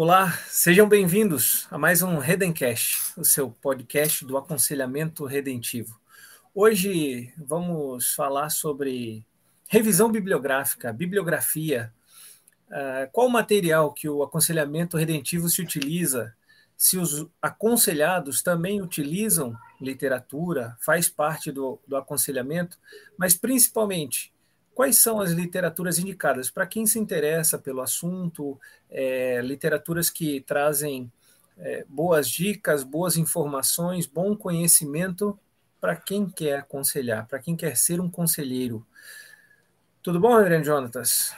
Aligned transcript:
Olá, 0.00 0.30
sejam 0.48 0.88
bem-vindos 0.88 1.66
a 1.72 1.76
mais 1.76 2.02
um 2.02 2.18
Redencast, 2.18 3.14
o 3.16 3.24
seu 3.24 3.50
podcast 3.50 4.24
do 4.24 4.38
aconselhamento 4.38 5.24
redentivo. 5.24 5.98
Hoje 6.54 7.34
vamos 7.36 8.14
falar 8.14 8.48
sobre 8.50 9.26
revisão 9.66 10.08
bibliográfica, 10.08 10.92
bibliografia, 10.92 11.92
uh, 12.68 13.10
qual 13.10 13.26
o 13.26 13.30
material 13.32 13.92
que 13.92 14.08
o 14.08 14.22
aconselhamento 14.22 14.96
redentivo 14.96 15.48
se 15.48 15.60
utiliza, 15.60 16.32
se 16.76 16.96
os 16.96 17.26
aconselhados 17.42 18.40
também 18.40 18.80
utilizam 18.80 19.58
literatura, 19.80 20.76
faz 20.80 21.08
parte 21.08 21.50
do, 21.50 21.76
do 21.88 21.96
aconselhamento, 21.96 22.78
mas 23.18 23.34
principalmente 23.34 24.32
quais 24.78 24.96
são 24.96 25.20
as 25.20 25.32
literaturas 25.32 25.98
indicadas 25.98 26.52
para 26.52 26.64
quem 26.64 26.86
se 26.86 27.00
interessa 27.00 27.58
pelo 27.58 27.80
assunto, 27.80 28.56
é, 28.88 29.40
literaturas 29.42 30.08
que 30.08 30.40
trazem 30.42 31.10
é, 31.56 31.84
boas 31.88 32.30
dicas, 32.30 32.84
boas 32.84 33.16
informações, 33.16 34.06
bom 34.06 34.36
conhecimento 34.36 35.36
para 35.80 35.96
quem 35.96 36.30
quer 36.30 36.60
aconselhar, 36.60 37.26
para 37.26 37.40
quem 37.40 37.56
quer 37.56 37.76
ser 37.76 38.00
um 38.00 38.08
conselheiro. 38.08 38.86
Tudo 40.00 40.20
bom, 40.20 40.36
Reverendo 40.36 40.66
Jonatas? 40.66 41.34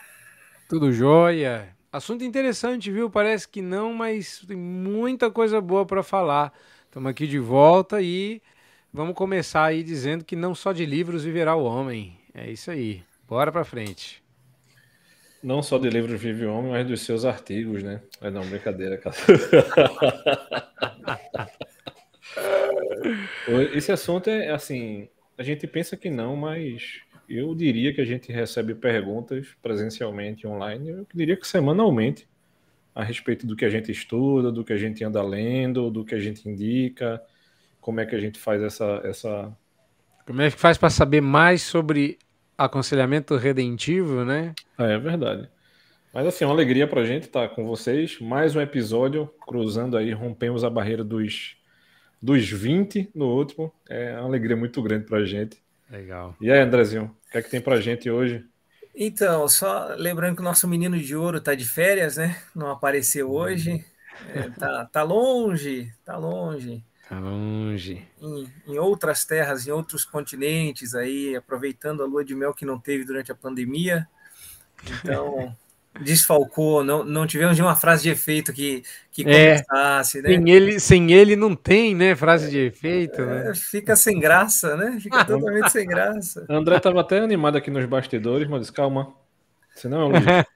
Tudo 0.68 0.92
jóia. 0.92 1.74
Assunto 1.90 2.22
interessante, 2.22 2.92
viu? 2.92 3.08
Parece 3.08 3.48
que 3.48 3.62
não, 3.62 3.94
mas 3.94 4.44
tem 4.46 4.54
muita 4.54 5.30
coisa 5.30 5.62
boa 5.62 5.86
para 5.86 6.02
falar. 6.02 6.52
Estamos 6.84 7.10
aqui 7.10 7.26
de 7.26 7.38
volta 7.38 8.02
e 8.02 8.42
vamos 8.92 9.14
começar 9.14 9.64
aí 9.64 9.82
dizendo 9.82 10.26
que 10.26 10.36
não 10.36 10.54
só 10.54 10.74
de 10.74 10.84
livros 10.84 11.24
viverá 11.24 11.56
o 11.56 11.64
homem. 11.64 12.20
É 12.34 12.50
isso 12.50 12.70
aí. 12.70 13.02
Bora 13.30 13.50
para 13.52 13.64
frente. 13.64 14.22
Não 15.40 15.62
só 15.62 15.78
de 15.78 15.88
livros 15.88 16.20
vive 16.20 16.46
o 16.46 16.52
homem, 16.52 16.72
mas 16.72 16.84
dos 16.84 17.02
seus 17.02 17.24
artigos, 17.24 17.80
né? 17.80 18.02
É 18.20 18.28
não, 18.28 18.44
brincadeira, 18.44 18.98
cara. 18.98 19.14
Esse 23.72 23.92
assunto 23.92 24.28
é 24.28 24.50
assim, 24.50 25.08
a 25.38 25.44
gente 25.44 25.64
pensa 25.68 25.96
que 25.96 26.10
não, 26.10 26.34
mas 26.34 27.02
eu 27.28 27.54
diria 27.54 27.94
que 27.94 28.00
a 28.00 28.04
gente 28.04 28.32
recebe 28.32 28.74
perguntas 28.74 29.46
presencialmente 29.62 30.44
online, 30.44 30.90
eu 30.90 31.06
diria 31.14 31.36
que 31.36 31.46
semanalmente, 31.46 32.28
a 32.92 33.04
respeito 33.04 33.46
do 33.46 33.54
que 33.54 33.64
a 33.64 33.70
gente 33.70 33.92
estuda, 33.92 34.50
do 34.50 34.64
que 34.64 34.72
a 34.72 34.76
gente 34.76 35.04
anda 35.04 35.22
lendo, 35.22 35.88
do 35.88 36.04
que 36.04 36.16
a 36.16 36.20
gente 36.20 36.48
indica, 36.48 37.22
como 37.80 38.00
é 38.00 38.06
que 38.06 38.16
a 38.16 38.20
gente 38.20 38.40
faz 38.40 38.60
essa. 38.60 39.00
essa... 39.04 39.56
Como 40.26 40.42
é 40.42 40.50
que 40.50 40.58
faz 40.58 40.76
para 40.76 40.90
saber 40.90 41.20
mais 41.20 41.62
sobre 41.62 42.18
aconselhamento 42.64 43.36
redentivo, 43.36 44.24
né? 44.24 44.54
É, 44.78 44.92
é 44.92 44.98
verdade. 44.98 45.48
Mas 46.12 46.26
assim, 46.26 46.44
é 46.44 46.46
uma 46.46 46.52
alegria 46.52 46.86
pra 46.86 47.04
gente 47.04 47.22
estar 47.24 47.48
com 47.48 47.64
vocês. 47.64 48.18
Mais 48.20 48.54
um 48.54 48.60
episódio, 48.60 49.32
cruzando 49.46 49.96
aí, 49.96 50.12
rompemos 50.12 50.62
a 50.62 50.68
barreira 50.68 51.02
dos, 51.02 51.56
dos 52.20 52.48
20 52.50 53.10
no 53.14 53.26
último. 53.26 53.72
É 53.88 54.12
uma 54.18 54.26
alegria 54.26 54.56
muito 54.56 54.82
grande 54.82 55.06
pra 55.06 55.24
gente. 55.24 55.56
Legal. 55.90 56.36
E 56.40 56.50
aí, 56.50 56.60
Andrezinho, 56.60 57.04
o 57.04 57.30
que 57.30 57.38
é 57.38 57.42
que 57.42 57.50
tem 57.50 57.60
pra 57.60 57.80
gente 57.80 58.10
hoje? 58.10 58.44
Então, 58.94 59.48
só 59.48 59.94
lembrando 59.96 60.34
que 60.34 60.42
o 60.42 60.44
nosso 60.44 60.68
menino 60.68 60.98
de 60.98 61.16
ouro 61.16 61.40
tá 61.40 61.54
de 61.54 61.64
férias, 61.64 62.18
né? 62.18 62.36
Não 62.54 62.70
apareceu 62.70 63.30
hoje. 63.30 63.82
É, 64.34 64.50
tá, 64.50 64.84
tá 64.84 65.02
longe, 65.02 65.90
tá 66.04 66.18
longe. 66.18 66.84
Tá 67.10 67.18
longe. 67.18 68.06
Em, 68.22 68.48
em, 68.68 68.78
outras 68.78 69.24
terras, 69.24 69.66
em 69.66 69.72
outros 69.72 70.04
continentes 70.04 70.94
aí, 70.94 71.34
aproveitando 71.34 72.04
a 72.04 72.06
lua 72.06 72.24
de 72.24 72.36
mel 72.36 72.54
que 72.54 72.64
não 72.64 72.78
teve 72.78 73.04
durante 73.04 73.32
a 73.32 73.34
pandemia. 73.34 74.06
Então, 75.02 75.52
desfalcou, 76.00 76.84
não, 76.84 77.02
não 77.02 77.26
tivemos 77.26 77.56
nenhuma 77.56 77.74
frase 77.74 78.04
de 78.04 78.10
efeito 78.10 78.52
que, 78.52 78.84
que 79.10 79.28
é, 79.28 79.60
começasse, 79.60 80.22
né? 80.22 80.28
Sem 80.28 80.50
ele, 80.50 80.78
sem 80.78 81.12
ele 81.12 81.34
não 81.34 81.56
tem, 81.56 81.96
né, 81.96 82.14
frase 82.14 82.48
de 82.48 82.58
efeito. 82.58 83.20
É, 83.22 83.44
né? 83.44 83.54
Fica 83.56 83.96
sem 83.96 84.20
graça, 84.20 84.76
né? 84.76 84.96
Fica 85.00 85.24
totalmente 85.24 85.72
sem 85.72 85.88
graça. 85.88 86.46
André 86.48 86.76
estava 86.76 87.00
até 87.00 87.18
animado 87.18 87.58
aqui 87.58 87.72
nos 87.72 87.86
bastidores, 87.86 88.48
mas 88.48 88.60
disse, 88.60 88.72
calma, 88.72 89.12
senão 89.74 90.12
é 90.12 90.46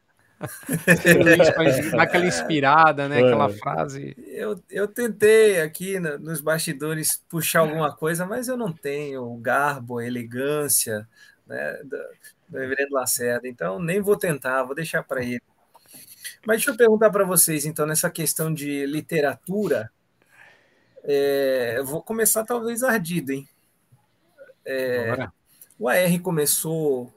Dá 1.93 2.03
aquela 2.03 2.27
inspirada, 2.27 3.09
né? 3.09 3.19
Aquela 3.19 3.49
frase. 3.49 4.15
Eu, 4.28 4.61
eu 4.71 4.89
tentei 4.89 5.61
aqui 5.61 5.99
no, 5.99 6.19
nos 6.19 6.41
bastidores 6.41 7.22
puxar 7.28 7.61
alguma 7.61 7.95
coisa, 7.95 8.27
mas 8.27 8.49
eu 8.49 8.56
não 8.56 8.73
tenho 8.73 9.23
o 9.23 9.37
garbo, 9.37 9.99
a 9.99 10.06
elegância 10.06 11.09
né, 11.47 11.81
do, 11.84 11.97
do 12.49 12.59
Reverendo 12.59 12.94
Lacerda, 12.94 13.49
então 13.49 13.78
nem 13.78 14.00
vou 14.00 14.17
tentar, 14.17 14.65
vou 14.65 14.75
deixar 14.75 15.03
para 15.03 15.23
ele. 15.23 15.43
Mas 16.47 16.59
deixa 16.59 16.71
eu 16.71 16.77
perguntar 16.77 17.11
para 17.11 17.25
vocês, 17.25 17.65
então, 17.65 17.87
nessa 17.87 18.11
questão 18.11 18.53
de 18.53 18.84
literatura, 18.87 19.91
é, 21.03 21.75
eu 21.78 21.84
vou 21.84 22.03
começar 22.03 22.44
talvez 22.44 22.83
ardido, 22.83 23.33
hein? 23.33 23.49
É, 24.67 25.28
o 25.78 25.89
AR 25.89 26.21
começou 26.23 27.12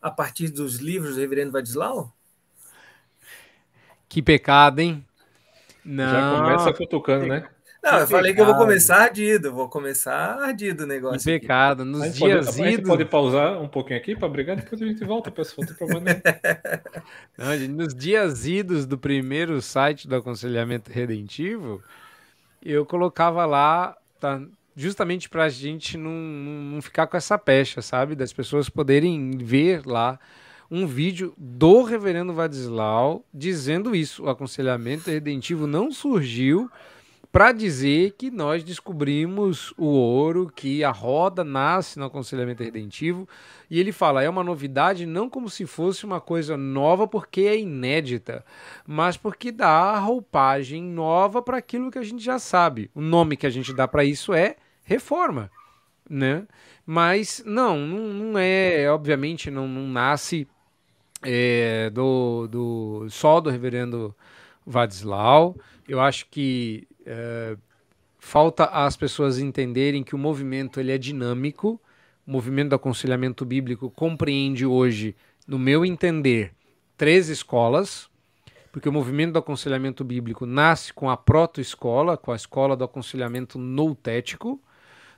a 0.00 0.10
partir 0.10 0.48
dos 0.48 0.76
livros 0.76 1.14
do 1.14 1.20
Reverendo 1.20 1.52
Vadislau? 1.52 2.12
Que 4.12 4.20
pecado, 4.20 4.80
hein? 4.80 5.02
Não. 5.82 6.04
Já 6.04 6.36
começa 6.36 6.72
cutucando, 6.74 7.26
né? 7.26 7.48
Não, 7.82 8.00
eu 8.00 8.06
falei 8.06 8.34
que 8.34 8.42
eu 8.42 8.44
vou 8.44 8.56
começar 8.56 9.04
ardido, 9.04 9.50
vou 9.50 9.70
começar 9.70 10.38
ardido 10.38 10.84
o 10.84 10.86
negócio. 10.86 11.20
Que 11.20 11.40
pecado, 11.40 11.80
aqui. 11.82 11.90
nos 11.90 12.14
dias 12.14 12.18
pode, 12.18 12.32
idos. 12.34 12.60
A 12.60 12.70
gente 12.70 12.82
pode 12.82 13.04
pausar 13.06 13.62
um 13.62 13.68
pouquinho 13.68 13.98
aqui 13.98 14.14
para 14.14 14.28
brigar, 14.28 14.56
depois 14.56 14.82
a 14.82 14.84
gente 14.84 15.02
volta, 15.02 15.30
pessoal, 15.30 15.66
não 15.66 15.66
tem 15.66 15.76
problema 15.78 16.22
não, 17.38 17.56
gente, 17.56 17.72
nos 17.72 17.94
dias 17.94 18.46
idos 18.46 18.84
do 18.84 18.98
primeiro 18.98 19.62
site 19.62 20.06
do 20.06 20.14
aconselhamento 20.14 20.92
redentivo, 20.92 21.82
eu 22.62 22.84
colocava 22.84 23.46
lá, 23.46 23.96
tá, 24.20 24.42
justamente 24.76 25.30
para 25.30 25.44
a 25.44 25.48
gente 25.48 25.96
não, 25.96 26.12
não 26.12 26.82
ficar 26.82 27.06
com 27.06 27.16
essa 27.16 27.38
pecha, 27.38 27.80
sabe? 27.80 28.14
Das 28.14 28.30
pessoas 28.30 28.68
poderem 28.68 29.38
ver 29.38 29.86
lá 29.86 30.20
um 30.74 30.86
vídeo 30.86 31.34
do 31.36 31.82
reverendo 31.82 32.32
Vadislau 32.32 33.26
dizendo 33.32 33.94
isso. 33.94 34.24
O 34.24 34.30
aconselhamento 34.30 35.10
redentivo 35.10 35.66
não 35.66 35.92
surgiu 35.92 36.70
para 37.30 37.52
dizer 37.52 38.14
que 38.16 38.30
nós 38.30 38.64
descobrimos 38.64 39.74
o 39.76 39.84
ouro, 39.84 40.50
que 40.54 40.82
a 40.82 40.90
roda 40.90 41.44
nasce 41.44 41.98
no 41.98 42.06
aconselhamento 42.06 42.62
redentivo. 42.62 43.28
E 43.70 43.78
ele 43.78 43.92
fala, 43.92 44.22
é 44.22 44.30
uma 44.30 44.42
novidade 44.42 45.04
não 45.04 45.28
como 45.28 45.50
se 45.50 45.66
fosse 45.66 46.06
uma 46.06 46.22
coisa 46.22 46.56
nova 46.56 47.06
porque 47.06 47.42
é 47.42 47.58
inédita, 47.58 48.42
mas 48.86 49.18
porque 49.18 49.52
dá 49.52 49.98
roupagem 49.98 50.82
nova 50.82 51.42
para 51.42 51.58
aquilo 51.58 51.90
que 51.90 51.98
a 51.98 52.02
gente 52.02 52.24
já 52.24 52.38
sabe. 52.38 52.90
O 52.94 53.02
nome 53.02 53.36
que 53.36 53.46
a 53.46 53.50
gente 53.50 53.74
dá 53.74 53.86
para 53.86 54.06
isso 54.06 54.32
é 54.32 54.56
reforma, 54.84 55.50
né? 56.08 56.46
Mas 56.86 57.42
não, 57.44 57.78
não, 57.78 58.38
é, 58.38 58.90
obviamente 58.90 59.50
não, 59.50 59.68
não 59.68 59.86
nasce 59.86 60.48
é, 61.22 61.90
do, 61.90 62.46
do 62.48 63.06
só 63.10 63.40
do 63.40 63.50
reverendo 63.50 64.14
Vadislau. 64.66 65.56
Eu 65.88 66.00
acho 66.00 66.26
que 66.30 66.86
é, 67.04 67.56
falta 68.18 68.64
as 68.66 68.96
pessoas 68.96 69.38
entenderem 69.38 70.02
que 70.02 70.14
o 70.14 70.18
movimento 70.18 70.78
ele 70.80 70.92
é 70.92 70.98
dinâmico. 70.98 71.80
O 72.26 72.30
movimento 72.30 72.70
do 72.70 72.76
aconselhamento 72.76 73.44
bíblico 73.44 73.90
compreende 73.90 74.64
hoje, 74.64 75.16
no 75.46 75.58
meu 75.58 75.84
entender, 75.84 76.52
três 76.96 77.28
escolas, 77.28 78.08
porque 78.70 78.88
o 78.88 78.92
movimento 78.92 79.32
do 79.32 79.38
aconselhamento 79.38 80.04
bíblico 80.04 80.46
nasce 80.46 80.92
com 80.92 81.10
a 81.10 81.16
proto-escola, 81.16 82.16
com 82.16 82.32
a 82.32 82.36
escola 82.36 82.76
do 82.76 82.84
aconselhamento 82.84 83.58
noutético, 83.58 84.60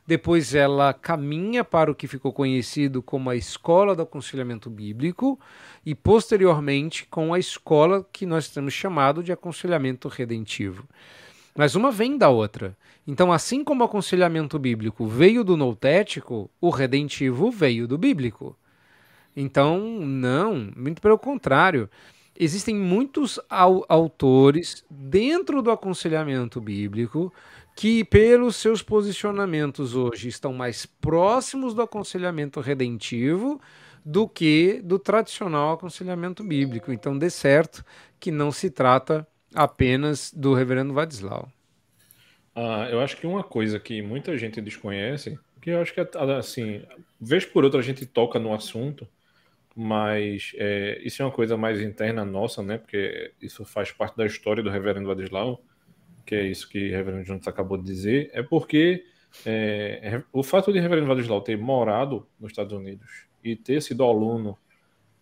depois 0.07 0.55
ela 0.55 0.93
caminha 0.93 1.65
para 1.65 1.91
o 1.91 1.95
que 1.95 2.07
ficou 2.07 2.33
conhecido 2.33 3.03
como 3.03 3.31
a 3.31 3.37
Escola 3.37 3.95
do 3.95 4.03
Aconselhamento 4.03 4.69
Bíblico 4.69 5.39
e 5.85 5.95
posteriormente 5.95 7.07
com 7.07 7.33
a 7.33 7.39
escola 7.39 8.07
que 8.13 8.27
nós 8.27 8.49
temos 8.49 8.75
chamado 8.75 9.23
de 9.23 9.33
Aconselhamento 9.33 10.09
Redentivo. 10.09 10.87
Mas 11.57 11.75
uma 11.75 11.91
vem 11.91 12.19
da 12.19 12.29
outra. 12.29 12.77
Então, 13.07 13.33
assim 13.33 13.63
como 13.63 13.83
o 13.83 13.87
aconselhamento 13.87 14.59
bíblico 14.59 15.07
veio 15.07 15.45
do 15.45 15.57
noutético, 15.57 16.51
o 16.61 16.69
redentivo 16.69 17.51
veio 17.51 17.87
do 17.87 17.97
bíblico. 17.97 18.57
Então, 19.37 19.79
não, 20.01 20.73
muito 20.77 21.01
pelo 21.01 21.19
contrário. 21.19 21.89
Existem 22.37 22.75
muitos 22.75 23.39
autores 23.49 24.85
dentro 24.91 25.63
do 25.63 25.71
aconselhamento 25.71 26.61
bíblico 26.61 27.33
que, 27.75 28.05
pelos 28.05 28.57
seus 28.57 28.83
posicionamentos 28.83 29.95
hoje, 29.95 30.29
estão 30.29 30.53
mais 30.53 30.87
próximos 30.87 31.75
do 31.75 31.83
aconselhamento 31.83 32.61
redentivo 32.61 33.61
do 34.05 34.29
que 34.29 34.81
do 34.83 34.99
tradicional 34.99 35.73
aconselhamento 35.73 36.45
bíblico. 36.45 36.93
Então, 36.93 37.19
dê 37.19 37.31
certo 37.31 37.85
que 38.21 38.31
não 38.31 38.53
se 38.53 38.71
trata 38.71 39.27
apenas 39.55 40.33
do 40.33 40.55
reverendo 40.55 40.93
Vadislau. 40.93 41.51
Ah, 42.55 42.89
eu 42.91 43.01
acho 43.01 43.17
que 43.17 43.27
uma 43.27 43.43
coisa 43.43 43.81
que 43.81 44.01
muita 44.03 44.37
gente 44.39 44.61
desconhece, 44.61 45.39
que 45.61 45.71
eu 45.71 45.81
acho 45.81 45.93
que, 45.93 46.01
assim, 46.39 46.83
vez 47.21 47.45
por 47.45 47.65
outra 47.65 47.81
a 47.81 47.83
gente 47.83 48.07
toca 48.07 48.39
no 48.39 48.55
assunto, 48.55 49.09
mas 49.75 50.53
é, 50.57 51.01
isso 51.03 51.21
é 51.21 51.25
uma 51.25 51.33
coisa 51.33 51.57
mais 51.57 51.81
interna 51.81 52.25
nossa, 52.25 52.63
né? 52.63 52.79
Porque 52.79 53.33
isso 53.41 53.65
faz 53.65 53.91
parte 53.91 54.17
da 54.17 54.25
história 54.25 54.63
do 54.63 54.71
Reverendo 54.71 55.09
Ladislau, 55.09 55.61
que 56.25 56.35
é 56.35 56.43
isso 56.47 56.69
que 56.69 56.89
o 56.89 56.93
Reverendo 56.93 57.25
Jones 57.25 57.47
acabou 57.47 57.77
de 57.77 57.85
dizer, 57.85 58.31
é 58.33 58.43
porque 58.43 59.05
é, 59.45 60.23
o 60.33 60.43
fato 60.43 60.73
de 60.73 60.79
Reverendo 60.79 61.09
Ladislau 61.09 61.41
ter 61.41 61.57
morado 61.59 62.27
nos 62.39 62.53
Estados 62.53 62.73
Unidos 62.73 63.27
e 63.43 63.57
ter 63.57 63.83
sido 63.83 64.05
aluno 64.05 64.57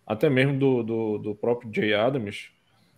até 0.05 0.29
mesmo 0.29 0.57
do, 0.57 0.83
do, 0.83 1.17
do 1.17 1.35
próprio 1.35 1.71
Jay 1.73 1.93
Adams, 1.93 2.51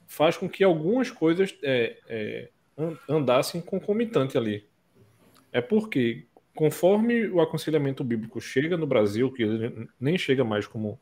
faz 0.08 0.38
com 0.38 0.50
que 0.50 0.64
algumas 0.64 1.12
coisas 1.12 1.56
é, 1.64 1.98
é, 2.08 2.50
andassem 3.08 3.62
concomitante 3.62 4.38
ali. 4.38 4.68
É 5.52 5.62
porque, 5.62 6.26
conforme 6.54 7.28
o 7.28 7.40
aconselhamento 7.40 8.04
bíblico 8.04 8.42
chega 8.42 8.76
no 8.76 8.88
Brasil, 8.88 9.32
que 9.32 9.44
ele 9.44 9.88
nem 10.00 10.18
chega 10.18 10.44
mais 10.44 10.68
como 10.68 11.00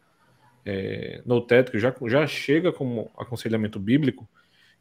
é, 0.65 1.21
no 1.25 1.41
teto, 1.41 1.77
já, 1.79 1.93
já 2.07 2.27
chega 2.27 2.71
como 2.71 3.11
aconselhamento 3.17 3.79
bíblico, 3.79 4.27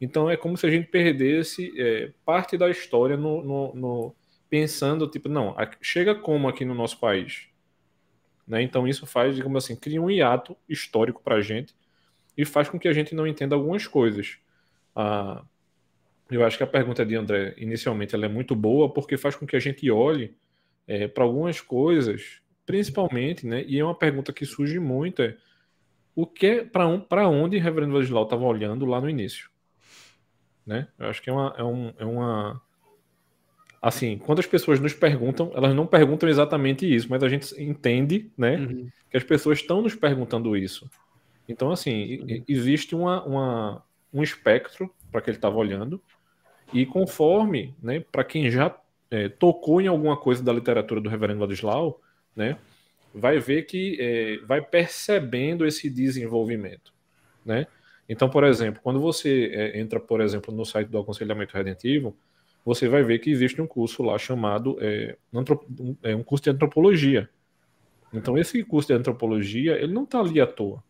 então 0.03 0.29
é 0.29 0.35
como 0.35 0.57
se 0.57 0.65
a 0.65 0.69
gente 0.69 0.87
perdesse 0.87 1.73
é, 1.79 2.11
parte 2.25 2.57
da 2.57 2.69
história 2.69 3.15
no, 3.15 3.43
no, 3.43 3.75
no, 3.75 4.15
pensando, 4.49 5.07
tipo, 5.07 5.29
não, 5.29 5.55
chega 5.81 6.13
como 6.13 6.47
aqui 6.49 6.65
no 6.65 6.75
nosso 6.75 6.99
país? 6.99 7.47
Né? 8.45 8.61
Então 8.61 8.85
isso 8.85 9.05
faz, 9.05 9.35
digamos 9.35 9.63
assim, 9.63 9.75
cria 9.75 10.01
um 10.01 10.11
hiato 10.11 10.57
histórico 10.67 11.21
para 11.23 11.35
a 11.35 11.41
gente 11.41 11.73
e 12.37 12.43
faz 12.43 12.67
com 12.67 12.77
que 12.77 12.87
a 12.87 12.93
gente 12.93 13.15
não 13.15 13.25
entenda 13.25 13.55
algumas 13.55 13.87
coisas. 13.87 14.37
Ah, 14.93 15.43
eu 16.29 16.45
acho 16.45 16.57
que 16.57 16.63
a 16.63 16.67
pergunta 16.67 17.05
de 17.05 17.15
André, 17.15 17.53
inicialmente, 17.57 18.13
ela 18.13 18.25
é 18.25 18.29
muito 18.29 18.55
boa 18.55 18.91
porque 18.91 19.15
faz 19.17 19.35
com 19.35 19.45
que 19.45 19.55
a 19.55 19.59
gente 19.59 19.89
olhe 19.89 20.35
é, 20.85 21.07
para 21.07 21.23
algumas 21.23 21.61
coisas, 21.61 22.41
principalmente, 22.65 23.47
né? 23.47 23.63
E 23.65 23.79
é 23.79 23.83
uma 23.83 23.95
pergunta 23.95 24.33
que 24.33 24.45
surge 24.45 24.79
muito 24.79 25.21
é 25.21 25.37
o 26.15 26.27
que 26.27 26.63
para 26.63 26.87
um, 26.87 26.99
para 26.99 27.27
onde 27.27 27.57
o 27.57 27.61
Reverendo 27.61 27.93
Ladislau 27.93 28.23
estava 28.23 28.43
olhando 28.43 28.85
lá 28.85 29.01
no 29.01 29.09
início, 29.09 29.49
né? 30.65 30.87
Eu 30.97 31.07
acho 31.07 31.21
que 31.21 31.29
é 31.29 31.33
uma, 31.33 31.53
é, 31.57 31.63
um, 31.63 31.93
é 31.97 32.05
uma 32.05 32.61
assim, 33.83 34.17
quando 34.17 34.39
as 34.39 34.45
pessoas 34.45 34.79
nos 34.79 34.93
perguntam, 34.93 35.51
elas 35.53 35.75
não 35.75 35.85
perguntam 35.85 36.29
exatamente 36.29 36.85
isso, 36.91 37.07
mas 37.09 37.21
a 37.21 37.27
gente 37.27 37.61
entende, 37.61 38.31
né, 38.37 38.55
uhum. 38.55 38.89
que 39.11 39.17
as 39.17 39.25
pessoas 39.25 39.59
estão 39.59 39.81
nos 39.81 39.93
perguntando 39.93 40.55
isso. 40.55 40.89
Então, 41.49 41.69
assim, 41.69 42.21
uhum. 42.21 42.43
existe 42.47 42.95
uma, 42.95 43.21
uma, 43.25 43.83
um 44.13 44.23
espectro 44.23 44.89
para 45.11 45.19
que 45.19 45.29
ele 45.29 45.37
estava 45.37 45.57
olhando, 45.57 46.01
e 46.71 46.85
conforme, 46.85 47.75
né, 47.83 47.99
para 47.99 48.23
quem 48.23 48.49
já 48.49 48.73
é, 49.11 49.27
tocou 49.27 49.81
em 49.81 49.87
alguma 49.87 50.15
coisa 50.15 50.41
da 50.41 50.53
literatura 50.53 51.01
do 51.01 51.09
Reverendo 51.09 51.41
Ladislau, 51.41 51.99
né, 52.33 52.57
vai 53.13 53.37
ver 53.37 53.63
que 53.63 53.97
é, 53.99 54.37
vai 54.45 54.61
percebendo 54.61 55.65
esse 55.65 55.89
desenvolvimento, 55.89 56.93
né? 57.45 57.67
Então, 58.07 58.29
por 58.29 58.43
exemplo, 58.43 58.81
quando 58.83 58.99
você 58.99 59.51
é, 59.53 59.79
entra, 59.79 59.99
por 59.99 60.21
exemplo, 60.21 60.53
no 60.53 60.65
site 60.65 60.89
do 60.89 60.97
Aconselhamento 60.97 61.55
Redentivo, 61.55 62.15
você 62.65 62.87
vai 62.87 63.03
ver 63.03 63.19
que 63.19 63.29
existe 63.29 63.61
um 63.61 63.67
curso 63.67 64.03
lá 64.03 64.17
chamado 64.17 64.77
é, 64.79 65.17
é 66.01 66.15
um 66.15 66.23
curso 66.23 66.43
de 66.43 66.49
antropologia. 66.49 67.29
Então 68.13 68.37
esse 68.37 68.63
curso 68.63 68.89
de 68.89 68.93
antropologia 68.93 69.73
ele 69.73 69.93
não 69.93 70.03
está 70.03 70.19
ali 70.19 70.39
à 70.39 70.47
toa. 70.47 70.83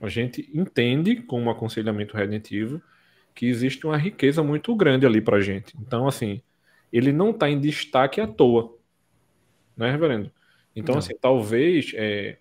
A 0.00 0.08
gente 0.08 0.50
entende 0.52 1.16
como 1.16 1.50
aconselhamento 1.50 2.16
redentivo 2.16 2.82
que 3.34 3.46
existe 3.46 3.86
uma 3.86 3.96
riqueza 3.96 4.42
muito 4.42 4.74
grande 4.74 5.06
ali 5.06 5.20
para 5.20 5.40
gente. 5.40 5.74
Então 5.80 6.08
assim 6.08 6.40
ele 6.92 7.12
não 7.12 7.30
está 7.30 7.48
em 7.48 7.60
destaque 7.60 8.20
à 8.20 8.26
toa, 8.26 8.76
né, 9.76 9.90
reverendo? 9.90 10.30
Então 10.74 10.94
não. 10.94 10.98
assim 10.98 11.14
talvez 11.20 11.92
é, 11.94 12.38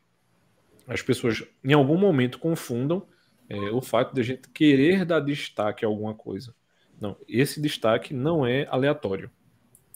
as 0.88 1.02
pessoas 1.02 1.44
em 1.64 1.74
algum 1.74 1.98
momento 1.98 2.40
confundam 2.40 3.06
é, 3.50 3.58
o 3.72 3.82
fato 3.82 4.14
de 4.14 4.22
a 4.22 4.24
gente 4.24 4.50
querer 4.50 5.06
dar 5.06 5.20
destaque 5.20 5.86
a 5.86 5.88
alguma 5.88 6.14
coisa. 6.14 6.54
Não, 7.00 7.18
esse 7.28 7.62
destaque 7.62 8.14
não 8.14 8.46
é 8.46 8.68
aleatório. 8.70 9.30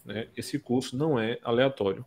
Né? 0.06 0.28
Esse 0.36 0.60
curso 0.60 0.98
não 0.98 1.20
é 1.20 1.40
aleatório. 1.44 2.06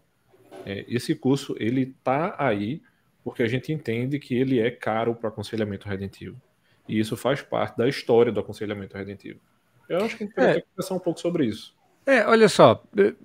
É, 0.65 0.85
esse 0.89 1.15
curso 1.15 1.55
ele 1.59 1.83
está 1.83 2.35
aí 2.39 2.83
porque 3.23 3.43
a 3.43 3.49
gente 3.49 3.73
entende 3.73 4.19
que 4.19 4.35
ele 4.35 4.59
é 4.59 4.71
caro 4.71 5.15
para 5.15 5.29
aconselhamento 5.29 5.89
redentivo. 5.89 6.41
E 6.89 6.99
isso 6.99 7.17
faz 7.17 7.43
parte 7.43 7.77
da 7.77 7.89
história 7.89 8.33
do 8.33 8.41
aconselhamento 8.41 8.97
redentivo. 8.97 9.41
Eu 9.89 10.05
acho 10.05 10.17
que 10.17 10.25
a 10.25 10.27
gente 10.27 10.39
é. 10.39 10.61
conversar 10.63 10.95
um 10.95 10.99
pouco 10.99 11.21
sobre 11.21 11.45
isso. 11.47 11.75
É, 12.06 12.26
olha 12.26 12.49
só, 12.49 12.82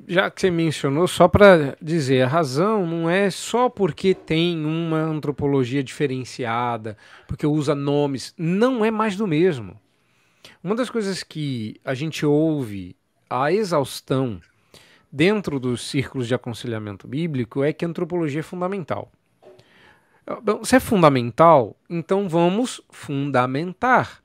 já 0.07 0.29
que 0.29 0.41
você 0.41 0.51
mencionou, 0.51 1.07
só 1.07 1.27
para 1.27 1.77
dizer, 1.81 2.23
a 2.23 2.27
razão 2.27 2.85
não 2.85 3.09
é 3.09 3.29
só 3.29 3.69
porque 3.69 4.13
tem 4.13 4.63
uma 4.65 4.99
antropologia 4.99 5.83
diferenciada, 5.83 6.97
porque 7.27 7.47
usa 7.47 7.73
nomes, 7.73 8.33
não 8.37 8.83
é 8.83 8.91
mais 8.91 9.15
do 9.15 9.25
mesmo. 9.25 9.79
Uma 10.63 10.75
das 10.75 10.89
coisas 10.89 11.23
que 11.23 11.79
a 11.83 11.93
gente 11.93 12.25
ouve 12.25 12.95
a 13.29 13.51
exaustão 13.51 14.39
dentro 15.11 15.59
dos 15.59 15.87
círculos 15.89 16.27
de 16.27 16.35
aconselhamento 16.35 17.07
bíblico 17.07 17.63
é 17.63 17.71
que 17.71 17.85
a 17.85 17.87
antropologia 17.87 18.41
é 18.41 18.43
fundamental. 18.43 19.11
Bom, 20.43 20.63
se 20.63 20.75
é 20.75 20.79
fundamental, 20.79 21.75
então 21.89 22.27
vamos 22.27 22.81
fundamentar. 22.89 24.21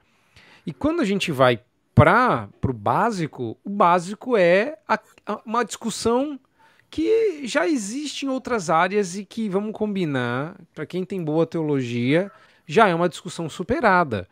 E 0.67 0.73
quando 0.73 1.00
a 1.00 1.05
gente 1.05 1.31
vai 1.31 1.61
para 2.00 2.49
o 2.67 2.73
básico, 2.73 3.58
o 3.62 3.69
básico 3.69 4.35
é 4.35 4.79
a, 4.88 4.99
a, 5.26 5.41
uma 5.44 5.62
discussão 5.62 6.41
que 6.88 7.47
já 7.47 7.69
existe 7.69 8.25
em 8.25 8.31
outras 8.31 8.70
áreas 8.70 9.19
e 9.19 9.25
que, 9.26 9.50
vamos 9.50 9.73
combinar, 9.73 10.56
para 10.75 10.87
quem 10.87 11.05
tem 11.05 11.23
boa 11.23 11.44
teologia, 11.44 12.32
já 12.67 12.88
é 12.88 12.94
uma 12.94 13.06
discussão 13.06 13.50
superada. 13.50 14.26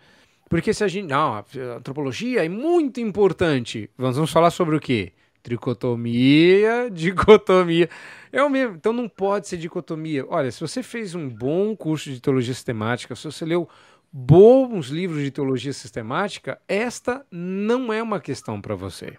Porque 0.49 0.73
se 0.73 0.83
a 0.83 0.89
gente. 0.89 1.09
Não, 1.09 1.35
a 1.35 1.45
antropologia 1.77 2.43
é 2.43 2.49
muito 2.49 3.01
importante. 3.01 3.91
Vamos 3.99 4.31
falar 4.31 4.51
sobre 4.51 4.75
o 4.75 4.81
quê? 4.81 5.13
Tricotomia, 5.43 6.89
dicotomia. 6.91 7.91
É 8.33 8.43
o 8.43 8.49
mesmo. 8.49 8.77
Então 8.77 8.95
não 8.95 9.11
pode 9.11 9.47
ser 9.47 9.59
dicotomia. 9.59 10.25
Olha, 10.27 10.51
se 10.51 10.59
você 10.59 10.83
fez 10.83 11.15
um 11.15 11.29
bom 11.29 11.77
curso 11.77 12.11
de 12.11 12.19
teologia 12.19 12.55
sistemática, 12.55 13.15
se 13.15 13.25
você 13.25 13.45
leu 13.45 13.69
bons 14.13 14.89
livros 14.89 15.23
de 15.23 15.31
teologia 15.31 15.73
sistemática, 15.73 16.61
esta 16.67 17.25
não 17.31 17.93
é 17.93 18.03
uma 18.03 18.21
questão 18.21 18.61
para 18.61 18.75
você. 18.75 19.17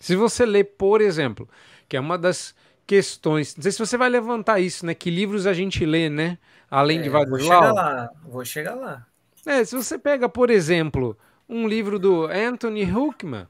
Se 0.00 0.16
você 0.16 0.44
lê, 0.44 0.64
por 0.64 1.00
exemplo, 1.00 1.48
que 1.88 1.96
é 1.96 2.00
uma 2.00 2.18
das 2.18 2.54
questões, 2.86 3.56
não 3.56 3.62
sei 3.62 3.72
se 3.72 3.78
você 3.78 3.96
vai 3.96 4.10
levantar 4.10 4.60
isso, 4.60 4.84
né? 4.84 4.94
Que 4.94 5.10
livros 5.10 5.46
a 5.46 5.54
gente 5.54 5.86
lê, 5.86 6.10
né? 6.10 6.38
Além 6.70 6.98
é, 6.98 7.02
de 7.02 7.08
vários. 7.08 7.30
Vou 7.30 7.40
chegar 7.40 7.72
lá, 7.72 8.10
vou 8.24 8.44
chegar 8.44 8.74
lá. 8.74 9.06
É, 9.46 9.64
se 9.64 9.76
você 9.76 9.98
pega, 9.98 10.28
por 10.28 10.50
exemplo, 10.50 11.16
um 11.48 11.68
livro 11.68 11.98
do 11.98 12.26
Anthony 12.26 12.84
Huckman, 12.90 13.46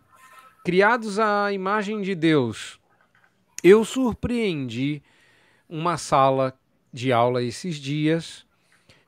Criados 0.65 1.19
à 1.19 1.53
Imagem 1.53 2.03
de 2.03 2.15
Deus, 2.15 2.81
eu 3.63 3.85
surpreendi 3.85 5.03
uma 5.69 5.97
sala 5.97 6.59
de 6.93 7.13
aula 7.13 7.43
esses 7.43 7.77
dias 7.77 8.44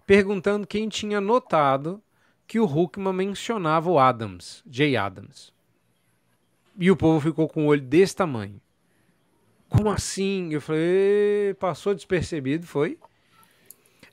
perguntando 0.07 0.67
quem 0.67 0.89
tinha 0.89 1.21
notado 1.21 2.03
que 2.47 2.61
o 2.61 2.65
Huckman 2.65 3.13
mencionava 3.13 3.91
o 3.91 3.99
Adams, 3.99 4.63
Jay 4.71 4.97
Adams. 4.97 5.53
E 6.79 6.91
o 6.91 6.97
povo 6.97 7.21
ficou 7.21 7.49
com 7.49 7.65
o 7.65 7.69
olho 7.69 7.83
desse 7.83 8.15
tamanho. 8.15 8.61
Como 9.69 9.91
assim? 9.91 10.53
Eu 10.53 10.61
falei, 10.61 11.55
passou 11.59 11.95
despercebido, 11.95 12.67
foi? 12.67 12.99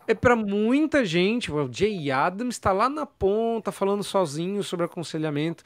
é 0.08 0.14
para 0.14 0.36
muita 0.36 1.06
gente. 1.06 1.52
O 1.52 1.70
Jay 1.72 2.12
Adams 2.12 2.56
está 2.56 2.72
lá 2.72 2.90
na 2.90 3.06
ponta 3.06 3.72
falando 3.72 4.04
sozinho 4.04 4.64
sobre 4.64 4.86
aconselhamento. 4.86 5.64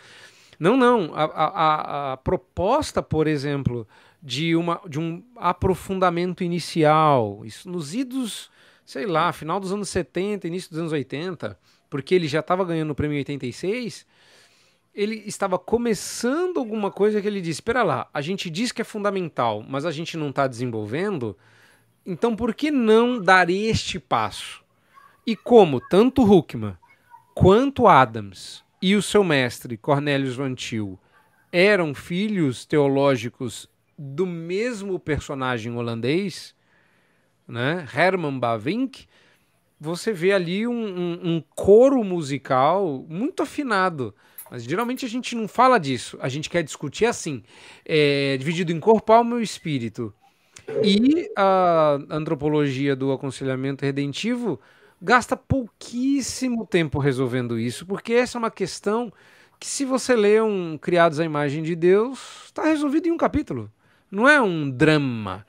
Não, 0.59 0.75
não. 0.75 1.11
A, 1.13 1.23
a, 1.23 2.13
a, 2.13 2.17
proposta, 2.17 3.01
por 3.01 3.27
exemplo, 3.27 3.87
de, 4.21 4.55
uma, 4.55 4.81
de 4.87 4.99
um 4.99 5.23
aprofundamento 5.35 6.43
inicial, 6.43 7.41
isso 7.45 7.69
nos 7.69 7.93
idos, 7.93 8.51
sei 8.87 9.05
lá, 9.05 9.33
final 9.33 9.59
dos 9.59 9.73
anos 9.73 9.89
70, 9.89 10.47
início 10.47 10.69
dos 10.69 10.79
anos 10.79 10.93
80, 10.93 11.59
porque 11.89 12.15
ele 12.15 12.25
já 12.25 12.39
estava 12.39 12.63
ganhando 12.63 12.91
o 12.91 12.95
prêmio 12.95 13.15
em 13.15 13.19
86, 13.19 14.07
ele 14.95 15.23
estava 15.25 15.59
começando 15.59 16.57
alguma 16.57 16.89
coisa 16.89 17.21
que 17.21 17.27
ele 17.27 17.41
disse: 17.41 17.59
espera 17.59 17.83
lá, 17.83 18.09
a 18.13 18.21
gente 18.21 18.49
diz 18.49 18.71
que 18.71 18.81
é 18.81 18.85
fundamental, 18.85 19.61
mas 19.67 19.85
a 19.85 19.91
gente 19.91 20.15
não 20.15 20.29
está 20.29 20.47
desenvolvendo. 20.47 21.37
Então, 22.05 22.33
por 22.33 22.55
que 22.55 22.71
não 22.71 23.21
dar 23.21 23.49
este 23.49 23.99
passo? 23.99 24.63
E 25.25 25.35
como 25.35 25.81
tanto 25.81 26.23
Huckman 26.23 26.77
quanto 27.35 27.87
Adams 27.87 28.63
e 28.81 28.95
o 28.95 29.01
seu 29.01 29.21
mestre 29.21 29.75
Cornelius 29.75 30.37
Van 30.37 30.55
Til 30.55 30.97
eram 31.51 31.93
filhos 31.93 32.65
teológicos 32.65 33.69
do 33.97 34.25
mesmo 34.25 34.97
personagem 34.97 35.75
holandês, 35.75 36.55
né, 37.47 37.87
Herman 37.95 38.39
Bavinck, 38.39 39.07
você 39.79 40.11
vê 40.11 40.31
ali 40.33 40.67
um, 40.67 40.73
um, 40.73 41.19
um, 41.23 41.43
coro 41.55 42.03
musical 42.03 43.05
muito 43.07 43.43
afinado. 43.43 44.13
Mas 44.49 44.63
geralmente 44.63 45.05
a 45.05 45.09
gente 45.09 45.35
não 45.35 45.47
fala 45.47 45.77
disso. 45.77 46.17
A 46.21 46.29
gente 46.29 46.49
quer 46.49 46.63
discutir 46.63 47.05
assim, 47.05 47.43
é, 47.85 48.37
dividido 48.37 48.71
em 48.71 48.79
corpo, 48.79 49.13
alma 49.13 49.39
e 49.39 49.43
espírito. 49.43 50.13
E 50.83 51.31
a 51.35 51.99
antropologia 52.09 52.95
do 52.95 53.11
aconselhamento 53.11 53.85
redentivo 53.85 54.59
gasta 55.01 55.37
pouquíssimo 55.37 56.65
tempo 56.65 56.99
resolvendo 56.99 57.59
isso, 57.59 57.85
porque 57.85 58.13
essa 58.13 58.37
é 58.37 58.39
uma 58.39 58.51
questão 58.51 59.13
que, 59.59 59.67
se 59.67 59.85
você 59.85 60.15
lê 60.15 60.41
um 60.41 60.77
Criados 60.77 61.19
à 61.19 61.25
Imagem 61.25 61.63
de 61.63 61.75
Deus, 61.75 62.45
está 62.45 62.65
resolvido 62.65 63.07
em 63.07 63.11
um 63.11 63.17
capítulo. 63.17 63.71
Não 64.09 64.27
é 64.27 64.41
um 64.41 64.69
drama. 64.69 65.45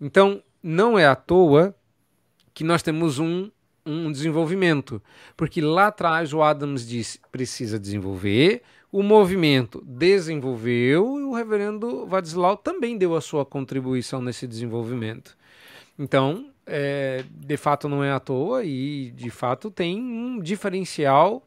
Então, 0.00 0.42
não 0.62 0.98
é 0.98 1.06
à 1.06 1.14
toa 1.14 1.74
que 2.52 2.64
nós 2.64 2.82
temos 2.82 3.18
um, 3.18 3.50
um 3.84 4.10
desenvolvimento. 4.10 5.02
Porque 5.36 5.60
lá 5.60 5.88
atrás 5.88 6.32
o 6.32 6.42
Adams 6.42 6.86
disse 6.86 7.18
precisa 7.30 7.78
desenvolver, 7.78 8.62
o 8.92 9.02
movimento 9.02 9.82
desenvolveu 9.86 11.18
e 11.18 11.22
o 11.22 11.32
reverendo 11.32 12.06
Vadislau 12.06 12.56
também 12.56 12.98
deu 12.98 13.14
a 13.14 13.20
sua 13.20 13.44
contribuição 13.44 14.20
nesse 14.20 14.46
desenvolvimento. 14.46 15.36
Então, 15.98 16.50
é, 16.66 17.24
de 17.30 17.56
fato 17.56 17.88
não 17.88 18.02
é 18.02 18.10
à 18.10 18.18
toa 18.18 18.64
e 18.64 19.10
de 19.12 19.30
fato 19.30 19.70
tem 19.70 20.00
um 20.00 20.40
diferencial 20.40 21.44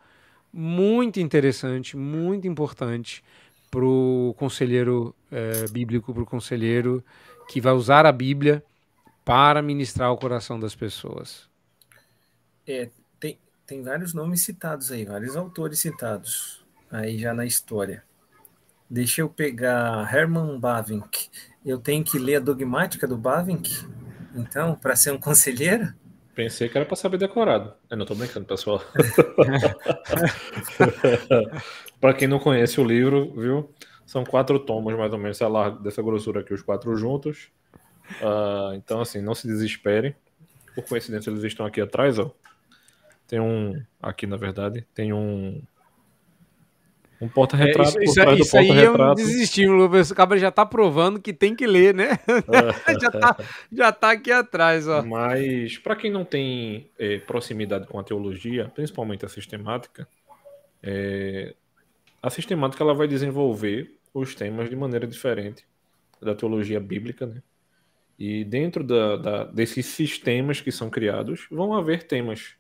muito 0.52 1.20
interessante, 1.20 1.98
muito 1.98 2.48
importante 2.48 3.24
para 3.72 3.84
o 3.84 4.36
conselheiro 4.38 5.16
é, 5.32 5.66
bíblico, 5.72 6.14
para 6.14 6.24
o 6.24 6.26
conselheiro 6.26 7.04
que 7.50 7.60
vai 7.60 7.74
usar 7.74 8.06
a 8.06 8.12
Bíblia 8.12 8.64
para 9.24 9.62
ministrar 9.62 10.12
o 10.12 10.18
coração 10.18 10.60
das 10.60 10.76
pessoas. 10.76 11.50
É, 12.68 12.90
tem, 13.20 13.40
tem 13.66 13.82
vários 13.82 14.14
nomes 14.14 14.42
citados 14.42 14.92
aí, 14.92 15.06
vários 15.06 15.36
autores 15.36 15.80
citados 15.80 16.64
aí 16.92 17.18
já 17.18 17.34
na 17.34 17.46
história. 17.46 18.04
Deixa 18.90 19.22
eu 19.22 19.30
pegar 19.30 20.14
Herman 20.14 20.60
Bavinck. 20.60 21.30
Eu 21.66 21.80
tenho 21.80 22.04
que 22.04 22.20
ler 22.20 22.36
a 22.36 22.40
dogmática 22.40 23.08
do 23.08 23.18
Bavinck, 23.18 23.70
então, 24.36 24.76
para 24.76 24.96
ser 24.96 25.12
um 25.12 25.18
conselheiro? 25.20 25.94
Pensei 26.36 26.68
que 26.68 26.78
era 26.78 26.86
para 26.86 26.96
saber 26.96 27.18
decorado. 27.18 27.74
Eu 27.90 27.98
não 27.98 28.04
estou 28.04 28.18
brincando, 28.18 28.46
pessoal. 28.46 28.82
para 32.02 32.14
quem 32.14 32.28
não 32.28 32.40
conhece 32.40 32.82
o 32.82 32.84
livro, 32.84 33.32
viu? 33.36 33.70
São 34.06 34.24
quatro 34.24 34.60
tomos, 34.60 34.98
mais 34.98 35.14
ou 35.14 35.20
menos, 35.20 35.38
sei 35.38 35.48
lá, 35.48 35.70
dessa 35.70 36.02
grossura 36.02 36.42
aqui, 36.42 36.54
os 36.54 36.64
quatro 36.64 36.96
juntos. 36.96 37.52
Uh, 38.22 38.74
então, 38.76 39.02
assim, 39.02 39.22
não 39.22 39.36
se 39.36 39.48
desesperem. 39.48 40.16
Por 40.76 40.84
coincidência, 40.86 41.30
eles 41.30 41.44
estão 41.44 41.66
aqui 41.66 41.80
atrás, 41.82 42.18
ó. 42.20 42.32
Tem 43.28 43.40
um. 43.40 43.82
Aqui, 44.02 44.28
na 44.28 44.38
verdade, 44.38 44.86
tem 44.94 45.14
um. 45.14 45.62
Um 47.22 47.30
porta-retrato. 47.30 47.98
É, 48.00 48.04
isso, 48.04 48.20
isso, 48.20 48.32
isso 48.34 48.58
aí 48.58 48.70
é 48.70 48.92
um 48.92 49.14
desestímulo. 49.16 49.86
O 49.86 50.16
cabra 50.16 50.38
já 50.38 50.52
tá 50.52 50.66
provando 50.66 51.22
que 51.22 51.32
tem 51.32 51.56
que 51.56 51.66
ler, 51.66 51.94
né? 51.94 52.20
Já, 53.00 53.12
tá, 53.12 53.38
já 53.72 53.92
tá 53.94 54.12
aqui 54.12 54.32
atrás, 54.32 54.88
ó. 54.90 55.02
Mas, 55.02 55.78
para 55.78 55.96
quem 55.96 56.12
não 56.12 56.26
tem 56.26 56.90
é, 57.00 57.20
proximidade 57.20 57.88
com 57.88 57.98
a 57.98 58.04
teologia, 58.04 58.70
principalmente 58.76 59.26
a 59.26 59.30
sistemática, 59.30 60.06
é, 60.82 61.56
a 62.22 62.30
sistemática 62.30 62.84
ela 62.84 62.94
vai 62.94 63.08
desenvolver 63.08 63.98
os 64.14 64.36
temas 64.36 64.70
de 64.70 64.76
maneira 64.76 65.08
diferente 65.08 65.66
da 66.22 66.36
teologia 66.36 66.80
bíblica, 66.80 67.26
né? 67.26 67.42
E 68.18 68.44
dentro 68.44 68.84
da, 68.84 69.18
da, 69.18 69.44
desses 69.46 69.86
sistemas 69.88 70.62
que 70.62 70.72
são 70.72 70.90
criados, 70.90 71.48
vão 71.52 71.74
haver 71.74 72.04
temas. 72.04 72.56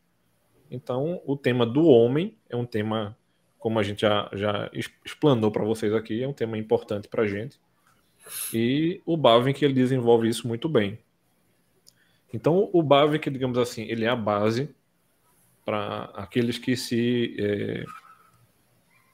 Então, 0.69 1.21
o 1.25 1.37
tema 1.37 1.65
do 1.65 1.85
homem 1.85 2.35
é 2.49 2.55
um 2.55 2.65
tema 2.65 3.15
como 3.63 3.79
a 3.79 3.83
gente 3.83 4.01
já, 4.01 4.29
já 4.33 4.69
explanou 5.05 5.49
para 5.49 5.63
vocês 5.63 5.93
aqui, 5.93 6.21
é 6.21 6.27
um 6.27 6.33
tema 6.33 6.57
importante 6.57 7.07
para 7.07 7.23
a 7.23 7.27
gente. 7.27 7.57
E 8.53 9.01
o 9.05 9.15
Bavinck 9.15 9.63
ele 9.63 9.73
desenvolve 9.73 10.27
isso 10.27 10.45
muito 10.47 10.67
bem. 10.67 10.99
Então, 12.33 12.69
o 12.73 12.83
Bavinck, 12.83 13.29
digamos 13.29 13.57
assim, 13.57 13.83
ele 13.83 14.03
é 14.03 14.09
a 14.09 14.17
base 14.17 14.69
para 15.63 16.11
aqueles 16.13 16.57
que 16.57 16.75
se, 16.75 17.35
é, 17.39 17.85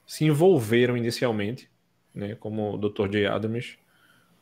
se 0.04 0.24
envolveram 0.24 0.96
inicialmente, 0.96 1.70
né, 2.12 2.34
como 2.34 2.74
o 2.74 2.76
Dr. 2.76 3.08
J. 3.08 3.26
Adams, 3.26 3.78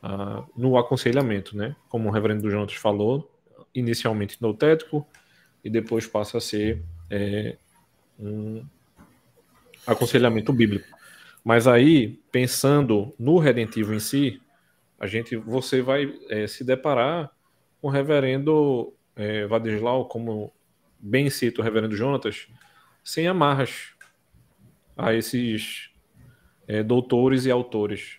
uh, 0.03 0.45
no 0.57 0.77
aconselhamento, 0.77 1.57
né, 1.57 1.77
como 1.89 2.09
o 2.09 2.13
reverendo 2.13 2.51
Jonathan 2.51 2.75
falou, 2.75 3.31
inicialmente 3.75 4.41
no 4.41 4.55
tético 4.55 5.07
e 5.63 5.71
depois 5.71 6.07
passa 6.07 6.39
a 6.39 6.41
ser 6.41 6.83
é, 7.11 7.57
um 8.19 8.65
aconselhamento 9.87 10.53
bíblico. 10.53 10.87
Mas 11.45 11.67
aí, 11.67 12.21
pensando 12.31 13.15
no 13.19 13.39
redentivo 13.39 13.95
em 13.95 14.01
si, 14.01 14.41
a 14.99 15.07
gente, 15.07 15.37
você 15.37 15.81
vai 15.81 16.13
é, 16.29 16.47
se 16.47 16.65
deparar 16.65 17.31
com 17.81 17.89
o 17.89 17.91
reverendo 17.91 18.93
é, 19.15 19.47
Vadislau, 19.47 20.07
como 20.07 20.53
bem 20.99 21.31
cita 21.31 21.61
o 21.61 21.65
reverendo 21.65 21.97
Jonatas, 21.97 22.49
sem 23.05 23.27
amarras 23.27 23.93
a 24.97 25.15
esses 25.15 25.91
é, 26.67 26.83
doutores 26.83 27.47
e 27.47 27.51
autores. 27.51 28.19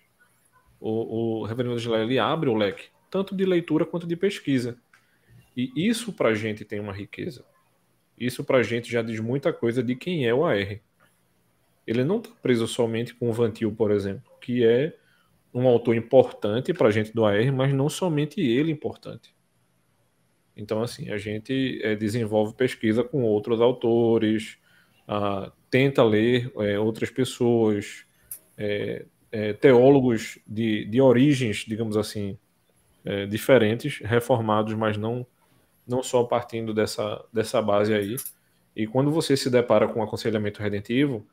O, 0.79 1.41
o 1.41 1.45
reverendo 1.45 1.75
Vadislau 1.75 2.01
ele 2.01 2.17
abre 2.17 2.49
o 2.49 2.55
leque, 2.55 2.85
tanto 3.09 3.35
de 3.35 3.45
leitura 3.45 3.85
quanto 3.85 4.07
de 4.07 4.15
pesquisa. 4.15 4.77
E 5.55 5.71
isso 5.75 6.13
para 6.13 6.29
a 6.29 6.33
gente 6.33 6.63
tem 6.63 6.79
uma 6.79 6.93
riqueza. 6.93 7.43
Isso 8.17 8.43
para 8.43 8.57
a 8.57 8.63
gente 8.63 8.91
já 8.91 9.01
diz 9.01 9.19
muita 9.19 9.51
coisa 9.51 9.83
de 9.83 9.95
quem 9.95 10.25
é 10.25 10.33
o 10.33 10.45
AR 10.45 10.79
ele 11.89 12.03
não 12.03 12.17
está 12.17 12.29
preso 12.39 12.67
somente 12.67 13.15
com 13.15 13.31
o 13.31 13.33
Vantil, 13.33 13.71
por 13.71 13.89
exemplo, 13.89 14.31
que 14.39 14.63
é 14.63 14.95
um 15.51 15.67
autor 15.67 15.95
importante 15.95 16.71
para 16.71 16.87
a 16.87 16.91
gente 16.91 17.11
do 17.11 17.25
AR, 17.25 17.51
mas 17.51 17.73
não 17.73 17.89
somente 17.89 18.39
ele 18.39 18.71
importante. 18.71 19.33
Então, 20.55 20.83
assim, 20.83 21.09
a 21.09 21.17
gente 21.17 21.81
é, 21.83 21.95
desenvolve 21.95 22.53
pesquisa 22.53 23.03
com 23.03 23.23
outros 23.23 23.59
autores, 23.59 24.59
ah, 25.07 25.51
tenta 25.71 26.03
ler 26.03 26.51
é, 26.57 26.77
outras 26.77 27.09
pessoas, 27.09 28.05
é, 28.55 29.07
teólogos 29.61 30.39
de, 30.47 30.85
de 30.85 30.99
origens, 31.01 31.57
digamos 31.67 31.95
assim, 31.95 32.37
diferentes, 33.29 33.99
reformados, 33.99 34.73
mas 34.73 34.97
não, 34.97 35.25
não 35.87 36.01
só 36.01 36.23
partindo 36.23 36.73
dessa, 36.73 37.23
dessa 37.31 37.61
base 37.61 37.93
aí. 37.93 38.15
E 38.75 38.87
quando 38.87 39.11
você 39.11 39.35
se 39.35 39.49
depara 39.49 39.87
com 39.87 39.99
o 39.99 40.03
aconselhamento 40.03 40.61
redentivo, 40.61 41.25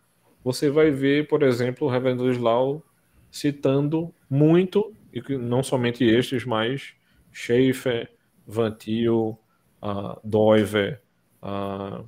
você 0.43 0.71
vai 0.71 0.91
ver, 0.91 1.27
por 1.27 1.43
exemplo, 1.43 1.87
o 1.87 1.91
Reverendo 1.91 2.31
Slau 2.31 2.83
citando 3.31 4.15
muito, 4.31 4.95
e 5.13 5.37
não 5.37 5.63
somente 5.63 6.05
estes, 6.05 6.45
mas 6.45 6.95
Schaefer, 7.33 8.11
Van 8.47 8.73
Til, 8.73 9.39
uh, 9.83 10.21
Doiver, 10.23 11.03
uh, 11.43 12.07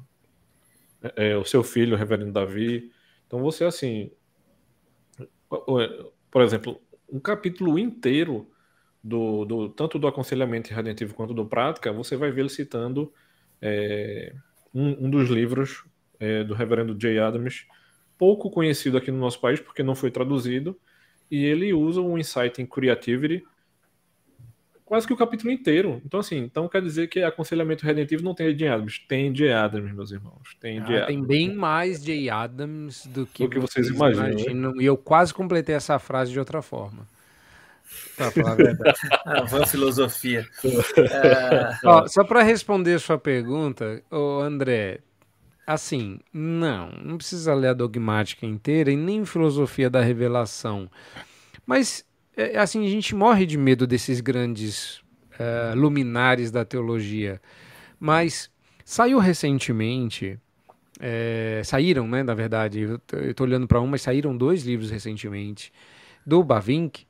é, 1.16 1.37
o 1.37 1.45
seu 1.45 1.62
filho, 1.62 1.95
o 1.95 1.99
Reverendo 1.99 2.33
Davi. 2.33 2.92
Então 3.26 3.40
você, 3.40 3.64
assim, 3.64 4.11
por 5.49 6.43
exemplo, 6.43 6.81
um 7.11 7.19
capítulo 7.19 7.78
inteiro 7.78 8.50
do, 9.02 9.45
do 9.45 9.69
tanto 9.71 9.99
do 9.99 10.07
aconselhamento 10.07 10.73
redentivo 10.73 11.14
quanto 11.14 11.33
do 11.33 11.47
prática, 11.47 11.93
você 11.93 12.17
vai 12.17 12.31
ver 12.31 12.43
ele 12.43 12.49
citando 12.49 13.12
é, 13.61 14.35
um, 14.75 15.07
um, 15.07 15.11
dos 15.11 15.31
livros 15.31 15.85
é, 16.21 16.45
do 16.45 16.55
Reverendo 16.55 16.95
J. 16.95 17.19
Adams, 17.19 17.67
pouco 18.17 18.50
conhecido 18.50 18.99
aqui 18.99 19.11
no 19.11 19.19
nosso 19.19 19.40
país, 19.40 19.61
porque 19.61 19.83
não 19.83 19.95
foi 19.95 20.11
traduzido, 20.11 20.78
e 21.31 21.45
ele 21.45 21.73
usa 21.73 22.00
um 22.00 22.19
insight 22.19 22.61
em 22.61 22.67
creativity 22.67 23.45
quase 24.88 25.07
que 25.07 25.12
o 25.12 25.16
capítulo 25.16 25.52
inteiro. 25.52 26.00
Então, 26.04 26.18
assim, 26.18 26.38
então 26.38 26.66
quer 26.66 26.80
dizer 26.80 27.09
que 27.09 27.23
aconselhamento 27.23 27.85
redentivo 27.85 28.25
não 28.25 28.35
tem 28.35 28.57
J. 28.57 28.68
Adams. 28.68 28.99
Tem 29.07 29.35
J. 29.35 29.52
Adams, 29.52 29.92
meus 29.92 30.11
irmãos. 30.11 30.57
Tem, 30.59 30.78
ah, 30.78 31.04
tem 31.07 31.23
bem 31.23 31.54
mais 31.54 32.02
J. 32.02 32.30
Adams 32.30 33.07
do 33.07 33.26
que, 33.26 33.45
do 33.45 33.50
que 33.50 33.59
vocês, 33.59 33.87
vocês 33.87 33.95
imaginam. 33.95 34.30
imaginam. 34.30 34.80
E 34.80 34.87
eu 34.87 34.97
quase 34.97 35.35
completei 35.35 35.75
essa 35.75 35.99
frase 35.99 36.33
de 36.33 36.38
outra 36.38 36.62
forma. 36.62 37.07
Pra 38.16 38.30
falar 38.33 38.52
a 38.52 38.54
verdade. 38.54 38.99
ah, 39.26 39.66
filosofia. 39.66 40.47
é... 40.64 41.78
Ó, 41.85 42.07
só 42.07 42.25
para 42.25 42.42
responder 42.42 42.95
a 42.95 42.99
sua 42.99 43.18
pergunta, 43.18 44.02
ô 44.11 44.40
André, 44.40 45.00
Assim, 45.66 46.18
não, 46.33 46.88
não 47.04 47.18
precisa 47.18 47.52
ler 47.52 47.68
a 47.68 47.75
dogmática 47.75 48.47
inteira 48.47 48.90
e 48.90 48.97
nem 48.97 49.26
filosofia 49.26 49.90
da 49.90 50.00
revelação. 50.00 50.90
Mas, 51.66 52.08
é, 52.38 52.57
assim, 52.57 52.87
a 52.87 52.88
gente 52.88 53.16
morre 53.16 53.45
de 53.45 53.59
medo 53.59 53.85
desses 53.85 54.21
grandes 54.21 55.00
é, 55.37 55.75
luminares 55.75 56.52
da 56.52 56.64
teologia. 56.64 57.42
Mas 57.99 58.49
saiu 58.85 59.18
recentemente, 59.18 60.38
é, 61.00 61.61
saíram, 61.64 62.07
né, 62.07 62.23
na 62.23 62.35
verdade, 62.35 62.83
eu 62.83 63.00
estou 63.30 63.45
olhando 63.45 63.66
para 63.66 63.80
um, 63.80 63.88
mas 63.88 64.02
saíram 64.02 64.37
dois 64.37 64.62
livros 64.62 64.88
recentemente, 64.88 65.73
do 66.25 66.45
Bavinck, 66.45 67.04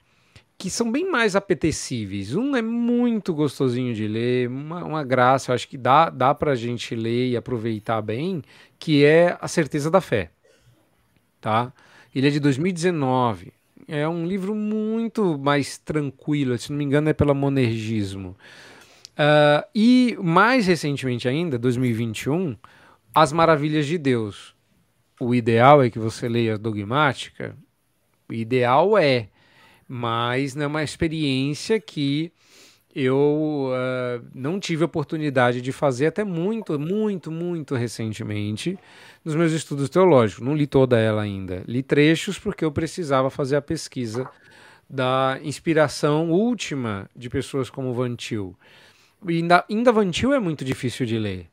que 0.57 0.71
são 0.71 0.91
bem 0.91 1.11
mais 1.11 1.37
apetecíveis. 1.37 2.35
Um 2.35 2.57
é 2.57 2.63
muito 2.63 3.35
gostosinho 3.35 3.95
de 3.95 4.09
ler, 4.09 4.49
uma, 4.49 4.83
uma 4.83 5.05
graça, 5.05 5.51
eu 5.51 5.55
acho 5.55 5.69
que 5.69 5.77
dá, 5.77 6.09
dá 6.09 6.35
para 6.35 6.53
a 6.53 6.57
gente 6.57 6.95
ler 6.95 7.29
e 7.29 7.37
aproveitar 7.37 8.01
bem, 8.01 8.43
que 8.79 9.05
é 9.05 9.37
A 9.43 9.47
Certeza 9.47 9.91
da 9.91 10.01
Fé. 10.01 10.31
Tá? 11.39 11.71
Ele 12.15 12.29
é 12.29 12.31
de 12.31 12.41
2019. 12.41 13.58
É 13.91 14.07
um 14.07 14.27
livro 14.27 14.55
muito 14.55 15.39
mais 15.39 15.79
tranquilo, 15.79 16.59
se 16.59 16.71
não 16.71 16.77
me 16.77 16.85
engano 16.85 17.09
é 17.09 17.15
pela 17.15 17.33
Monergismo. 17.33 18.37
Uh, 19.15 19.67
e 19.75 20.15
mais 20.23 20.67
recentemente 20.67 21.27
ainda, 21.27 21.59
2021, 21.59 22.55
As 23.15 23.33
Maravilhas 23.33 23.87
de 23.87 23.97
Deus. 23.97 24.55
O 25.19 25.35
ideal 25.35 25.83
é 25.83 25.89
que 25.89 25.99
você 25.99 26.29
leia 26.29 26.59
dogmática. 26.59 27.57
O 28.29 28.35
ideal 28.35 28.99
é, 28.99 29.31
mas 29.89 30.55
não 30.55 30.65
é 30.65 30.67
uma 30.67 30.85
experiência 30.85 31.81
que 31.81 32.31
eu 32.95 33.71
uh, 33.71 34.27
não 34.35 34.59
tive 34.59 34.85
oportunidade 34.85 35.61
de 35.61 35.73
fazer 35.73 36.07
até 36.07 36.25
muito, 36.25 36.79
muito, 36.79 37.31
muito 37.31 37.75
recentemente 37.75 38.79
nos 39.25 39.35
meus 39.35 39.53
estudos 39.53 39.91
teológicos. 39.91 40.45
Não 40.45 40.55
li 40.55 40.67
toda 40.67 40.99
ela 40.99 41.23
ainda. 41.23 41.63
Li 41.67 41.83
trechos 41.83 42.39
porque 42.39 42.65
eu 42.65 42.73
precisava 42.73 43.31
fazer 43.31 43.57
a 43.57 43.63
pesquisa 43.63 44.29
da 44.89 45.39
inspiração 45.43 46.31
última 46.31 47.11
de 47.15 47.29
pessoas 47.29 47.69
como 47.69 47.93
Van 47.93 48.17
Til. 48.17 48.57
E 49.29 49.37
ainda, 49.37 49.65
ainda 49.69 49.93
Van 49.93 50.11
Til 50.11 50.33
é 50.33 50.39
muito 50.39 50.65
difícil 50.65 51.05
de 51.05 51.19
ler, 51.19 51.47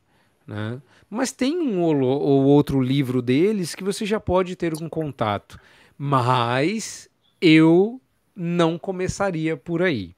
né? 0.47 0.81
Mas 1.09 1.31
tem 1.31 1.59
um 1.59 1.81
ou 1.81 2.45
outro 2.45 2.81
livro 2.81 3.21
deles 3.21 3.75
que 3.75 3.83
você 3.83 4.05
já 4.05 4.19
pode 4.19 4.55
ter 4.55 4.73
um 4.73 4.89
contato. 4.89 5.59
Mas 5.97 7.09
eu 7.39 8.01
não 8.35 8.77
começaria 8.77 9.55
por 9.55 9.81
aí 9.81 10.14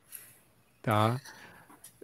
tá? 0.88 1.20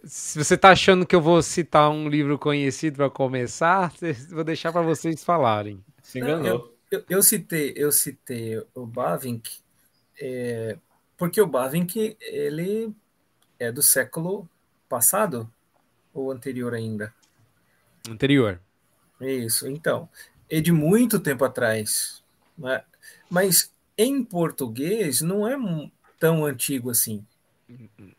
Se 0.04 0.44
você 0.44 0.56
está 0.56 0.68
achando 0.72 1.06
que 1.06 1.16
eu 1.16 1.20
vou 1.20 1.42
citar 1.42 1.90
um 1.90 2.06
livro 2.06 2.38
conhecido 2.38 2.98
para 2.98 3.08
começar, 3.08 3.90
vou 4.28 4.44
deixar 4.44 4.70
para 4.70 4.82
vocês 4.82 5.24
falarem. 5.24 5.82
Se 6.02 6.18
enganou. 6.18 6.46
Eu, 6.46 6.76
eu, 6.90 7.04
eu, 7.08 7.22
citei, 7.22 7.72
eu 7.74 7.90
citei 7.90 8.62
o 8.74 8.84
Bavinck, 8.84 9.50
é, 10.20 10.76
porque 11.16 11.40
o 11.40 11.46
Bavinck 11.46 12.14
ele 12.20 12.94
é 13.58 13.72
do 13.72 13.82
século 13.82 14.46
passado 14.86 15.50
ou 16.12 16.30
anterior 16.30 16.74
ainda? 16.74 17.14
Anterior. 18.06 18.60
Isso, 19.18 19.66
então. 19.66 20.10
É 20.50 20.60
de 20.60 20.70
muito 20.70 21.18
tempo 21.18 21.42
atrás. 21.42 22.22
Né? 22.58 22.84
Mas 23.30 23.72
em 23.96 24.22
português 24.22 25.22
não 25.22 25.48
é 25.48 25.56
tão 26.20 26.44
antigo 26.44 26.90
assim. 26.90 27.24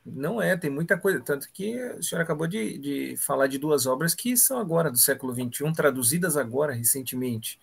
Não 0.05 0.41
é, 0.41 0.57
tem 0.57 0.69
muita 0.69 0.97
coisa. 0.97 1.19
Tanto 1.19 1.49
que 1.51 1.79
o 1.93 2.03
senhor 2.03 2.21
acabou 2.21 2.47
de, 2.47 2.77
de 2.77 3.17
falar 3.17 3.47
de 3.47 3.57
duas 3.57 3.85
obras 3.85 4.15
que 4.15 4.35
são 4.35 4.59
agora 4.59 4.91
do 4.91 4.97
século 4.97 5.33
XXI, 5.33 5.71
traduzidas 5.73 6.37
agora, 6.37 6.73
recentemente. 6.73 7.59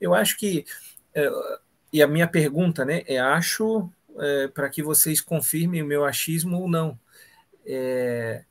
Eu 0.00 0.14
acho 0.14 0.38
que. 0.38 0.64
É, 1.14 1.30
e 1.92 2.02
a 2.02 2.06
minha 2.06 2.26
pergunta, 2.26 2.84
né, 2.84 3.02
é: 3.06 3.18
acho 3.18 3.90
é, 4.18 4.48
para 4.48 4.68
que 4.68 4.82
vocês 4.82 5.20
confirmem 5.20 5.82
o 5.82 5.86
meu 5.86 6.04
achismo 6.04 6.60
ou 6.60 6.68
não. 6.68 6.98
É, 7.64 8.44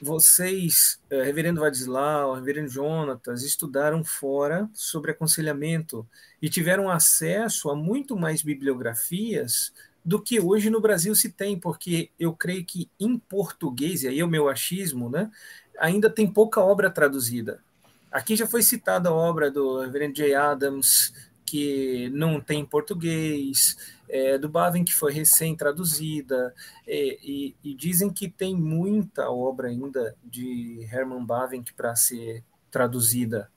vocês, 0.00 1.00
é, 1.10 1.22
Reverendo 1.22 1.60
Vadislau, 1.60 2.34
Reverendo 2.34 2.68
Jonatas, 2.68 3.42
estudaram 3.42 4.02
fora 4.02 4.68
sobre 4.72 5.10
aconselhamento 5.10 6.08
e 6.40 6.48
tiveram 6.48 6.88
acesso 6.88 7.68
a 7.68 7.76
muito 7.76 8.16
mais 8.16 8.42
bibliografias 8.42 9.72
do 10.04 10.20
que 10.20 10.40
hoje 10.40 10.70
no 10.70 10.80
Brasil 10.80 11.14
se 11.14 11.30
tem, 11.30 11.58
porque 11.58 12.10
eu 12.18 12.32
creio 12.32 12.64
que 12.64 12.90
em 12.98 13.18
português, 13.18 14.02
e 14.02 14.08
aí 14.08 14.20
é 14.20 14.24
o 14.24 14.28
meu 14.28 14.48
achismo, 14.48 15.10
né, 15.10 15.30
ainda 15.78 16.08
tem 16.10 16.26
pouca 16.26 16.60
obra 16.60 16.90
traduzida. 16.90 17.62
Aqui 18.10 18.34
já 18.34 18.46
foi 18.46 18.62
citada 18.62 19.08
a 19.08 19.14
obra 19.14 19.50
do 19.50 19.80
Reverend 19.80 20.16
J. 20.16 20.34
Adams, 20.34 21.12
que 21.46 22.10
não 22.10 22.40
tem 22.40 22.60
em 22.60 22.64
português, 22.64 23.76
é, 24.08 24.36
do 24.36 24.48
Bavin, 24.48 24.84
que 24.84 24.94
foi 24.94 25.12
recém-traduzida, 25.12 26.54
é, 26.86 27.18
e, 27.22 27.54
e, 27.62 27.74
dizem 27.74 28.10
que 28.10 28.28
tem 28.28 28.54
muita 28.56 29.30
obra 29.30 29.68
ainda 29.68 30.16
de 30.24 30.86
Herman 30.92 31.24
Bavinck 31.24 31.72
para 31.74 31.94
ser 31.94 32.42
traduzida, 32.70 33.50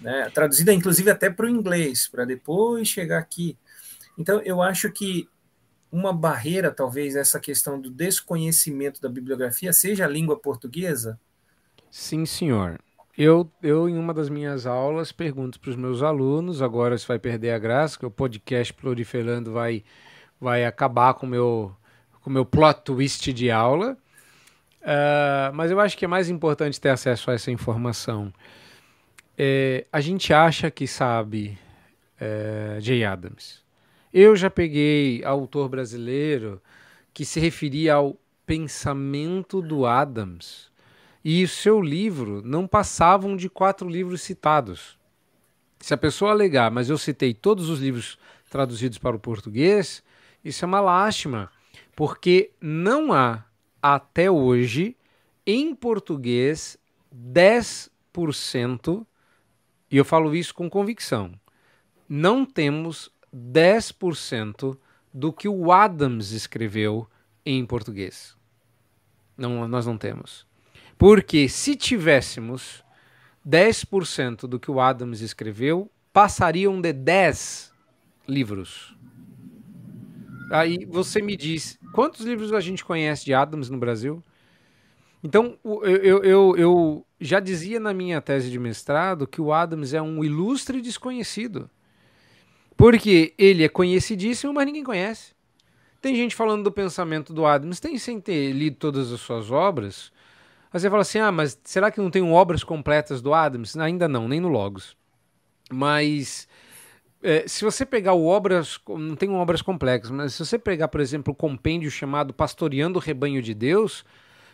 né? 0.00 0.30
traduzida 0.30 0.72
inclusive 0.72 1.10
até 1.10 1.30
para 1.30 1.46
o 1.46 1.48
inglês, 1.48 2.08
para 2.08 2.24
depois 2.24 2.88
chegar 2.88 3.18
aqui. 3.18 3.56
Então, 4.18 4.40
eu 4.42 4.62
acho 4.62 4.90
que 4.92 5.28
uma 5.94 6.12
barreira, 6.12 6.72
talvez, 6.72 7.14
essa 7.14 7.38
questão 7.38 7.80
do 7.80 7.88
desconhecimento 7.88 9.00
da 9.00 9.08
bibliografia 9.08 9.72
seja 9.72 10.04
a 10.04 10.08
língua 10.08 10.36
portuguesa? 10.36 11.20
Sim, 11.88 12.26
senhor. 12.26 12.80
Eu, 13.16 13.48
eu, 13.62 13.88
em 13.88 13.96
uma 13.96 14.12
das 14.12 14.28
minhas 14.28 14.66
aulas, 14.66 15.12
pergunto 15.12 15.60
para 15.60 15.70
os 15.70 15.76
meus 15.76 16.02
alunos, 16.02 16.60
agora 16.60 16.98
você 16.98 17.06
vai 17.06 17.20
perder 17.20 17.52
a 17.52 17.58
graça, 17.60 17.96
que 17.96 18.04
o 18.04 18.10
podcast 18.10 18.74
proliferando 18.74 19.52
vai, 19.52 19.84
vai 20.40 20.64
acabar 20.64 21.14
com 21.14 21.26
o 21.26 21.28
meu, 21.28 21.76
com 22.22 22.28
meu 22.28 22.44
plot 22.44 22.80
twist 22.82 23.32
de 23.32 23.48
aula. 23.52 23.96
Uh, 24.82 25.54
mas 25.54 25.70
eu 25.70 25.78
acho 25.78 25.96
que 25.96 26.04
é 26.04 26.08
mais 26.08 26.28
importante 26.28 26.80
ter 26.80 26.88
acesso 26.88 27.30
a 27.30 27.34
essa 27.34 27.52
informação. 27.52 28.32
É, 29.38 29.86
a 29.92 30.00
gente 30.00 30.34
acha 30.34 30.72
que 30.72 30.88
sabe 30.88 31.56
é, 32.20 32.78
Jay 32.80 33.04
Adams. 33.04 33.63
Eu 34.16 34.36
já 34.36 34.48
peguei 34.48 35.24
autor 35.24 35.68
brasileiro 35.68 36.62
que 37.12 37.24
se 37.24 37.40
referia 37.40 37.94
ao 37.94 38.16
pensamento 38.46 39.60
do 39.60 39.86
Adams 39.86 40.70
e 41.24 41.42
o 41.42 41.48
seu 41.48 41.80
livro 41.80 42.40
não 42.44 42.64
passavam 42.64 43.36
de 43.36 43.48
quatro 43.48 43.88
livros 43.88 44.22
citados. 44.22 44.96
Se 45.80 45.92
a 45.92 45.96
pessoa 45.96 46.30
alegar, 46.30 46.70
mas 46.70 46.88
eu 46.88 46.96
citei 46.96 47.34
todos 47.34 47.68
os 47.68 47.80
livros 47.80 48.16
traduzidos 48.48 48.98
para 48.98 49.16
o 49.16 49.18
português, 49.18 50.00
isso 50.44 50.64
é 50.64 50.68
uma 50.68 50.80
lástima, 50.80 51.50
porque 51.96 52.52
não 52.60 53.12
há 53.12 53.44
até 53.82 54.30
hoje 54.30 54.96
em 55.44 55.74
português 55.74 56.78
10%, 57.12 59.04
e 59.90 59.96
eu 59.96 60.04
falo 60.04 60.36
isso 60.36 60.54
com 60.54 60.70
convicção, 60.70 61.32
não 62.08 62.44
temos 62.44 63.10
10% 63.34 64.76
do 65.12 65.32
que 65.32 65.48
o 65.48 65.72
Adams 65.72 66.30
escreveu 66.30 67.08
em 67.44 67.64
português. 67.66 68.36
Não, 69.36 69.66
nós 69.66 69.86
não 69.86 69.98
temos. 69.98 70.46
Porque 70.96 71.48
se 71.48 71.74
tivéssemos 71.76 72.84
10% 73.46 74.46
do 74.46 74.58
que 74.58 74.70
o 74.70 74.80
Adams 74.80 75.20
escreveu, 75.20 75.90
passariam 76.12 76.80
de 76.80 76.92
10 76.92 77.72
livros. 78.28 78.96
Aí 80.50 80.84
você 80.84 81.20
me 81.20 81.36
diz, 81.36 81.78
quantos 81.92 82.24
livros 82.24 82.52
a 82.52 82.60
gente 82.60 82.84
conhece 82.84 83.24
de 83.24 83.34
Adams 83.34 83.68
no 83.68 83.78
Brasil? 83.78 84.22
Então, 85.22 85.58
eu, 85.64 86.22
eu, 86.22 86.56
eu 86.56 87.06
já 87.18 87.40
dizia 87.40 87.80
na 87.80 87.94
minha 87.94 88.20
tese 88.20 88.50
de 88.50 88.58
mestrado 88.58 89.26
que 89.26 89.40
o 89.40 89.52
Adams 89.52 89.94
é 89.94 90.02
um 90.02 90.22
ilustre 90.22 90.80
desconhecido. 90.82 91.68
Porque 92.76 93.34
ele 93.38 93.64
é 93.64 93.68
conhecidíssimo, 93.68 94.52
mas 94.52 94.66
ninguém 94.66 94.84
conhece. 94.84 95.34
Tem 96.00 96.14
gente 96.14 96.34
falando 96.34 96.64
do 96.64 96.72
pensamento 96.72 97.32
do 97.32 97.46
Adams, 97.46 97.80
tem 97.80 97.96
sem 97.96 98.20
ter 98.20 98.52
lido 98.52 98.76
todas 98.76 99.12
as 99.12 99.20
suas 99.20 99.50
obras. 99.50 100.12
Aí 100.72 100.80
você 100.80 100.90
fala 100.90 101.02
assim: 101.02 101.18
ah, 101.18 101.32
mas 101.32 101.58
será 101.64 101.90
que 101.90 102.00
não 102.00 102.10
tem 102.10 102.22
obras 102.22 102.62
completas 102.62 103.22
do 103.22 103.32
Adams? 103.32 103.76
Ainda 103.76 104.06
não, 104.06 104.28
nem 104.28 104.40
no 104.40 104.48
Logos. 104.48 104.96
Mas 105.72 106.46
é, 107.22 107.48
se 107.48 107.64
você 107.64 107.86
pegar 107.86 108.12
o 108.12 108.26
obras, 108.26 108.78
não 108.86 109.16
tem 109.16 109.30
obras 109.30 109.62
complexas, 109.62 110.10
mas 110.10 110.34
se 110.34 110.44
você 110.44 110.58
pegar, 110.58 110.88
por 110.88 111.00
exemplo, 111.00 111.32
o 111.32 111.36
compêndio 111.36 111.90
chamado 111.90 112.34
Pastoreando 112.34 112.98
o 112.98 113.02
Rebanho 113.02 113.40
de 113.40 113.54
Deus, 113.54 114.04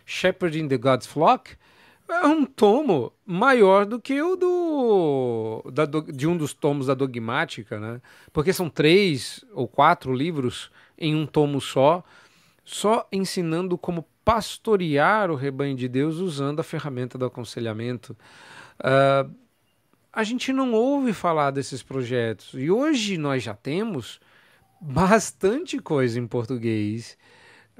Shepherding 0.05 0.69
the 0.69 0.77
God's 0.77 1.05
Flock, 1.05 1.57
é 2.13 2.27
um 2.27 2.45
tomo 2.45 3.13
maior 3.25 3.85
do 3.85 3.99
que 3.99 4.21
o 4.21 4.35
do, 4.35 5.71
da, 5.71 5.85
de 5.85 6.27
um 6.27 6.35
dos 6.35 6.53
tomos 6.53 6.87
da 6.87 6.93
dogmática, 6.93 7.79
né? 7.79 8.01
Porque 8.33 8.51
são 8.51 8.69
três 8.69 9.45
ou 9.53 9.67
quatro 9.67 10.13
livros 10.13 10.71
em 10.97 11.15
um 11.15 11.25
tomo 11.25 11.61
só, 11.61 12.03
só 12.63 13.07
ensinando 13.11 13.77
como 13.77 14.05
pastorear 14.23 15.31
o 15.31 15.35
rebanho 15.35 15.75
de 15.75 15.87
Deus 15.87 16.17
usando 16.17 16.59
a 16.59 16.63
ferramenta 16.63 17.17
do 17.17 17.25
aconselhamento. 17.25 18.15
Uh, 18.79 19.33
a 20.13 20.23
gente 20.23 20.51
não 20.51 20.73
ouve 20.73 21.13
falar 21.13 21.51
desses 21.51 21.81
projetos 21.81 22.53
e 22.53 22.69
hoje 22.69 23.17
nós 23.17 23.41
já 23.41 23.53
temos 23.53 24.19
bastante 24.79 25.79
coisa 25.79 26.19
em 26.19 26.27
português, 26.27 27.17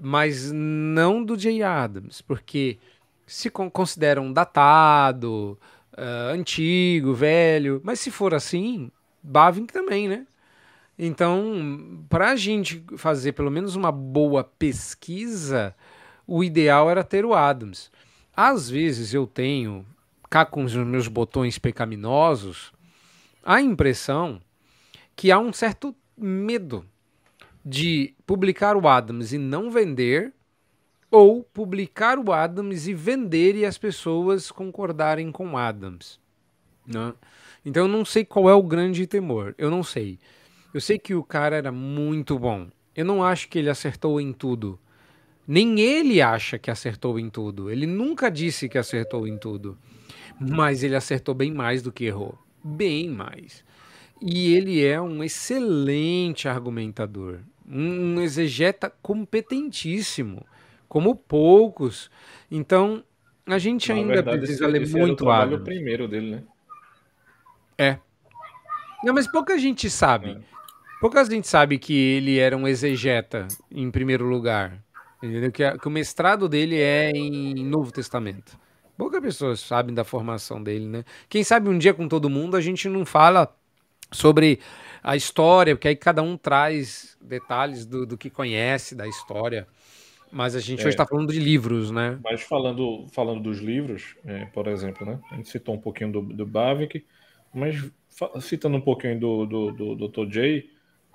mas 0.02 0.52
não 0.52 1.24
do 1.24 1.38
Jay 1.38 1.62
Adams, 1.62 2.22
porque 2.22 2.80
se 3.26 3.50
consideram 3.50 4.32
datado, 4.32 5.58
uh, 5.94 6.34
antigo, 6.34 7.14
velho. 7.14 7.82
Mas 7.84 8.00
se 8.00 8.12
for 8.12 8.34
assim, 8.34 8.92
Bavinck 9.22 9.72
também, 9.72 10.08
né? 10.08 10.26
Então, 10.98 12.06
para 12.10 12.32
a 12.32 12.36
gente 12.36 12.84
fazer 12.98 13.32
pelo 13.32 13.50
menos 13.50 13.76
uma 13.76 13.92
boa 13.92 14.44
pesquisa, 14.44 15.76
o 16.28 16.44
ideal 16.44 16.90
era 16.90 17.04
ter 17.04 17.26
o 17.26 17.34
Adams. 17.34 17.92
Às 18.36 18.70
vezes 18.70 19.14
eu 19.14 19.26
tenho, 19.26 19.86
cá 20.30 20.46
com 20.46 20.64
os 20.64 20.76
meus 20.76 21.08
botões 21.08 21.58
pecaminosos, 21.58 22.72
a 23.44 23.62
impressão 23.62 24.40
que 25.16 25.32
há 25.32 25.40
um 25.40 25.52
certo 25.52 25.96
medo 26.18 26.86
de 27.66 28.14
publicar 28.26 28.76
o 28.76 28.88
Adams 28.88 29.34
e 29.34 29.38
não 29.38 29.70
vender 29.70 30.34
ou 31.12 31.43
publicar 31.43 32.17
o 32.17 32.32
Adams 32.32 32.88
e 32.88 32.93
vender 32.93 33.56
e 33.58 33.65
as 33.65 33.78
pessoas 33.78 34.50
concordarem 34.50 35.30
com 35.30 35.58
Adams. 35.58 36.17
Né? 36.88 37.13
Então 37.65 37.84
eu 37.84 37.89
não 37.89 38.06
sei 38.06 38.24
qual 38.24 38.50
é 38.50 38.56
o 38.56 38.63
grande 38.63 39.06
temor. 39.06 39.54
Eu 39.58 39.69
não 39.69 39.84
sei. 39.84 40.17
Eu 40.74 40.80
sei 40.80 40.97
que 40.97 41.13
o 41.13 41.24
cara 41.24 41.58
era 41.58 41.71
muito 41.71 42.39
bom. 42.39 42.67
Eu 42.95 43.04
não 43.04 43.24
acho 43.24 43.50
que 43.50 43.60
ele 43.60 43.69
acertou 43.69 44.21
em 44.21 44.32
tudo. 44.32 44.80
Nem 45.45 45.82
ele 45.82 46.21
acha 46.21 46.58
que 46.58 46.71
acertou 46.71 47.19
em 47.19 47.30
tudo. 47.30 47.69
Ele 47.69 47.86
nunca 47.86 48.30
disse 48.30 48.69
que 48.69 48.78
acertou 48.78 49.28
em 49.28 49.38
tudo. 49.38 49.78
Mas 50.39 50.82
ele 50.82 50.95
acertou 50.95 51.36
bem 51.36 51.52
mais 51.52 51.82
do 51.82 51.91
que 51.91 52.06
errou. 52.06 52.38
Bem 52.63 53.10
mais. 53.10 53.63
E 54.21 54.54
ele 54.54 54.84
é 54.84 55.02
um 55.02 55.24
excelente 55.24 56.47
argumentador. 56.47 57.39
Um 57.67 58.21
exegeta 58.21 58.89
competentíssimo. 59.02 60.45
Como 60.92 61.16
poucos. 61.16 62.12
Então, 62.52 63.02
a 63.46 63.58
gente 63.58 63.88
Na 63.88 63.96
ainda 63.96 64.16
verdade, 64.16 64.40
precisa 64.40 64.66
esse, 64.66 64.74
ler 64.74 64.82
esse 64.82 64.94
muito 64.94 65.32
era 65.32 65.56
o 65.56 65.64
primeiro 65.64 66.06
dele, 66.06 66.32
né? 66.32 66.44
É. 67.78 67.98
Não, 69.02 69.14
mas 69.14 69.26
pouca 69.26 69.58
gente 69.58 69.90
sabe. 69.90 70.32
É. 70.32 70.38
Pouca 71.00 71.24
gente 71.24 71.48
sabe 71.48 71.80
que 71.80 71.94
ele 71.94 72.40
era 72.40 72.58
um 72.58 72.68
exegeta, 72.68 73.48
em 73.72 73.90
primeiro 73.90 74.26
lugar. 74.26 74.84
Entendeu? 75.24 75.50
Que, 75.50 75.78
que 75.78 75.88
o 75.88 75.92
mestrado 75.92 76.50
dele 76.50 76.78
é 76.78 77.12
em 77.12 77.66
Novo 77.66 77.90
Testamento. 77.90 78.60
Poucas 78.98 79.22
pessoas 79.22 79.62
sabem 79.62 79.96
da 79.96 80.04
formação 80.04 80.62
dele, 80.62 80.88
né? 80.88 81.06
Quem 81.30 81.42
sabe 81.42 81.70
um 81.70 81.78
dia 81.78 81.94
com 81.94 82.06
todo 82.06 82.30
mundo 82.30 82.58
a 82.58 82.62
gente 82.62 82.90
não 82.90 83.06
fala 83.06 83.50
sobre 84.12 84.60
a 85.02 85.16
história, 85.16 85.74
porque 85.74 85.88
aí 85.88 85.96
cada 85.96 86.22
um 86.22 86.36
traz 86.36 87.18
detalhes 87.22 87.86
do, 87.86 88.06
do 88.06 88.18
que 88.18 88.30
conhece 88.30 88.94
da 88.94 89.08
história. 89.08 89.66
Mas 90.32 90.56
a 90.56 90.60
gente 90.60 90.80
é, 90.80 90.84
hoje 90.84 90.94
está 90.94 91.06
falando 91.06 91.32
de 91.34 91.39
livros, 91.39 91.91
né? 91.91 92.17
Mas 92.24 92.41
falando, 92.41 93.06
falando 93.12 93.44
dos 93.44 93.60
livros, 93.60 94.15
é, 94.26 94.46
por 94.46 94.67
exemplo, 94.67 95.06
né? 95.06 95.20
A 95.30 95.36
gente 95.36 95.50
citou 95.50 95.76
um 95.76 95.80
pouquinho 95.80 96.12
do, 96.12 96.22
do 96.22 96.46
Bavick, 96.46 97.06
mas 97.54 97.91
citando 98.39 98.78
um 98.78 98.82
pouquinho 98.82 99.20
do, 99.20 99.46
do, 99.46 99.72
do, 99.72 100.08
Dr. 100.08 100.26
J, 100.30 100.70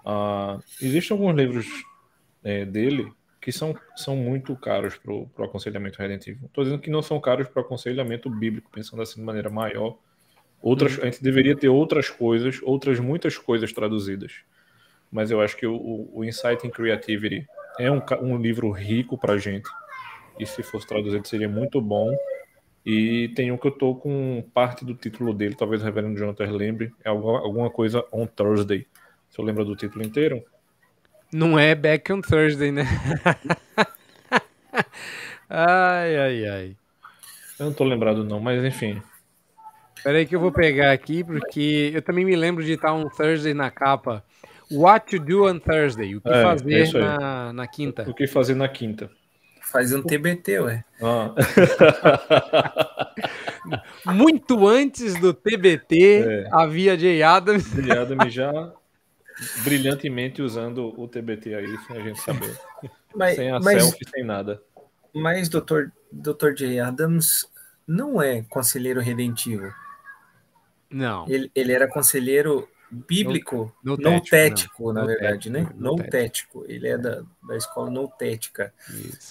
uh, 0.05 0.63
existem 0.81 1.17
alguns 1.17 1.35
livros 1.35 1.67
é, 2.45 2.65
dele 2.65 3.11
que 3.41 3.53
são, 3.53 3.75
são 3.95 4.17
muito 4.17 4.57
caros 4.57 4.97
para 4.97 5.13
o 5.13 5.31
aconselhamento 5.39 5.99
redentivo. 5.99 6.47
Estou 6.47 6.65
dizendo 6.65 6.81
que 6.81 6.91
não 6.91 7.01
são 7.01 7.21
caros 7.21 7.49
para 7.49 7.63
o 7.63 7.65
aconselhamento 7.65 8.29
bíblico, 8.29 8.71
pensando 8.71 9.03
assim 9.03 9.21
de 9.21 9.25
maneira 9.25 9.49
maior. 9.49 9.97
Outras, 10.61 10.97
uhum. 10.97 11.05
A 11.05 11.07
gente 11.07 11.23
deveria 11.23 11.57
ter 11.57 11.69
outras 11.69 12.11
coisas, 12.11 12.61
outras 12.63 12.99
muitas 12.99 13.39
coisas 13.39 13.73
traduzidas. 13.73 14.33
Mas 15.13 15.31
eu 15.31 15.41
acho 15.41 15.57
que 15.57 15.67
o, 15.67 16.11
o 16.13 16.25
Insight 16.25 16.67
in 16.67 16.71
Creativity 16.71 17.47
é 17.79 17.91
um, 17.91 18.01
um 18.23 18.37
livro 18.37 18.71
rico 18.71 19.19
para 19.19 19.39
gente. 19.39 19.69
E 20.39 20.47
se 20.47 20.63
fosse 20.63 20.87
traduzido 20.87 21.27
seria 21.27 21.49
muito 21.49 21.81
bom. 21.81 22.17
E 22.85 23.33
tem 23.35 23.51
um 23.51 23.57
que 23.57 23.67
eu 23.67 23.73
tô 23.73 23.97
com 23.97 24.45
parte 24.55 24.85
do 24.85 24.95
título 24.95 25.35
dele, 25.35 25.57
talvez 25.57 25.83
o 25.83 25.85
Reverendo 25.85 26.17
Jonathan 26.17 26.49
lembre, 26.53 26.95
é 27.05 27.09
alguma, 27.09 27.41
alguma 27.41 27.71
coisa 27.71 28.05
on 28.13 28.27
Thursday. 28.27 28.87
Você 29.29 29.43
lembra 29.43 29.65
do 29.65 29.75
título 29.75 30.05
inteiro? 30.05 30.45
Não 31.33 31.59
é 31.59 31.75
Back 31.75 32.13
on 32.13 32.21
Thursday, 32.21 32.71
né? 32.71 32.83
ai, 35.51 36.17
ai, 36.17 36.47
ai. 36.47 36.77
Eu 37.59 37.67
não 37.67 37.73
tô 37.73 37.83
lembrado 37.83 38.23
não, 38.23 38.39
mas 38.39 38.65
enfim. 38.65 39.03
Peraí 40.05 40.25
que 40.25 40.37
eu 40.37 40.41
vou 40.41 40.53
pegar 40.53 40.93
aqui, 40.93 41.25
porque 41.25 41.91
eu 41.93 42.01
também 42.01 42.25
me 42.25 42.37
lembro 42.37 42.63
de 42.63 42.75
estar 42.75 42.93
on 42.93 43.09
Thursday 43.09 43.53
na 43.53 43.71
capa. 43.71 44.25
What 44.71 45.17
to 45.17 45.25
do 45.25 45.49
on 45.49 45.59
Thursday? 45.59 46.17
O 46.17 46.21
que 46.21 46.29
é, 46.29 46.43
fazer 46.43 46.97
é 46.97 47.01
na, 47.01 47.53
na 47.53 47.67
quinta. 47.67 48.09
O 48.09 48.15
que 48.15 48.27
fazer 48.27 48.55
na 48.55 48.69
quinta. 48.69 49.11
Faz 49.61 49.93
um 49.93 50.03
TBT, 50.03 50.61
ué. 50.61 50.85
Ah. 51.03 51.35
Muito 54.15 54.67
antes 54.67 55.19
do 55.21 55.35
TBT, 55.35 56.25
é. 56.25 56.49
havia 56.53 56.97
Jay 56.97 57.23
Adams. 57.23 57.65
Jay 57.75 57.99
Adams 57.99 58.33
já 58.33 58.73
brilhantemente 59.65 60.41
usando 60.41 60.99
o 60.99 61.07
TBT 61.07 61.55
aí, 61.55 61.79
sem 61.87 61.97
a 61.97 62.01
gente 62.01 62.21
saber. 62.21 62.59
Mas, 63.15 63.37
sem 63.37 63.51
a 63.51 63.61
mas, 63.61 63.83
selfie, 63.83 64.09
sem 64.09 64.25
nada. 64.25 64.63
Mas 65.15 65.49
Dr. 65.49 65.89
Dr. 66.13 66.53
J. 66.55 66.79
Adams 66.81 67.49
não 67.87 68.21
é 68.21 68.43
conselheiro 68.43 69.01
redentivo. 69.01 69.73
Não. 70.91 71.27
Ele, 71.29 71.51
ele 71.55 71.73
era 71.73 71.89
conselheiro 71.89 72.69
bíblico, 72.91 73.75
no, 73.83 73.97
no 73.97 74.21
tético, 74.21 74.93
na 74.93 75.03
no 75.03 75.07
verdade, 75.07 75.51
tético, 75.51 75.71
né? 75.71 75.75
No 75.77 75.97
tético. 75.97 76.65
Ele 76.69 76.89
é 76.89 76.99
da, 76.99 77.23
da 77.47 77.57
escola 77.57 77.91
noutética. 77.91 78.73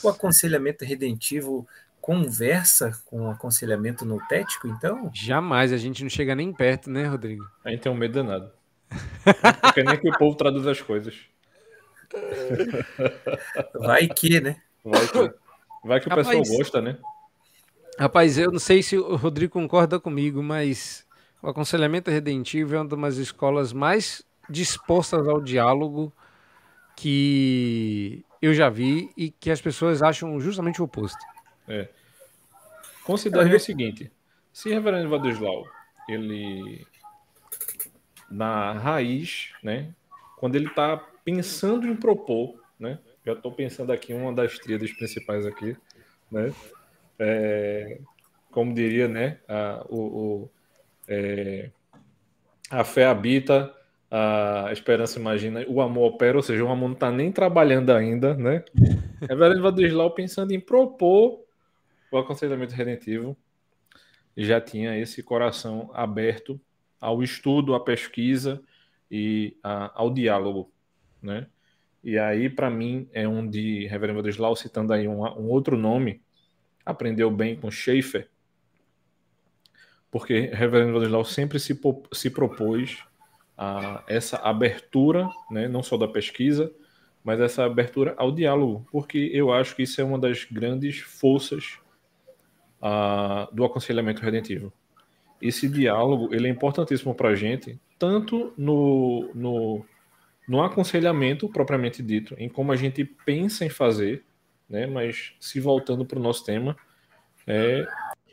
O 0.03 0.09
aconselhamento 0.09 0.83
redentivo 0.83 1.67
conversa 2.01 2.91
com 3.05 3.27
o 3.27 3.31
aconselhamento 3.31 4.05
noutético, 4.05 4.67
então? 4.67 5.09
Jamais, 5.13 5.73
a 5.73 5.77
gente 5.77 6.03
não 6.03 6.09
chega 6.09 6.35
nem 6.35 6.53
perto, 6.53 6.89
né, 6.89 7.07
Rodrigo? 7.07 7.49
A 7.63 7.71
gente 7.71 7.81
tem 7.81 7.91
um 7.91 7.95
medo 7.95 8.13
danado. 8.13 8.51
Porque 9.61 9.83
nem 9.83 9.97
que 9.97 10.09
o 10.09 10.17
povo 10.17 10.35
traduz 10.35 10.67
as 10.67 10.81
coisas. 10.81 11.15
Vai 13.73 14.07
que, 14.07 14.39
né? 14.39 14.61
Vai 14.83 15.07
que, 15.07 15.33
vai 15.83 15.99
que 15.99 16.07
o 16.07 16.09
Rapaz, 16.09 16.27
pessoal 16.27 16.57
gosta, 16.57 16.81
né? 16.81 16.97
Rapaz, 17.97 18.37
eu 18.37 18.51
não 18.51 18.59
sei 18.59 18.83
se 18.83 18.97
o 18.97 19.15
Rodrigo 19.15 19.53
concorda 19.53 19.99
comigo, 19.99 20.43
mas 20.43 21.04
o 21.45 21.49
aconselhamento 21.49 22.09
redentivo 22.09 22.73
é 22.73 22.81
uma 22.81 23.07
das 23.07 23.17
escolas 23.17 23.71
mais 23.71 24.25
dispostas 24.49 25.27
ao 25.27 25.39
diálogo 25.39 26.11
que 26.97 28.25
eu 28.41 28.51
já 28.51 28.67
vi 28.67 29.11
e 29.15 29.29
que 29.29 29.51
as 29.51 29.61
pessoas 29.61 30.01
acham 30.01 30.39
justamente 30.39 30.81
o 30.81 30.85
oposto. 30.85 31.23
É. 31.67 31.87
Considere 33.03 33.51
é. 33.51 33.55
o 33.55 33.59
seguinte: 33.59 34.11
se 34.51 34.69
Reverendo 34.69 35.07
Vadislau, 35.07 35.67
ele 36.09 36.83
na 38.31 38.73
raiz, 38.73 39.53
né, 39.61 39.93
quando 40.37 40.55
ele 40.55 40.65
está 40.65 40.97
pensando 41.23 41.87
em 41.87 41.95
propor, 41.95 42.59
né, 42.79 42.97
já 43.23 43.33
estou 43.33 43.51
pensando 43.51 43.91
aqui 43.91 44.15
uma 44.15 44.33
das 44.33 44.57
tríades 44.57 44.91
principais 44.93 45.45
aqui, 45.45 45.77
né, 46.31 46.51
é, 47.19 47.99
como 48.49 48.73
diria, 48.73 49.07
né, 49.07 49.37
a, 49.47 49.85
o, 49.87 49.99
o 49.99 50.54
é, 51.07 51.69
a 52.69 52.83
fé 52.83 53.05
habita, 53.05 53.73
a 54.09 54.69
esperança 54.71 55.19
imagina, 55.19 55.65
o 55.67 55.81
amor 55.81 56.13
opera, 56.13 56.37
ou 56.37 56.43
seja, 56.43 56.63
o 56.63 56.69
amor 56.69 56.87
não 56.87 56.93
está 56.93 57.11
nem 57.11 57.31
trabalhando 57.31 57.91
ainda, 57.91 58.33
né? 58.33 58.63
Reverendo 59.27 59.61
Vadislau 59.61 60.11
pensando 60.11 60.51
em 60.51 60.59
propor 60.59 61.43
o 62.11 62.17
aconselhamento 62.17 62.73
redentivo, 62.73 63.35
já 64.37 64.59
tinha 64.61 64.97
esse 64.97 65.21
coração 65.23 65.89
aberto 65.93 66.59
ao 66.99 67.21
estudo, 67.23 67.75
à 67.75 67.79
pesquisa 67.79 68.61
e 69.09 69.57
a, 69.63 69.91
ao 69.93 70.09
diálogo, 70.11 70.71
né? 71.21 71.47
E 72.03 72.19
aí, 72.19 72.49
para 72.49 72.69
mim, 72.69 73.09
é 73.11 73.27
onde 73.27 73.87
Reverendo 73.87 74.21
Vadislau, 74.21 74.55
citando 74.55 74.93
aí 74.93 75.07
um, 75.07 75.23
um 75.23 75.49
outro 75.49 75.75
nome, 75.75 76.21
aprendeu 76.85 77.31
bem 77.31 77.55
com 77.55 77.71
Schaefer, 77.71 78.29
porque 80.15 80.49
Reverendo 80.53 80.93
Vadislau 80.93 81.25
sempre 81.25 81.59
se, 81.59 81.77
se 82.13 82.29
propôs 82.29 83.03
a 83.57 84.01
essa 84.07 84.37
abertura, 84.37 85.27
né, 85.51 85.67
não 85.67 85.83
só 85.83 85.97
da 85.97 86.07
pesquisa, 86.07 86.71
mas 87.21 87.41
essa 87.41 87.65
abertura 87.65 88.13
ao 88.15 88.31
diálogo, 88.31 88.87
porque 88.93 89.29
eu 89.33 89.51
acho 89.51 89.75
que 89.75 89.83
isso 89.83 89.99
é 89.99 90.05
uma 90.05 90.17
das 90.17 90.45
grandes 90.45 91.01
forças 91.01 91.79
uh, 92.81 93.53
do 93.53 93.65
aconselhamento 93.65 94.21
redentivo. 94.21 94.71
Esse 95.41 95.67
diálogo 95.67 96.33
ele 96.33 96.47
é 96.47 96.49
importantíssimo 96.49 97.13
para 97.13 97.31
a 97.31 97.35
gente, 97.35 97.77
tanto 97.99 98.53
no, 98.57 99.29
no, 99.35 99.85
no 100.47 100.63
aconselhamento 100.63 101.49
propriamente 101.49 102.01
dito, 102.01 102.35
em 102.37 102.47
como 102.47 102.71
a 102.71 102.77
gente 102.77 103.03
pensa 103.03 103.65
em 103.65 103.69
fazer, 103.69 104.23
né, 104.69 104.87
mas 104.87 105.33
se 105.41 105.59
voltando 105.59 106.05
para 106.05 106.17
o 106.17 106.23
nosso 106.23 106.45
tema, 106.45 106.77
é 107.45 107.85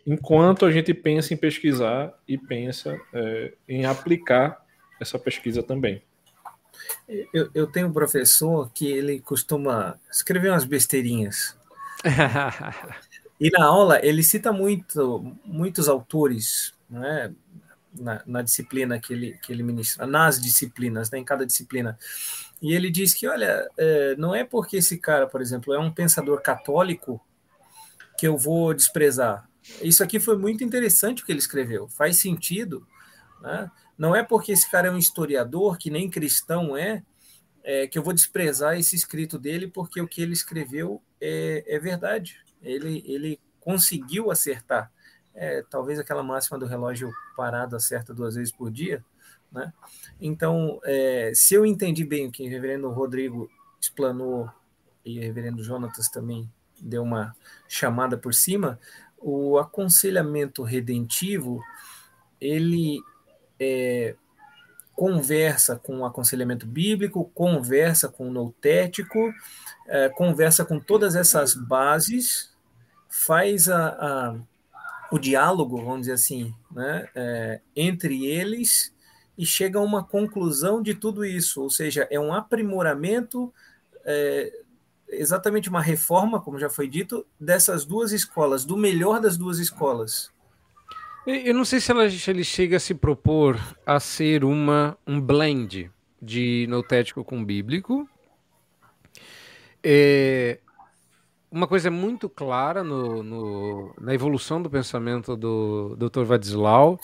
enquanto 0.06 0.66
a 0.66 0.70
gente 0.70 0.92
pensa 0.92 1.32
em 1.34 1.36
pesquisar 1.36 2.12
e 2.26 2.36
pensa 2.36 3.00
é, 3.12 3.52
em 3.68 3.84
aplicar 3.84 4.64
essa 5.00 5.18
pesquisa 5.18 5.62
também. 5.62 6.02
Eu, 7.32 7.50
eu, 7.54 7.66
tenho 7.66 7.88
um 7.88 7.92
professor 7.92 8.70
que 8.72 8.90
ele 8.90 9.20
costuma 9.20 9.98
escrever 10.10 10.50
umas 10.50 10.64
besteirinhas. 10.64 11.56
e 13.40 13.50
na 13.50 13.64
aula 13.64 14.04
ele 14.04 14.22
cita 14.22 14.52
muito, 14.52 15.36
muitos 15.44 15.88
autores 15.88 16.74
né, 16.88 17.32
na, 17.92 18.22
na, 18.26 18.42
disciplina 18.42 18.98
que 18.98 19.12
ele, 19.12 19.38
que 19.42 19.52
ele 19.52 19.62
ministra, 19.62 20.06
nas 20.06 20.40
disciplinas, 20.40 21.10
né, 21.10 21.18
em 21.18 21.24
cada 21.24 21.46
disciplina. 21.46 21.98
E 22.60 22.74
ele 22.74 22.90
diz 22.90 23.14
que, 23.14 23.26
olha, 23.26 23.68
é, 23.76 24.16
não 24.16 24.34
é 24.34 24.44
porque 24.44 24.78
esse 24.78 24.98
cara, 24.98 25.26
por 25.26 25.40
exemplo, 25.40 25.74
é 25.74 25.78
um 25.78 25.92
pensador 25.92 26.40
católico 26.40 27.20
que 28.16 28.26
eu 28.26 28.38
vou 28.38 28.72
desprezar. 28.72 29.48
Isso 29.80 30.02
aqui 30.02 30.18
foi 30.18 30.36
muito 30.36 30.64
interessante 30.64 31.22
o 31.22 31.26
que 31.26 31.32
ele 31.32 31.38
escreveu, 31.38 31.88
faz 31.88 32.18
sentido. 32.20 32.86
Né? 33.40 33.70
Não 33.96 34.14
é 34.14 34.22
porque 34.22 34.52
esse 34.52 34.70
cara 34.70 34.88
é 34.88 34.90
um 34.90 34.98
historiador, 34.98 35.78
que 35.78 35.90
nem 35.90 36.10
cristão 36.10 36.76
é, 36.76 37.02
é, 37.62 37.86
que 37.86 37.98
eu 37.98 38.02
vou 38.02 38.12
desprezar 38.12 38.78
esse 38.78 38.96
escrito 38.96 39.38
dele 39.38 39.68
porque 39.68 40.00
o 40.00 40.08
que 40.08 40.20
ele 40.20 40.32
escreveu 40.32 41.02
é, 41.20 41.64
é 41.66 41.78
verdade. 41.78 42.40
Ele, 42.60 43.02
ele 43.06 43.40
conseguiu 43.60 44.30
acertar. 44.30 44.90
É, 45.34 45.62
talvez 45.70 45.98
aquela 45.98 46.22
máxima 46.22 46.58
do 46.58 46.66
relógio 46.66 47.12
parado 47.36 47.76
acerta 47.76 48.12
duas 48.12 48.34
vezes 48.34 48.52
por 48.52 48.70
dia. 48.70 49.04
Né? 49.50 49.72
Então, 50.20 50.80
é, 50.84 51.32
se 51.34 51.54
eu 51.54 51.64
entendi 51.64 52.04
bem 52.04 52.26
o 52.26 52.32
que 52.32 52.46
o 52.46 52.50
reverendo 52.50 52.90
Rodrigo 52.90 53.50
explanou 53.80 54.50
e 55.04 55.18
o 55.18 55.22
reverendo 55.22 55.62
Jonatas 55.62 56.08
também 56.08 56.50
deu 56.80 57.02
uma 57.02 57.34
chamada 57.68 58.18
por 58.18 58.34
cima, 58.34 58.78
o 59.22 59.58
aconselhamento 59.58 60.62
redentivo 60.62 61.62
ele 62.40 63.00
é, 63.58 64.16
conversa 64.94 65.76
com 65.76 65.98
o 65.98 66.04
aconselhamento 66.04 66.66
bíblico, 66.66 67.30
conversa 67.34 68.08
com 68.08 68.28
o 68.28 68.32
noutético, 68.32 69.32
é, 69.88 70.08
conversa 70.08 70.64
com 70.64 70.78
todas 70.78 71.14
essas 71.14 71.54
bases, 71.54 72.52
faz 73.08 73.68
a, 73.68 73.88
a, 73.88 74.36
o 75.10 75.18
diálogo, 75.18 75.76
vamos 75.76 76.00
dizer 76.02 76.12
assim, 76.12 76.54
né, 76.70 77.08
é, 77.14 77.60
entre 77.76 78.26
eles 78.26 78.94
e 79.36 79.46
chega 79.46 79.78
a 79.78 79.82
uma 79.82 80.04
conclusão 80.04 80.82
de 80.82 80.94
tudo 80.94 81.24
isso, 81.24 81.62
ou 81.62 81.70
seja, 81.70 82.06
é 82.10 82.20
um 82.20 82.32
aprimoramento, 82.32 83.52
é, 84.04 84.52
exatamente 85.12 85.68
uma 85.68 85.80
reforma, 85.80 86.40
como 86.40 86.58
já 86.58 86.68
foi 86.68 86.88
dito, 86.88 87.26
dessas 87.38 87.84
duas 87.84 88.12
escolas, 88.12 88.64
do 88.64 88.76
melhor 88.76 89.20
das 89.20 89.36
duas 89.36 89.58
escolas. 89.58 90.30
Eu 91.26 91.54
não 91.54 91.64
sei 91.64 91.80
se 91.80 91.90
ela, 91.92 92.04
ele 92.04 92.42
chega 92.42 92.76
a 92.76 92.80
se 92.80 92.94
propor 92.94 93.56
a 93.86 94.00
ser 94.00 94.42
uma, 94.42 94.98
um 95.06 95.20
blend 95.20 95.90
de 96.20 96.66
noutético 96.68 97.22
com 97.22 97.44
bíblico. 97.44 98.08
É, 99.84 100.58
uma 101.50 101.68
coisa 101.68 101.90
muito 101.90 102.28
clara 102.28 102.82
no, 102.82 103.22
no, 103.22 103.94
na 104.00 104.14
evolução 104.14 104.60
do 104.60 104.70
pensamento 104.70 105.36
do 105.36 105.96
Dr. 105.96 106.22
Vadislau 106.24 106.98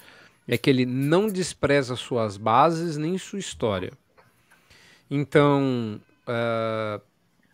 é 0.49 0.57
que 0.57 0.71
ele 0.71 0.87
não 0.87 1.29
despreza 1.29 1.94
suas 1.94 2.37
bases 2.37 2.97
nem 2.97 3.18
sua 3.18 3.38
história. 3.38 3.92
Então, 5.11 6.01
uh, 6.27 7.01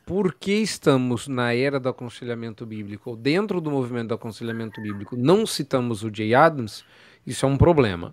por 0.05 0.35
que 0.35 0.53
estamos 0.53 1.27
na 1.27 1.55
era 1.55 1.81
do 1.81 1.89
aconselhamento 1.89 2.67
bíblico, 2.67 3.11
ou 3.11 3.17
dentro 3.17 3.61
do 3.61 3.71
movimento 3.71 4.09
do 4.09 4.15
aconselhamento 4.15 4.81
bíblico, 4.81 5.17
não 5.17 5.47
citamos 5.47 6.03
o 6.03 6.15
Jay 6.15 6.35
Adams, 6.35 6.85
isso 7.27 7.47
é 7.47 7.49
um 7.49 7.57
problema. 7.57 8.13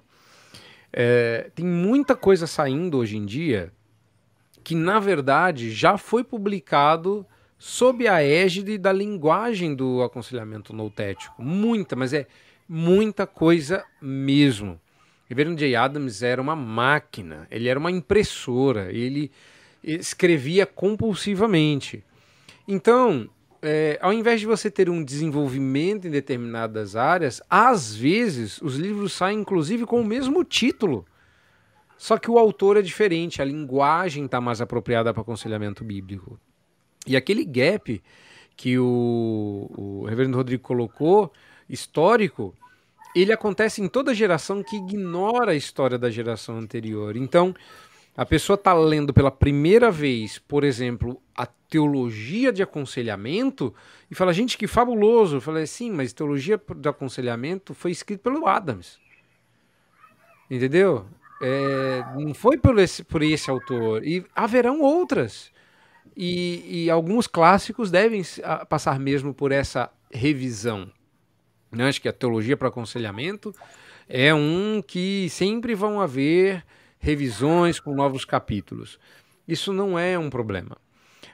É, 0.94 1.50
tem 1.54 1.66
muita 1.66 2.16
coisa 2.16 2.48
saindo 2.48 2.98
hoje 2.98 3.18
em 3.18 3.26
dia 3.26 3.72
que, 4.64 4.76
na 4.76 5.00
verdade, 5.00 5.72
já 5.72 5.98
foi 5.98 6.24
publicado 6.24 7.26
sob 7.58 8.08
a 8.08 8.24
égide 8.24 8.78
da 8.78 8.92
linguagem 8.92 9.76
do 9.76 10.02
aconselhamento 10.02 10.74
noutético. 10.74 11.42
Muita, 11.42 11.96
mas 11.96 12.14
é 12.14 12.28
muita 12.68 13.28
coisa 13.28 13.84
mesmo. 14.02 14.80
Reverendo 15.28 15.60
Jay 15.60 15.76
Adams 15.76 16.24
era 16.24 16.42
uma 16.42 16.56
máquina, 16.56 17.48
ele 17.50 17.70
era 17.70 17.80
uma 17.80 17.92
impressora, 17.92 18.92
ele 18.92 19.32
escrevia 19.84 20.66
compulsivamente. 20.66 22.04
Então, 22.68 23.30
é, 23.62 24.00
ao 24.02 24.12
invés 24.12 24.40
de 24.40 24.46
você 24.46 24.72
ter 24.72 24.90
um 24.90 25.04
desenvolvimento 25.04 26.08
em 26.08 26.12
determinadas 26.12 26.96
áreas, 26.96 27.42
às 27.50 27.96
vezes 27.96 28.62
os 28.62 28.76
livros 28.76 29.14
saem 29.14 29.40
inclusive 29.40 29.86
com 29.86 30.02
o 30.02 30.06
mesmo 30.06 30.44
título. 30.44 31.06
Só 31.98 32.18
que 32.18 32.32
o 32.32 32.40
autor 32.40 32.78
é 32.78 32.82
diferente, 32.82 33.42
a 33.42 33.46
linguagem 33.46 34.26
está 34.26 34.42
mais 34.42 34.60
apropriada 34.60 35.14
para 35.14 35.22
aconselhamento 35.22 35.84
bíblico. 35.84 36.40
E 37.06 37.16
aquele 37.16 37.46
gap 37.46 38.02
que 38.56 38.78
o, 38.80 39.70
o 39.78 40.06
reverendo 40.06 40.38
Rodrigo 40.38 40.64
colocou, 40.64 41.32
histórico, 41.70 42.56
ele 43.16 43.32
acontece 43.32 43.82
em 43.82 43.88
toda 43.88 44.14
geração 44.14 44.64
que 44.64 44.78
ignora 44.78 45.52
a 45.52 45.56
história 45.56 45.98
da 45.98 46.10
geração 46.10 46.58
anterior. 46.58 47.16
Então, 47.16 47.54
a 48.16 48.26
pessoa 48.26 48.56
está 48.56 48.74
lendo 48.74 49.14
pela 49.14 49.32
primeira 49.32 49.90
vez, 49.90 50.38
por 50.38 50.64
exemplo, 50.64 51.22
a 51.36 51.46
teologia 51.46 52.52
de 52.52 52.62
aconselhamento 52.62 53.74
e 54.10 54.16
fala, 54.16 54.34
gente, 54.34 54.58
que 54.58 54.68
fabuloso. 54.68 55.38
Eu 55.38 55.42
falei, 55.42 55.66
sim, 55.66 55.90
mas 55.90 56.12
teologia 56.12 56.62
de 56.76 56.90
aconselhamento 56.90 57.74
foi 57.74 57.92
escrito 57.92 58.22
pelo 58.22 58.46
Adams. 58.46 59.00
Entendeu? 60.50 61.06
É, 61.42 62.04
não 62.16 62.34
foi 62.34 62.58
por 62.58 62.78
esse, 62.78 63.04
por 63.04 63.24
esse 63.24 63.50
autor. 63.50 64.06
E 64.06 64.26
haverão 64.36 64.82
outras. 64.82 65.50
E, 66.16 66.84
e 66.84 66.90
alguns 66.90 67.26
clássicos 67.26 67.90
devem 67.90 68.22
passar 68.68 69.00
mesmo 69.00 69.34
por 69.34 69.54
essa 69.54 69.90
revisão. 70.14 70.92
Eu 71.72 71.86
acho 71.86 72.02
que 72.02 72.10
a 72.10 72.14
teologia 72.14 72.58
para 72.58 72.68
aconselhamento 72.68 73.56
é 74.10 74.34
um 74.34 74.84
que 74.86 75.30
sempre 75.30 75.74
vão 75.74 76.02
haver 76.02 76.66
revisões 77.02 77.80
com 77.80 77.94
novos 77.94 78.24
capítulos. 78.24 79.00
Isso 79.48 79.74
não 79.74 79.98
é 80.00 80.18
um 80.18 80.30
problema. 80.30 80.78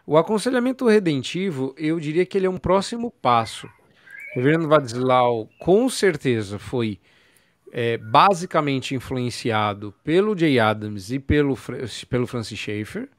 O 0.05 0.17
aconselhamento 0.17 0.87
redentivo, 0.87 1.75
eu 1.77 1.99
diria 1.99 2.25
que 2.25 2.37
ele 2.37 2.47
é 2.47 2.49
um 2.49 2.57
próximo 2.57 3.11
passo. 3.11 3.67
O 4.31 4.39
governo 4.39 4.69
com 5.59 5.89
certeza, 5.89 6.57
foi 6.57 6.99
é, 7.71 7.97
basicamente 7.97 8.95
influenciado 8.95 9.93
pelo 10.03 10.37
Jay 10.37 10.59
Adams 10.59 11.11
e 11.11 11.19
pelo, 11.19 11.57
pelo 12.09 12.25
Francis 12.25 12.57
Schaeffer. 12.57 13.09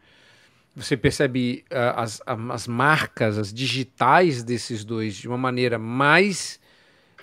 Você 0.75 0.97
percebe 0.97 1.65
uh, 1.71 2.01
as, 2.01 2.23
as 2.25 2.67
marcas, 2.67 3.37
as 3.37 3.53
digitais 3.53 4.43
desses 4.43 4.85
dois 4.85 5.17
de 5.17 5.29
uma 5.29 5.37
maneira 5.37 5.79
mais, 5.79 6.61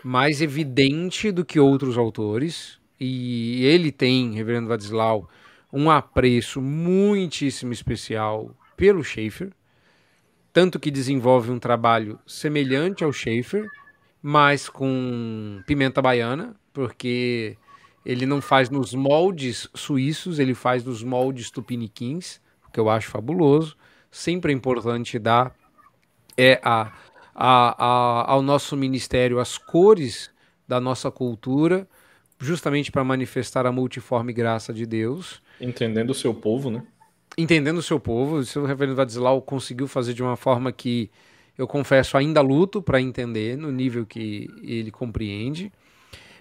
mais 0.03 0.41
evidente 0.41 1.31
do 1.31 1.45
que 1.45 1.59
outros 1.59 1.97
autores 1.97 2.77
e 2.99 3.65
ele 3.65 3.91
tem, 3.91 4.33
Reverendo 4.33 4.67
Vadislau, 4.67 5.29
um 5.71 5.89
apreço 5.89 6.61
muitíssimo 6.61 7.73
especial 7.73 8.55
pelo 8.77 9.03
Schaefer, 9.03 9.51
tanto 10.53 10.79
que 10.79 10.89
desenvolve 10.89 11.51
um 11.51 11.59
trabalho 11.59 12.17
semelhante 12.25 13.03
ao 13.03 13.11
Schaefer, 13.11 13.69
mas 14.21 14.69
com 14.69 15.61
pimenta 15.67 16.01
baiana, 16.01 16.55
porque 16.71 17.57
ele 18.05 18.25
não 18.25 18.41
faz 18.41 18.69
nos 18.69 18.93
moldes 18.93 19.67
suíços, 19.73 20.39
ele 20.39 20.53
faz 20.53 20.83
nos 20.83 21.03
moldes 21.03 21.51
tupiniquins, 21.51 22.39
o 22.67 22.71
que 22.71 22.79
eu 22.79 22.89
acho 22.89 23.09
fabuloso. 23.09 23.75
Sempre 24.09 24.53
é 24.53 24.55
importante 24.55 25.19
dar 25.19 25.53
é 26.37 26.59
a, 26.63 26.91
a, 27.33 27.85
a, 27.85 28.31
ao 28.31 28.41
nosso 28.41 28.77
ministério 28.77 29.39
as 29.39 29.57
cores 29.57 30.31
da 30.67 30.79
nossa 30.79 31.11
cultura, 31.11 31.87
justamente 32.39 32.91
para 32.91 33.03
manifestar 33.03 33.65
a 33.65 33.71
multiforme 33.71 34.33
graça 34.33 34.73
de 34.73 34.85
Deus. 34.85 35.41
Entendendo 35.59 36.09
o 36.09 36.13
seu 36.13 36.33
povo, 36.33 36.69
né? 36.69 36.83
Entendendo 37.37 37.77
o 37.77 37.83
seu 37.83 37.99
povo. 37.99 38.37
O 38.37 38.65
reverendo 38.65 38.95
Vadislau 38.95 39.41
conseguiu 39.41 39.87
fazer 39.87 40.13
de 40.13 40.23
uma 40.23 40.35
forma 40.35 40.71
que 40.71 41.09
eu 41.57 41.67
confesso 41.67 42.17
ainda 42.17 42.41
luto 42.41 42.81
para 42.81 43.01
entender 43.01 43.57
no 43.57 43.71
nível 43.71 44.05
que 44.05 44.49
ele 44.61 44.91
compreende. 44.91 45.71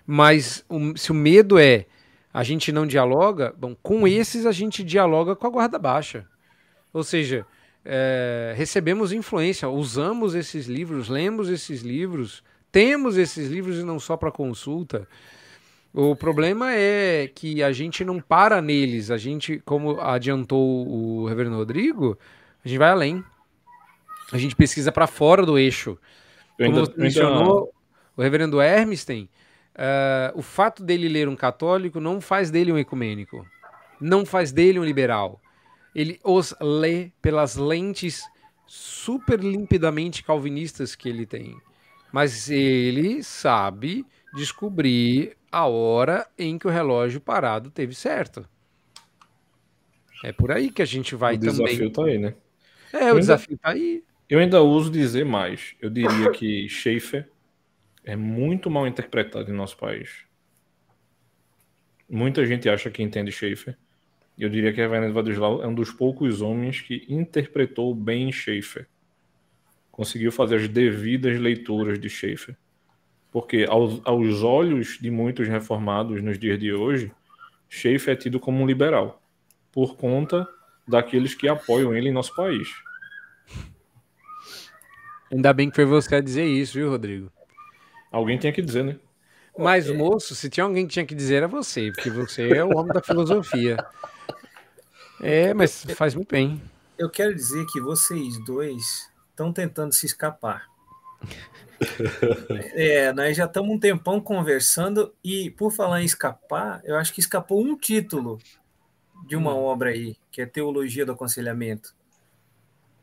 Mas 0.06 0.64
se 0.96 1.12
o 1.12 1.14
medo 1.14 1.58
é 1.58 1.86
a 2.32 2.42
gente 2.42 2.72
não 2.72 2.84
dialoga, 2.84 3.54
bom, 3.56 3.76
com 3.80 4.08
esses 4.08 4.44
a 4.44 4.50
gente 4.50 4.82
dialoga 4.82 5.36
com 5.36 5.46
a 5.46 5.50
guarda 5.50 5.78
baixa. 5.78 6.26
Ou 6.92 7.04
seja, 7.04 7.46
é, 7.84 8.52
recebemos 8.56 9.12
influência, 9.12 9.68
usamos 9.68 10.34
esses 10.34 10.66
livros, 10.66 11.08
lemos 11.08 11.48
esses 11.48 11.82
livros, 11.82 12.42
temos 12.72 13.16
esses 13.16 13.48
livros 13.48 13.78
e 13.78 13.84
não 13.84 14.00
só 14.00 14.16
para 14.16 14.32
consulta. 14.32 15.06
O 15.96 16.16
problema 16.16 16.72
é 16.72 17.30
que 17.32 17.62
a 17.62 17.70
gente 17.70 18.04
não 18.04 18.20
para 18.20 18.60
neles. 18.60 19.12
A 19.12 19.16
gente, 19.16 19.62
como 19.64 20.00
adiantou 20.00 20.88
o 20.88 21.26
Reverendo 21.28 21.54
Rodrigo, 21.54 22.18
a 22.64 22.68
gente 22.68 22.78
vai 22.78 22.90
além. 22.90 23.24
A 24.32 24.36
gente 24.36 24.56
pesquisa 24.56 24.90
para 24.90 25.06
fora 25.06 25.46
do 25.46 25.56
eixo. 25.56 25.96
Como 26.56 26.68
ainda, 26.68 26.80
você 26.80 27.00
mencionou, 27.00 27.58
ainda... 27.58 27.70
o 28.16 28.22
Reverendo 28.22 28.60
Hermstein, 28.60 29.28
uh, 29.76 30.36
o 30.36 30.42
fato 30.42 30.82
dele 30.82 31.08
ler 31.08 31.28
um 31.28 31.36
católico 31.36 32.00
não 32.00 32.20
faz 32.20 32.50
dele 32.50 32.72
um 32.72 32.78
ecumênico. 32.78 33.46
Não 34.00 34.26
faz 34.26 34.50
dele 34.50 34.80
um 34.80 34.84
liberal. 34.84 35.40
Ele 35.94 36.18
os 36.24 36.52
lê 36.60 37.12
pelas 37.22 37.54
lentes 37.54 38.24
super 38.66 39.38
limpidamente 39.38 40.24
calvinistas 40.24 40.96
que 40.96 41.08
ele 41.08 41.24
tem. 41.24 41.56
Mas 42.12 42.50
ele 42.50 43.22
sabe 43.22 44.04
descobrir 44.34 45.36
a 45.54 45.66
hora 45.66 46.26
em 46.36 46.58
que 46.58 46.66
o 46.66 46.70
relógio 46.70 47.20
parado 47.20 47.70
teve 47.70 47.94
certo. 47.94 48.44
É 50.24 50.32
por 50.32 50.50
aí 50.50 50.68
que 50.68 50.82
a 50.82 50.84
gente 50.84 51.14
vai 51.14 51.36
o 51.36 51.38
também. 51.38 51.54
O 51.54 51.64
desafio 51.64 51.90
tá 51.90 52.04
aí, 52.06 52.18
né? 52.18 52.34
É, 52.92 53.12
o 53.12 53.20
desafio 53.20 53.56
tá 53.56 53.70
aí. 53.70 54.02
Eu 54.28 54.40
ainda 54.40 54.60
uso 54.60 54.90
dizer 54.90 55.24
mais. 55.24 55.76
Eu 55.80 55.90
diria 55.90 56.32
que 56.32 56.68
Schaefer 56.68 57.28
é 58.02 58.16
muito 58.16 58.68
mal 58.68 58.84
interpretado 58.84 59.48
em 59.48 59.54
nosso 59.54 59.76
país. 59.76 60.24
Muita 62.10 62.44
gente 62.44 62.68
acha 62.68 62.90
que 62.90 63.00
entende 63.00 63.30
Schaefer, 63.30 63.78
Eu 64.36 64.48
diria 64.48 64.72
que 64.72 64.80
Reverendo 64.80 65.14
Vadislau 65.14 65.62
é 65.62 65.68
um 65.68 65.74
dos 65.74 65.92
poucos 65.92 66.40
homens 66.40 66.80
que 66.80 67.06
interpretou 67.08 67.94
bem 67.94 68.32
Schaeffer. 68.32 68.88
Conseguiu 69.92 70.32
fazer 70.32 70.56
as 70.56 70.68
devidas 70.68 71.38
leituras 71.38 71.96
de 71.96 72.10
Schaeffer. 72.10 72.56
Porque 73.34 73.66
aos, 73.68 74.00
aos 74.04 74.44
olhos 74.44 74.96
de 75.00 75.10
muitos 75.10 75.48
reformados 75.48 76.22
nos 76.22 76.38
dias 76.38 76.56
de 76.56 76.72
hoje, 76.72 77.10
Schaeffer 77.68 78.14
é 78.14 78.16
tido 78.16 78.38
como 78.38 78.62
um 78.62 78.66
liberal, 78.66 79.20
por 79.72 79.96
conta 79.96 80.48
daqueles 80.86 81.34
que 81.34 81.48
apoiam 81.48 81.92
ele 81.92 82.10
em 82.10 82.12
nosso 82.12 82.32
país. 82.36 82.68
Ainda 85.32 85.52
bem 85.52 85.68
que 85.68 85.74
foi 85.74 85.84
você 85.84 86.14
a 86.14 86.20
dizer 86.20 86.44
isso, 86.44 86.74
viu, 86.74 86.88
Rodrigo? 86.88 87.28
Alguém 88.12 88.38
tinha 88.38 88.52
que 88.52 88.62
dizer, 88.62 88.84
né? 88.84 88.96
Mas, 89.58 89.90
moço, 89.90 90.32
se 90.36 90.48
tinha 90.48 90.62
alguém 90.62 90.86
que 90.86 90.92
tinha 90.92 91.04
que 91.04 91.14
dizer, 91.14 91.34
era 91.34 91.48
você, 91.48 91.90
porque 91.90 92.10
você 92.10 92.50
é 92.50 92.62
o 92.64 92.76
homem 92.78 92.92
da 92.94 93.02
filosofia. 93.02 93.76
É, 95.20 95.54
mas 95.54 95.86
faz 95.96 96.14
muito 96.14 96.28
bem. 96.28 96.60
Eu 96.98 97.08
quero 97.08 97.34
dizer 97.34 97.64
que 97.72 97.80
vocês 97.80 98.36
dois 98.44 99.08
estão 99.30 99.52
tentando 99.52 99.94
se 99.94 100.04
escapar. 100.04 100.66
É, 102.74 103.12
nós 103.12 103.36
já 103.36 103.44
estamos 103.44 103.70
um 103.70 103.78
tempão 103.78 104.20
conversando 104.20 105.12
e, 105.22 105.50
por 105.50 105.72
falar 105.72 106.02
em 106.02 106.04
escapar, 106.04 106.80
eu 106.84 106.96
acho 106.96 107.12
que 107.12 107.20
escapou 107.20 107.62
um 107.62 107.76
título 107.76 108.38
de 109.26 109.36
uma 109.36 109.54
hum. 109.54 109.58
obra 109.58 109.90
aí, 109.90 110.16
que 110.30 110.40
é 110.40 110.46
Teologia 110.46 111.04
do 111.04 111.12
Aconselhamento, 111.12 111.94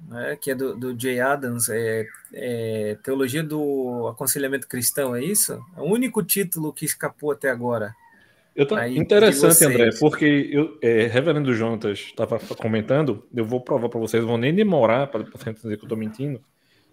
né, 0.07 0.37
que 0.39 0.51
é 0.51 0.55
do, 0.55 0.75
do 0.75 0.99
Jay 0.99 1.19
Adams, 1.19 1.69
é, 1.69 2.07
é, 2.33 2.97
Teologia 3.03 3.43
do 3.43 4.07
Aconselhamento 4.07 4.67
Cristão, 4.67 5.15
é 5.15 5.23
isso? 5.23 5.53
É 5.75 5.81
o 5.81 5.85
único 5.85 6.23
título 6.23 6.73
que 6.73 6.85
escapou 6.85 7.31
até 7.31 7.49
agora. 7.49 7.93
Eu 8.55 8.65
tô... 8.65 8.75
Aí, 8.75 8.97
Interessante, 8.97 9.63
André, 9.63 9.91
porque 9.99 10.49
eu, 10.51 10.77
é, 10.81 11.07
Reverendo 11.07 11.53
Jonas 11.53 11.99
estava 11.99 12.37
comentando, 12.55 13.25
eu 13.33 13.45
vou 13.45 13.61
provar 13.61 13.89
para 13.89 13.99
vocês, 13.99 14.23
vou 14.23 14.37
nem 14.37 14.53
demorar 14.53 15.07
para 15.07 15.23
você 15.23 15.49
entender 15.49 15.77
que 15.77 15.83
eu 15.83 15.85
estou 15.85 15.97
mentindo. 15.97 16.41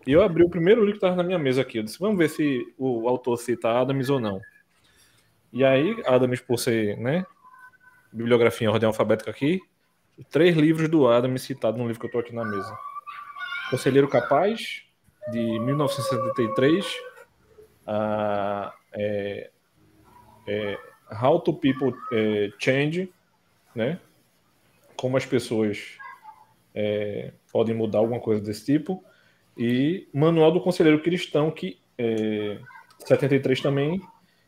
E 0.07 0.13
eu 0.13 0.23
abri 0.23 0.43
o 0.43 0.51
primeiro 0.51 0.81
livro 0.81 0.99
que 0.99 1.05
estava 1.05 1.17
na 1.17 1.23
minha 1.23 1.39
mesa 1.39 1.63
aqui. 1.63 1.79
Eu 1.79 1.83
disse, 1.83 1.99
vamos 1.99 2.19
ver 2.19 2.31
se 2.31 2.73
o 2.79 3.09
autor 3.09 3.37
cita 3.37 3.71
Adams 3.71 4.09
ou 4.09 4.19
não. 4.19 4.41
E 5.53 5.65
aí, 5.65 5.97
Adams, 6.07 6.41
por 6.41 6.59
ser, 6.59 6.97
né, 6.99 7.27
bibliografia 8.13 8.67
em 8.67 8.71
ordem 8.71 8.87
alfabética 8.87 9.31
aqui, 9.31 9.61
três 10.31 10.57
livros 10.57 10.89
do 10.89 11.07
Adams 11.09 11.43
citados 11.43 11.79
no 11.79 11.87
livro 11.87 12.01
que 12.01 12.07
eu 12.07 12.09
estou 12.09 12.21
aqui 12.21 12.35
na 12.35 12.45
mesa. 12.45 12.77
Conselheiro 13.71 14.09
Capaz, 14.09 14.83
de 15.31 15.59
1973, 15.61 16.87
a, 17.87 18.75
é, 18.93 19.51
é, 20.47 20.79
How 21.23 21.41
to 21.41 21.55
People 21.55 21.95
é, 22.13 22.51
Change, 22.59 23.13
né? 23.75 24.01
Como 24.97 25.17
as 25.17 25.25
pessoas 25.25 25.97
é, 26.75 27.33
podem 27.53 27.75
mudar 27.75 27.99
alguma 27.99 28.21
coisa 28.21 28.43
desse 28.43 28.65
tipo. 28.65 29.05
E 29.59 30.07
Manual 30.15 30.53
do 30.53 30.61
Conselheiro 30.61 31.03
Cristão, 31.03 31.51
que 31.51 31.81
é 31.99 32.59
73 33.01 33.61
também. 33.61 34.01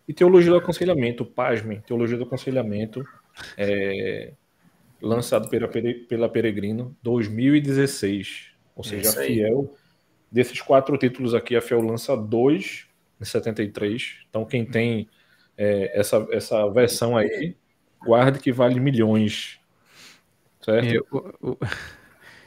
E 0.06 0.14
Teologia 0.14 0.50
do 0.50 0.58
Aconselhamento, 0.58 1.24
pasmem, 1.24 1.80
Teologia 1.80 2.16
do 2.16 2.24
Aconselhamento, 2.24 3.04
é, 3.56 4.32
lançado 5.00 5.48
pela, 5.48 5.68
pela 5.68 6.28
Peregrino, 6.28 6.96
2016. 7.02 8.52
Ou 8.74 8.84
seja, 8.84 9.10
a 9.10 9.12
Fiel, 9.12 9.74
desses 10.30 10.60
quatro 10.60 10.96
títulos 10.96 11.34
aqui, 11.34 11.56
a 11.56 11.60
Fiel 11.60 11.80
lança 11.80 12.16
dois 12.16 12.86
em 13.20 13.24
73. 13.24 14.20
Então, 14.28 14.44
quem 14.44 14.64
tem 14.64 15.08
é, 15.56 15.98
essa, 15.98 16.26
essa 16.30 16.68
versão 16.70 17.16
aí, 17.16 17.56
guarde 18.00 18.38
que 18.38 18.52
vale 18.52 18.80
milhões. 18.80 19.60
Certo? 20.60 21.06
O, 21.10 21.50
o... 21.50 21.58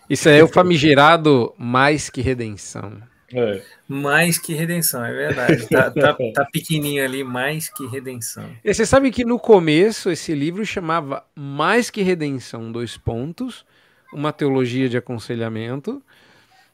Isso 0.10 0.30
é 0.30 0.44
o 0.44 0.48
famigerado 0.48 1.54
mais 1.58 2.10
que 2.10 2.22
redenção. 2.22 3.02
É. 3.34 3.62
Mais 3.88 4.38
que 4.38 4.54
redenção, 4.54 5.04
é 5.04 5.12
verdade. 5.12 5.68
Tá, 5.68 5.90
tá, 5.90 6.16
tá, 6.34 6.46
pequenininho 6.46 7.04
ali, 7.04 7.24
mais 7.24 7.68
que 7.68 7.86
redenção. 7.88 8.48
E 8.64 8.74
você 8.74 8.86
sabe 8.86 9.12
que 9.12 9.26
no 9.26 9.40
começo 9.40 10.12
esse 10.12 10.36
livro 10.36 10.66
chamava 10.66 11.26
Mais 11.36 11.90
que 11.90 12.04
Redenção, 12.04 12.72
dois 12.72 12.96
pontos, 12.96 13.66
uma 14.14 14.32
teologia 14.32 14.88
de 14.88 14.98
aconselhamento. 14.98 16.02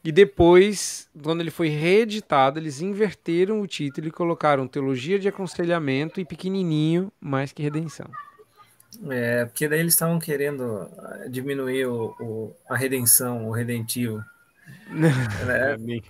E 0.04 0.12
depois, 0.12 1.08
quando 1.22 1.40
ele 1.40 1.50
foi 1.50 1.68
reeditado, 1.68 2.58
eles 2.58 2.80
inverteram 2.80 3.60
o 3.60 3.66
título 3.66 4.08
e 4.08 4.10
colocaram 4.10 4.66
Teologia 4.66 5.18
de 5.18 5.28
Aconselhamento 5.28 6.20
e 6.20 6.24
pequenininho, 6.24 7.12
mais 7.20 7.52
que 7.52 7.62
Redenção. 7.62 8.06
É, 9.08 9.44
porque 9.44 9.68
daí 9.68 9.80
eles 9.80 9.94
estavam 9.94 10.18
querendo 10.18 10.88
ah, 10.98 11.26
diminuir 11.28 11.86
o, 11.86 12.14
o, 12.20 12.56
a 12.68 12.76
redenção, 12.76 13.48
o 13.48 13.52
redentivo. 13.52 14.22
é. 15.48 15.76
nem, 15.78 16.02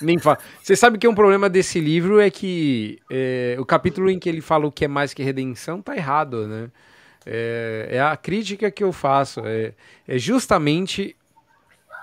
nem 0.00 0.18
fala. 0.18 0.38
Você 0.62 0.74
sabe 0.74 0.98
que 0.98 1.08
um 1.08 1.14
problema 1.14 1.48
desse 1.48 1.80
livro 1.80 2.20
é 2.20 2.30
que 2.30 2.98
é, 3.10 3.56
o 3.58 3.64
capítulo 3.64 4.10
em 4.10 4.18
que 4.18 4.28
ele 4.28 4.40
fala 4.40 4.66
o 4.66 4.72
que 4.72 4.84
é 4.84 4.88
mais 4.88 5.14
que 5.14 5.22
redenção 5.22 5.82
tá 5.82 5.96
errado, 5.96 6.46
né? 6.46 6.70
É, 7.24 7.88
é 7.92 8.00
a 8.00 8.16
crítica 8.16 8.70
que 8.70 8.84
eu 8.84 8.92
faço. 8.92 9.42
É, 9.44 9.74
é 10.06 10.18
justamente 10.18 11.16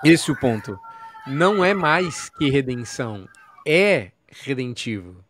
esse 0.04 0.30
o 0.30 0.36
ponto 0.36 0.78
não 1.26 1.64
é 1.64 1.72
mais 1.72 2.28
que 2.28 2.50
redenção, 2.50 3.26
é 3.66 4.10
redentivo. 4.28 5.24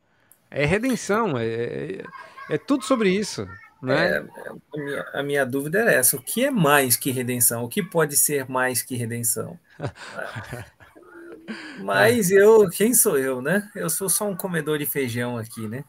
É 0.51 0.65
redenção, 0.65 1.39
é, 1.39 1.47
é, 1.47 2.05
é 2.51 2.59
tudo 2.59 2.85
sobre 2.85 3.11
isso. 3.11 3.47
Né? 3.85 4.17
É, 4.17 4.19
a, 4.19 4.77
minha, 4.77 5.03
a, 5.15 5.23
minha, 5.23 5.47
dúvida 5.47 5.81
é 5.81 5.97
essa: 5.97 6.17
o 6.17 6.23
que 6.23 6.45
é 6.45 6.51
mais 6.51 6.97
que 6.97 7.11
redenção? 7.11 7.65
O 7.65 7.69
que 7.69 7.83
pode 7.83 8.17
ser 8.17 8.49
mais 8.49 8.83
que 8.83 8.97
redenção? 8.97 9.59
Mas 11.81 12.31
eu, 12.31 12.71
quem 12.71 12.95
sou 12.95 13.19
eu, 13.19 13.43
né? 13.43 13.71
Eu 13.75 13.91
sou 13.91 14.09
só 14.09 14.27
um 14.27 14.37
comedor 14.37 14.79
de 14.79 14.87
feijão 14.87 15.37
aqui, 15.37 15.69
né? 15.69 15.85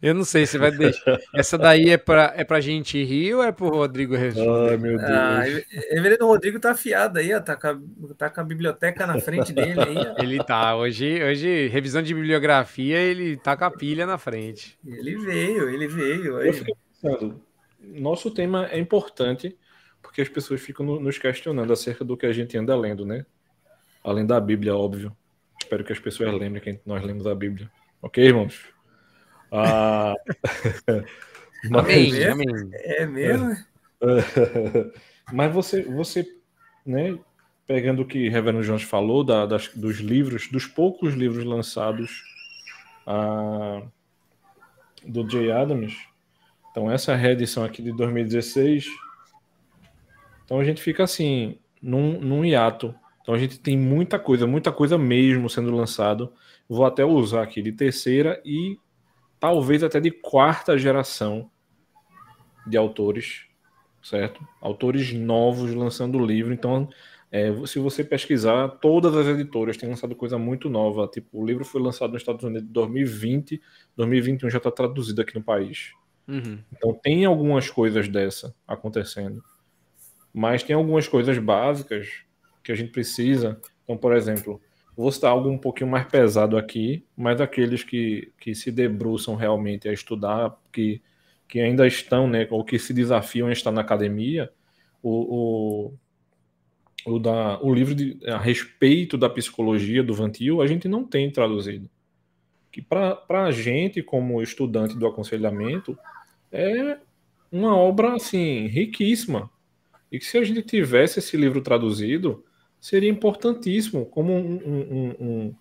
Eu 0.00 0.14
não 0.14 0.24
sei 0.24 0.46
se 0.46 0.56
vai 0.56 0.70
deixar. 0.70 1.18
Essa 1.34 1.58
daí 1.58 1.90
é 1.90 1.96
pra, 1.96 2.32
é 2.36 2.44
pra 2.44 2.60
gente 2.60 3.02
rir 3.02 3.34
ou 3.34 3.42
é 3.42 3.50
pro 3.50 3.68
Rodrigo 3.68 4.14
responder? 4.14 4.70
Ai, 4.70 4.76
meu 4.76 4.96
Deus. 4.96 5.10
Ah, 5.10 5.42
Reverendo 5.90 6.26
Rodrigo 6.26 6.60
tá 6.60 6.70
afiado 6.70 7.18
aí, 7.18 7.34
ó, 7.34 7.40
tá, 7.40 7.56
com 7.56 7.66
a, 7.66 7.78
tá 8.16 8.30
com 8.30 8.40
a 8.40 8.44
biblioteca 8.44 9.06
na 9.06 9.20
frente 9.20 9.52
dele 9.52 9.80
aí. 9.80 9.96
Ó. 9.96 10.22
Ele 10.22 10.42
tá. 10.44 10.76
Hoje, 10.76 11.20
hoje, 11.22 11.66
revisão 11.66 12.00
de 12.00 12.14
bibliografia, 12.14 12.96
ele 12.96 13.36
tá 13.36 13.56
com 13.56 13.64
a 13.64 13.70
pilha 13.72 14.06
na 14.06 14.18
frente. 14.18 14.78
Ele 14.86 15.18
veio, 15.18 15.68
ele 15.68 15.88
veio. 15.88 16.40
Eu 16.40 16.52
fiquei 16.52 16.74
pensando, 17.02 17.42
nosso 17.80 18.30
tema 18.30 18.68
é 18.70 18.78
importante 18.78 19.56
porque 20.00 20.22
as 20.22 20.28
pessoas 20.28 20.60
ficam 20.60 20.86
nos 20.86 21.18
questionando 21.18 21.72
acerca 21.72 22.04
do 22.04 22.16
que 22.16 22.24
a 22.24 22.32
gente 22.32 22.56
anda 22.56 22.76
lendo, 22.76 23.04
né? 23.04 23.26
Além 24.04 24.24
da 24.24 24.40
Bíblia, 24.40 24.76
óbvio. 24.76 25.14
Espero 25.60 25.82
que 25.82 25.92
as 25.92 25.98
pessoas 25.98 26.32
lembrem 26.32 26.62
que 26.62 26.80
nós 26.86 27.02
lemos 27.02 27.26
a 27.26 27.34
Bíblia. 27.34 27.68
Ok, 28.00 28.24
irmãos? 28.24 28.77
Ah, 29.50 30.14
mas, 31.70 31.84
amém, 31.84 32.24
amém. 32.24 32.70
É 32.72 33.06
mesmo? 33.06 33.56
mas 35.32 35.52
você, 35.52 35.82
você, 35.82 36.26
né, 36.84 37.18
pegando 37.66 38.02
o 38.02 38.06
que 38.06 38.28
Reverendo 38.28 38.64
Jones 38.64 38.82
falou 38.82 39.24
da, 39.24 39.46
das, 39.46 39.68
dos 39.68 39.98
livros, 39.98 40.48
dos 40.48 40.66
poucos 40.66 41.14
livros 41.14 41.44
lançados 41.44 42.22
ah, 43.06 43.82
do 45.04 45.28
Jay 45.28 45.50
Adams, 45.50 45.96
então 46.70 46.90
essa 46.90 47.10
é 47.12 47.14
a 47.14 47.18
reedição 47.18 47.64
aqui 47.64 47.82
de 47.82 47.92
2016. 47.92 48.86
Então 50.44 50.60
a 50.60 50.64
gente 50.64 50.80
fica 50.80 51.02
assim, 51.02 51.58
num, 51.82 52.20
num 52.20 52.44
hiato. 52.44 52.94
Então 53.20 53.34
a 53.34 53.38
gente 53.38 53.58
tem 53.58 53.76
muita 53.76 54.18
coisa, 54.18 54.46
muita 54.46 54.70
coisa 54.70 54.96
mesmo 54.96 55.50
sendo 55.50 55.74
lançado. 55.74 56.32
Vou 56.68 56.86
até 56.86 57.04
usar 57.04 57.42
aqui 57.42 57.60
de 57.60 57.72
terceira 57.72 58.40
e 58.44 58.78
talvez 59.38 59.82
até 59.82 60.00
de 60.00 60.10
quarta 60.10 60.76
geração 60.76 61.50
de 62.66 62.76
autores, 62.76 63.46
certo? 64.02 64.46
Autores 64.60 65.12
novos 65.12 65.74
lançando 65.74 66.24
livro. 66.24 66.52
Então, 66.52 66.88
é, 67.30 67.52
se 67.66 67.78
você 67.78 68.02
pesquisar, 68.02 68.68
todas 68.80 69.14
as 69.14 69.26
editoras 69.26 69.76
têm 69.76 69.88
lançado 69.88 70.14
coisa 70.14 70.38
muito 70.38 70.68
nova. 70.68 71.08
Tipo, 71.08 71.40
o 71.40 71.46
livro 71.46 71.64
foi 71.64 71.80
lançado 71.80 72.12
nos 72.12 72.22
Estados 72.22 72.44
Unidos 72.44 72.68
em 72.68 72.72
2020, 72.72 73.60
2021 73.96 74.50
já 74.50 74.58
está 74.58 74.70
traduzido 74.70 75.20
aqui 75.20 75.34
no 75.34 75.42
país. 75.42 75.92
Uhum. 76.26 76.58
Então, 76.72 76.94
tem 77.02 77.24
algumas 77.24 77.70
coisas 77.70 78.08
dessa 78.08 78.54
acontecendo. 78.66 79.42
Mas 80.32 80.62
tem 80.62 80.74
algumas 80.76 81.08
coisas 81.08 81.38
básicas 81.38 82.22
que 82.62 82.72
a 82.72 82.74
gente 82.74 82.92
precisa. 82.92 83.60
Então, 83.82 83.96
por 83.96 84.14
exemplo, 84.14 84.60
Vou 84.98 85.12
citar 85.12 85.30
algo 85.30 85.48
um 85.48 85.56
pouquinho 85.56 85.88
mais 85.88 86.08
pesado 86.08 86.56
aqui, 86.56 87.06
mas 87.16 87.40
aqueles 87.40 87.84
que, 87.84 88.32
que 88.36 88.52
se 88.52 88.72
debruçam 88.72 89.36
realmente 89.36 89.88
a 89.88 89.92
estudar, 89.92 90.60
que, 90.72 91.00
que 91.46 91.60
ainda 91.60 91.86
estão, 91.86 92.26
né, 92.26 92.48
ou 92.50 92.64
que 92.64 92.80
se 92.80 92.92
desafiam 92.92 93.46
a 93.46 93.52
estar 93.52 93.70
na 93.70 93.80
academia, 93.80 94.50
o, 95.00 95.92
o, 97.06 97.12
o, 97.14 97.18
da, 97.20 97.62
o 97.62 97.72
livro 97.72 97.94
de, 97.94 98.18
a 98.26 98.38
respeito 98.38 99.16
da 99.16 99.30
psicologia 99.30 100.02
do 100.02 100.12
Vantil, 100.12 100.60
a 100.60 100.66
gente 100.66 100.88
não 100.88 101.04
tem 101.04 101.30
traduzido. 101.30 101.88
Que 102.72 102.82
para 102.82 103.22
a 103.28 103.52
gente, 103.52 104.02
como 104.02 104.42
estudante 104.42 104.98
do 104.98 105.06
aconselhamento, 105.06 105.96
é 106.50 106.98
uma 107.52 107.76
obra 107.76 108.16
assim 108.16 108.66
riquíssima 108.66 109.48
e 110.10 110.18
que 110.18 110.24
se 110.24 110.36
a 110.36 110.42
gente 110.42 110.62
tivesse 110.62 111.20
esse 111.20 111.36
livro 111.36 111.60
traduzido 111.60 112.44
seria 112.80 113.10
importantíssimo 113.10 114.06
como 114.06 114.32
um, 114.32 114.54
um, 114.56 115.14
um, 115.20 115.54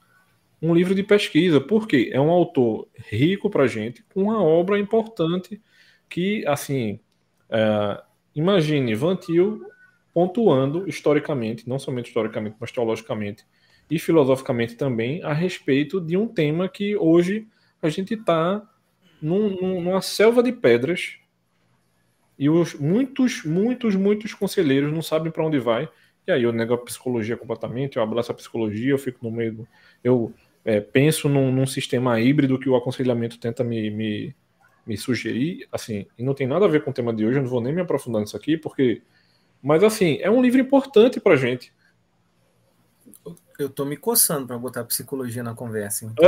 um 0.62 0.74
livro 0.74 0.94
de 0.94 1.04
pesquisa, 1.04 1.60
porque 1.60 2.10
é 2.14 2.20
um 2.20 2.30
autor 2.30 2.88
rico 2.96 3.50
para 3.50 3.68
gente 3.68 4.04
com 4.14 4.24
uma 4.24 4.42
obra 4.42 4.80
importante 4.80 5.62
que 6.10 6.46
assim 6.48 7.00
é, 7.50 8.02
imagine 8.36 8.96
Van 8.96 9.16
Til 9.16 9.62
pontuando 10.14 10.88
historicamente, 10.90 11.68
não 11.70 11.78
somente 11.78 12.08
historicamente, 12.08 12.56
mas 12.60 12.72
teologicamente 12.72 13.46
e 13.90 13.98
filosoficamente 13.98 14.76
também 14.76 15.24
a 15.24 15.34
respeito 15.34 16.02
de 16.02 16.18
um 16.18 16.28
tema 16.28 16.68
que 16.68 16.96
hoje 16.96 17.48
a 17.82 17.90
gente 17.90 18.16
está 18.16 18.62
num, 19.22 19.82
numa 19.82 20.02
selva 20.02 20.44
de 20.44 20.52
pedras 20.52 21.20
e 22.38 22.50
os 22.50 22.76
muitos, 22.76 23.44
muitos, 23.44 23.96
muitos 23.96 24.34
conselheiros 24.34 24.92
não 24.92 25.02
sabem 25.02 25.32
para 25.32 25.46
onde 25.46 25.58
vai. 25.58 25.90
E 26.28 26.32
aí 26.32 26.44
eu 26.44 26.52
nego 26.52 26.74
a 26.74 26.78
psicologia 26.78 27.38
completamente, 27.38 27.96
eu 27.96 28.04
abraço 28.04 28.32
a 28.32 28.36
psicologia, 28.36 28.92
eu 28.92 28.98
fico 28.98 29.20
no 29.24 29.32
meio 29.32 29.54
do, 29.54 29.68
eu 30.04 30.34
é, 30.66 30.82
penso 30.82 31.30
num, 31.30 31.52
num, 31.52 31.66
sistema 31.66 32.20
híbrido 32.20 32.60
que 32.60 32.68
o 32.68 32.76
aconselhamento 32.76 33.40
tenta 33.40 33.64
me, 33.64 33.90
me, 33.90 34.36
me, 34.86 34.98
sugerir, 34.98 35.66
assim, 35.72 36.06
e 36.18 36.24
não 36.24 36.34
tem 36.34 36.46
nada 36.46 36.66
a 36.66 36.68
ver 36.68 36.84
com 36.84 36.92
o 36.92 36.94
tema 36.94 37.14
de 37.14 37.26
hoje, 37.26 37.38
eu 37.38 37.44
não 37.44 37.50
vou 37.50 37.62
nem 37.62 37.74
me 37.74 37.80
aprofundar 37.80 38.22
nisso 38.22 38.36
aqui, 38.36 38.58
porque, 38.58 39.02
mas 39.64 39.82
assim, 39.84 40.18
é 40.22 40.30
um 40.30 40.42
livro 40.42 40.60
importante 40.60 41.22
para 41.22 41.38
gente. 41.38 41.74
Eu 43.58 43.70
tô 43.70 43.86
me 43.86 43.96
coçando 43.96 44.46
para 44.46 44.58
botar 44.58 44.84
psicologia 44.84 45.42
na 45.42 45.56
conversa. 45.56 46.14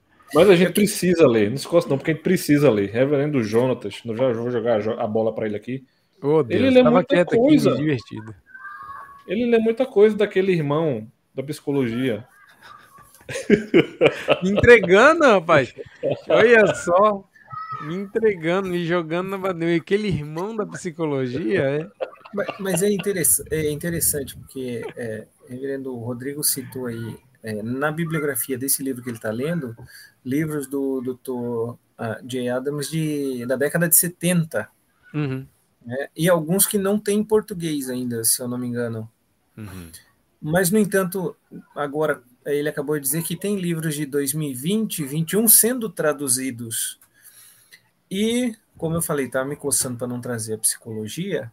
Mas 0.34 0.48
a 0.48 0.54
gente 0.54 0.72
precisa 0.72 1.26
ler. 1.26 1.50
Não 1.50 1.56
se 1.56 1.66
coça 1.66 1.88
não, 1.88 1.98
porque 1.98 2.12
a 2.12 2.14
gente 2.14 2.22
precisa 2.22 2.70
ler. 2.70 2.90
Reverendo 2.90 3.42
Jonatas, 3.42 4.00
eu 4.04 4.16
já 4.16 4.32
vou 4.32 4.50
jogar 4.50 4.80
a 4.98 5.06
bola 5.06 5.34
para 5.34 5.46
ele 5.46 5.56
aqui. 5.56 5.84
Oh, 6.22 6.42
Deus, 6.42 6.60
ele 6.60 6.70
lê 6.70 6.82
muita 6.82 7.24
coisa. 7.24 7.70
Aqui, 7.70 7.78
divertido. 7.78 8.34
Ele 9.26 9.46
lê 9.46 9.58
muita 9.58 9.86
coisa 9.86 10.16
daquele 10.16 10.52
irmão 10.52 11.10
da 11.34 11.42
psicologia. 11.42 12.26
Me 14.42 14.50
entregando, 14.50 15.24
rapaz. 15.24 15.74
Olha 16.28 16.74
só. 16.74 17.24
Me 17.82 17.94
entregando, 17.94 18.68
me 18.68 18.84
jogando 18.84 19.28
na 19.28 19.38
bandeira. 19.38 19.76
Aquele 19.76 20.08
irmão 20.08 20.54
da 20.54 20.66
psicologia, 20.66 21.62
é. 21.62 21.90
Mas, 22.34 22.46
mas 22.58 22.82
é, 22.82 22.90
interessante, 22.90 23.48
é 23.52 23.70
interessante, 23.70 24.36
porque 24.36 24.84
é, 24.96 25.26
reverendo 25.48 25.96
Rodrigo 25.96 26.44
citou 26.44 26.86
aí, 26.86 27.16
é, 27.42 27.62
na 27.62 27.90
bibliografia 27.90 28.56
desse 28.58 28.82
livro 28.82 29.02
que 29.02 29.08
ele 29.08 29.16
está 29.16 29.30
lendo, 29.30 29.76
livros 30.24 30.66
do 30.66 31.00
Dr. 31.00 31.30
Uh, 31.32 32.26
J. 32.26 32.48
Adams 32.50 32.90
de, 32.90 33.44
da 33.46 33.56
década 33.56 33.88
de 33.88 33.96
70. 33.96 34.68
Uhum. 35.12 35.46
Né? 35.84 36.08
E 36.16 36.28
alguns 36.28 36.66
que 36.66 36.78
não 36.78 36.98
têm 36.98 37.24
português 37.24 37.88
ainda, 37.88 38.22
se 38.24 38.40
eu 38.40 38.48
não 38.48 38.58
me 38.58 38.66
engano. 38.66 39.10
Uhum. 39.56 39.90
Mas, 40.40 40.70
no 40.70 40.78
entanto, 40.78 41.36
agora 41.74 42.22
ele 42.46 42.68
acabou 42.68 42.96
de 42.96 43.02
dizer 43.02 43.22
que 43.22 43.36
tem 43.36 43.56
livros 43.58 43.94
de 43.94 44.06
2020 44.06 44.98
e 44.98 45.02
2021 45.02 45.48
sendo 45.48 45.88
traduzidos. 45.90 46.98
E, 48.10 48.56
como 48.76 48.96
eu 48.96 49.02
falei, 49.02 49.26
estava 49.26 49.48
me 49.48 49.56
coçando 49.56 49.98
para 49.98 50.06
não 50.06 50.20
trazer 50.20 50.54
a 50.54 50.58
psicologia, 50.58 51.52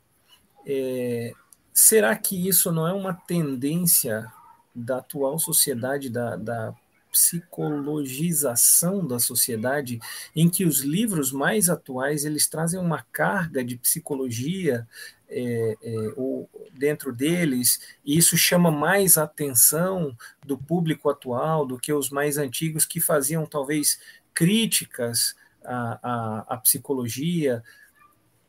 é, 0.65 1.33
será 1.73 2.15
que 2.15 2.47
isso 2.47 2.71
não 2.71 2.87
é 2.87 2.93
uma 2.93 3.13
tendência 3.13 4.31
da 4.73 4.97
atual 4.97 5.37
sociedade, 5.39 6.09
da, 6.09 6.35
da 6.35 6.75
psicologização 7.17 9.05
da 9.05 9.17
sociedade, 9.17 9.99
em 10.35 10.47
que 10.47 10.63
os 10.63 10.81
livros 10.81 11.31
mais 11.31 11.67
atuais 11.67 12.23
eles 12.23 12.47
trazem 12.47 12.79
uma 12.79 13.03
carga 13.11 13.63
de 13.63 13.75
psicologia 13.75 14.87
é, 15.27 15.75
é, 15.81 16.13
ou 16.15 16.47
dentro 16.73 17.11
deles, 17.11 17.81
e 18.05 18.15
isso 18.17 18.37
chama 18.37 18.69
mais 18.69 19.17
atenção 19.17 20.15
do 20.45 20.57
público 20.57 21.09
atual 21.09 21.65
do 21.65 21.79
que 21.79 21.91
os 21.91 22.11
mais 22.11 22.37
antigos 22.37 22.85
que 22.85 23.01
faziam 23.01 23.45
talvez 23.45 23.99
críticas 24.33 25.35
à, 25.65 25.99
à, 26.01 26.45
à 26.53 26.57
psicologia. 26.57 27.63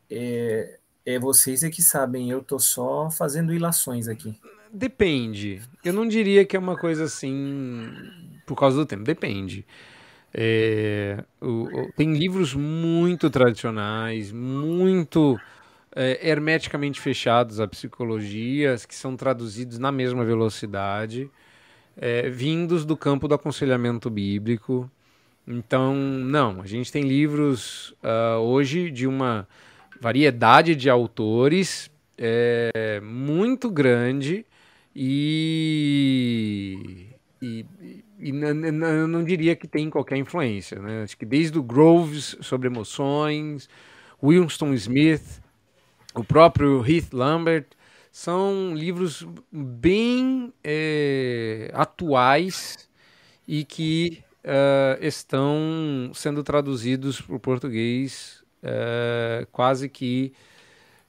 É, 0.09 0.77
é, 1.05 1.19
vocês 1.19 1.63
é 1.63 1.71
que 1.71 1.81
sabem, 1.81 2.29
eu 2.29 2.43
tô 2.43 2.59
só 2.59 3.09
fazendo 3.09 3.51
ilações 3.51 4.07
aqui. 4.07 4.39
Depende. 4.71 5.61
Eu 5.83 5.93
não 5.93 6.07
diria 6.07 6.45
que 6.45 6.55
é 6.55 6.59
uma 6.59 6.77
coisa 6.77 7.05
assim 7.05 7.89
por 8.49 8.55
causa 8.55 8.77
do 8.77 8.85
tempo. 8.85 9.03
Depende. 9.03 9.63
É, 10.33 11.23
o, 11.39 11.63
o, 11.63 11.91
tem 11.95 12.13
livros 12.13 12.55
muito 12.55 13.29
tradicionais, 13.29 14.31
muito 14.31 15.39
é, 15.95 16.27
hermeticamente 16.27 16.99
fechados 16.99 17.59
a 17.59 17.67
psicologias, 17.67 18.87
que 18.87 18.95
são 18.95 19.15
traduzidos 19.15 19.77
na 19.77 19.91
mesma 19.91 20.25
velocidade, 20.25 21.29
é, 21.95 22.27
vindos 22.27 22.85
do 22.85 22.97
campo 22.97 23.27
do 23.27 23.35
aconselhamento 23.35 24.09
bíblico. 24.09 24.89
Então, 25.47 25.95
não, 25.95 26.61
a 26.61 26.65
gente 26.65 26.91
tem 26.91 27.03
livros 27.03 27.91
uh, 28.03 28.39
hoje 28.39 28.89
de 28.89 29.05
uma 29.05 29.47
variedade 30.01 30.75
de 30.75 30.89
autores 30.89 31.91
é, 32.17 32.99
muito 33.03 33.69
grande 33.69 34.45
e, 34.95 37.07
e, 37.41 37.65
e 38.19 38.29
eu 38.31 39.07
não 39.07 39.23
diria 39.23 39.55
que 39.55 39.67
tem 39.67 39.89
qualquer 39.89 40.17
influência. 40.17 40.79
Né? 40.79 41.03
Acho 41.03 41.17
que 41.17 41.25
desde 41.25 41.57
o 41.57 41.63
Groves 41.63 42.35
sobre 42.41 42.67
emoções, 42.67 43.69
Winston 44.21 44.73
Smith, 44.73 45.41
o 46.13 46.23
próprio 46.23 46.85
Heath 46.85 47.13
Lambert, 47.13 47.67
são 48.11 48.73
livros 48.75 49.25
bem 49.51 50.51
é, 50.63 51.71
atuais 51.73 52.89
e 53.47 53.63
que 53.63 54.23
uh, 54.43 55.03
estão 55.03 56.11
sendo 56.13 56.43
traduzidos 56.43 57.21
para 57.21 57.35
o 57.35 57.39
português 57.39 58.43
é, 58.61 59.47
quase 59.51 59.87
que 59.87 60.33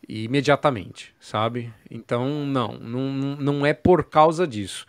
imediatamente, 0.08 1.14
sabe? 1.20 1.72
Então, 1.90 2.46
não, 2.46 2.74
não, 2.74 3.12
não 3.36 3.66
é 3.66 3.72
por 3.72 4.04
causa 4.04 4.46
disso. 4.46 4.86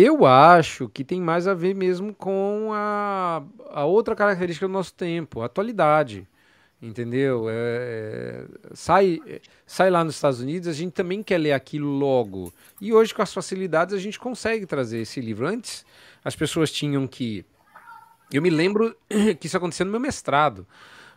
Eu 0.00 0.24
acho 0.24 0.88
que 0.88 1.02
tem 1.02 1.20
mais 1.20 1.48
a 1.48 1.54
ver 1.54 1.74
mesmo 1.74 2.14
com 2.14 2.70
a, 2.72 3.42
a 3.70 3.84
outra 3.84 4.14
característica 4.14 4.68
do 4.68 4.72
nosso 4.72 4.94
tempo, 4.94 5.40
a 5.40 5.46
atualidade. 5.46 6.24
Entendeu? 6.80 7.46
É, 7.50 8.44
sai, 8.72 9.18
sai 9.66 9.90
lá 9.90 10.04
nos 10.04 10.14
Estados 10.14 10.40
Unidos, 10.40 10.68
a 10.68 10.72
gente 10.72 10.92
também 10.92 11.20
quer 11.20 11.38
ler 11.38 11.50
aquilo 11.50 11.88
logo. 11.88 12.52
E 12.80 12.92
hoje, 12.92 13.12
com 13.12 13.22
as 13.22 13.34
facilidades, 13.34 13.92
a 13.92 13.98
gente 13.98 14.20
consegue 14.20 14.64
trazer 14.66 14.98
esse 14.98 15.20
livro. 15.20 15.48
Antes, 15.48 15.84
as 16.24 16.36
pessoas 16.36 16.70
tinham 16.70 17.04
que. 17.08 17.44
Eu 18.32 18.40
me 18.40 18.50
lembro 18.50 18.96
que 19.40 19.48
isso 19.48 19.56
aconteceu 19.56 19.84
no 19.84 19.90
meu 19.90 20.00
mestrado 20.00 20.64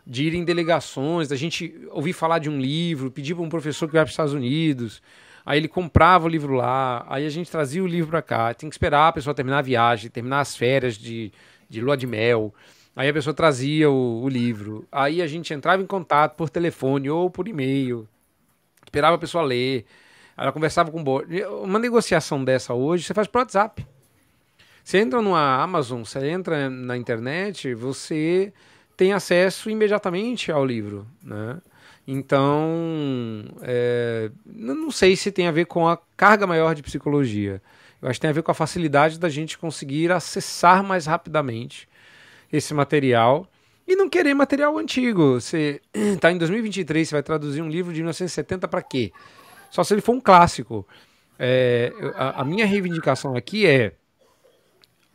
de 0.04 0.24
ir 0.24 0.34
em 0.34 0.42
delegações, 0.42 1.28
da 1.28 1.36
gente 1.36 1.72
ouvir 1.92 2.14
falar 2.14 2.40
de 2.40 2.50
um 2.50 2.60
livro, 2.60 3.12
pedir 3.12 3.36
para 3.36 3.44
um 3.44 3.48
professor 3.48 3.86
que 3.86 3.92
vai 3.92 4.02
para 4.02 4.08
os 4.08 4.12
Estados 4.12 4.32
Unidos, 4.32 5.00
aí 5.44 5.58
ele 5.58 5.68
comprava 5.68 6.26
o 6.26 6.28
livro 6.28 6.54
lá, 6.54 7.04
aí 7.08 7.26
a 7.26 7.30
gente 7.30 7.50
trazia 7.50 7.82
o 7.82 7.86
livro 7.86 8.10
para 8.10 8.22
cá, 8.22 8.54
tem 8.54 8.68
que 8.68 8.74
esperar 8.74 9.08
a 9.08 9.12
pessoa 9.12 9.34
terminar 9.34 9.58
a 9.58 9.62
viagem, 9.62 10.10
terminar 10.10 10.40
as 10.40 10.56
férias 10.56 10.96
de, 10.96 11.32
de 11.68 11.80
lua 11.80 11.96
de 11.96 12.06
mel, 12.06 12.54
aí 12.94 13.08
a 13.08 13.12
pessoa 13.12 13.34
trazia 13.34 13.90
o, 13.90 14.22
o 14.22 14.28
livro, 14.28 14.86
aí 14.90 15.22
a 15.22 15.26
gente 15.26 15.52
entrava 15.52 15.82
em 15.82 15.86
contato 15.86 16.36
por 16.36 16.48
telefone 16.48 17.08
ou 17.10 17.30
por 17.30 17.48
e-mail, 17.48 18.08
esperava 18.84 19.16
a 19.16 19.18
pessoa 19.18 19.42
ler, 19.42 19.86
ela 20.36 20.52
conversava 20.52 20.90
com 20.90 21.02
o 21.02 21.62
Uma 21.62 21.78
negociação 21.78 22.44
dessa 22.44 22.74
hoje 22.74 23.04
você 23.04 23.14
faz 23.14 23.28
por 23.28 23.38
WhatsApp. 23.38 23.86
Você 24.82 24.98
entra 24.98 25.22
numa 25.22 25.62
Amazon, 25.62 26.02
você 26.02 26.28
entra 26.28 26.68
na 26.68 26.96
internet, 26.96 27.74
você 27.74 28.52
tem 28.96 29.12
acesso 29.12 29.70
imediatamente 29.70 30.50
ao 30.50 30.64
livro, 30.64 31.06
né? 31.22 31.58
Então, 32.06 33.44
é, 33.62 34.30
não 34.44 34.90
sei 34.90 35.14
se 35.14 35.30
tem 35.30 35.46
a 35.46 35.52
ver 35.52 35.66
com 35.66 35.86
a 35.86 35.96
carga 36.16 36.46
maior 36.46 36.74
de 36.74 36.82
psicologia. 36.82 37.62
Eu 38.00 38.08
acho 38.08 38.18
que 38.18 38.22
tem 38.22 38.30
a 38.30 38.34
ver 38.34 38.42
com 38.42 38.50
a 38.50 38.54
facilidade 38.54 39.18
da 39.18 39.28
gente 39.28 39.56
conseguir 39.56 40.10
acessar 40.10 40.82
mais 40.82 41.06
rapidamente 41.06 41.88
esse 42.52 42.74
material 42.74 43.46
e 43.86 43.94
não 43.94 44.08
querer 44.08 44.34
material 44.34 44.76
antigo. 44.76 45.40
Você 45.40 45.80
está 45.94 46.30
em 46.32 46.38
2023, 46.38 47.08
você 47.08 47.14
vai 47.14 47.22
traduzir 47.22 47.62
um 47.62 47.68
livro 47.68 47.92
de 47.92 48.00
1970 48.00 48.66
para 48.66 48.82
quê? 48.82 49.12
Só 49.70 49.84
se 49.84 49.94
ele 49.94 50.00
for 50.00 50.12
um 50.12 50.20
clássico. 50.20 50.86
É, 51.38 51.92
a, 52.14 52.42
a 52.42 52.44
minha 52.44 52.66
reivindicação 52.66 53.36
aqui 53.36 53.66
é 53.66 53.94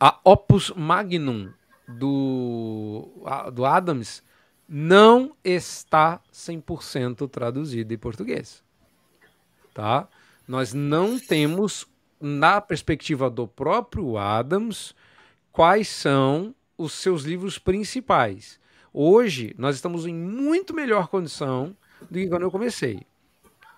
a 0.00 0.18
opus 0.24 0.72
magnum 0.74 1.50
do, 1.86 3.08
do 3.52 3.64
Adams 3.64 4.22
não 4.68 5.34
está 5.42 6.20
100% 6.32 7.28
traduzido 7.30 7.94
em 7.94 7.98
português. 7.98 8.62
Tá? 9.72 10.06
Nós 10.46 10.74
não 10.74 11.18
temos, 11.18 11.86
na 12.20 12.60
perspectiva 12.60 13.30
do 13.30 13.48
próprio 13.48 14.18
Adams, 14.18 14.94
quais 15.50 15.88
são 15.88 16.54
os 16.76 16.92
seus 16.92 17.22
livros 17.22 17.58
principais. 17.58 18.60
Hoje, 18.92 19.54
nós 19.56 19.76
estamos 19.76 20.06
em 20.06 20.14
muito 20.14 20.74
melhor 20.74 21.08
condição 21.08 21.74
do 22.02 22.18
que 22.18 22.28
quando 22.28 22.42
eu 22.42 22.50
comecei. 22.50 23.00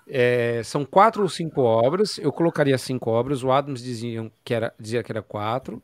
É, 0.09 0.61
são 0.65 0.85
quatro 0.85 1.23
ou 1.23 1.29
cinco 1.29 1.61
obras, 1.61 2.19
eu 2.19 2.33
colocaria 2.33 2.77
cinco 2.77 3.11
obras, 3.11 3.45
o 3.45 3.53
Adams 3.53 3.81
dizia 3.81 4.31
que 4.45 4.53
era, 4.53 4.75
dizia 4.79 5.05
que 5.05 5.13
era 5.13 5.23
quatro 5.23 5.81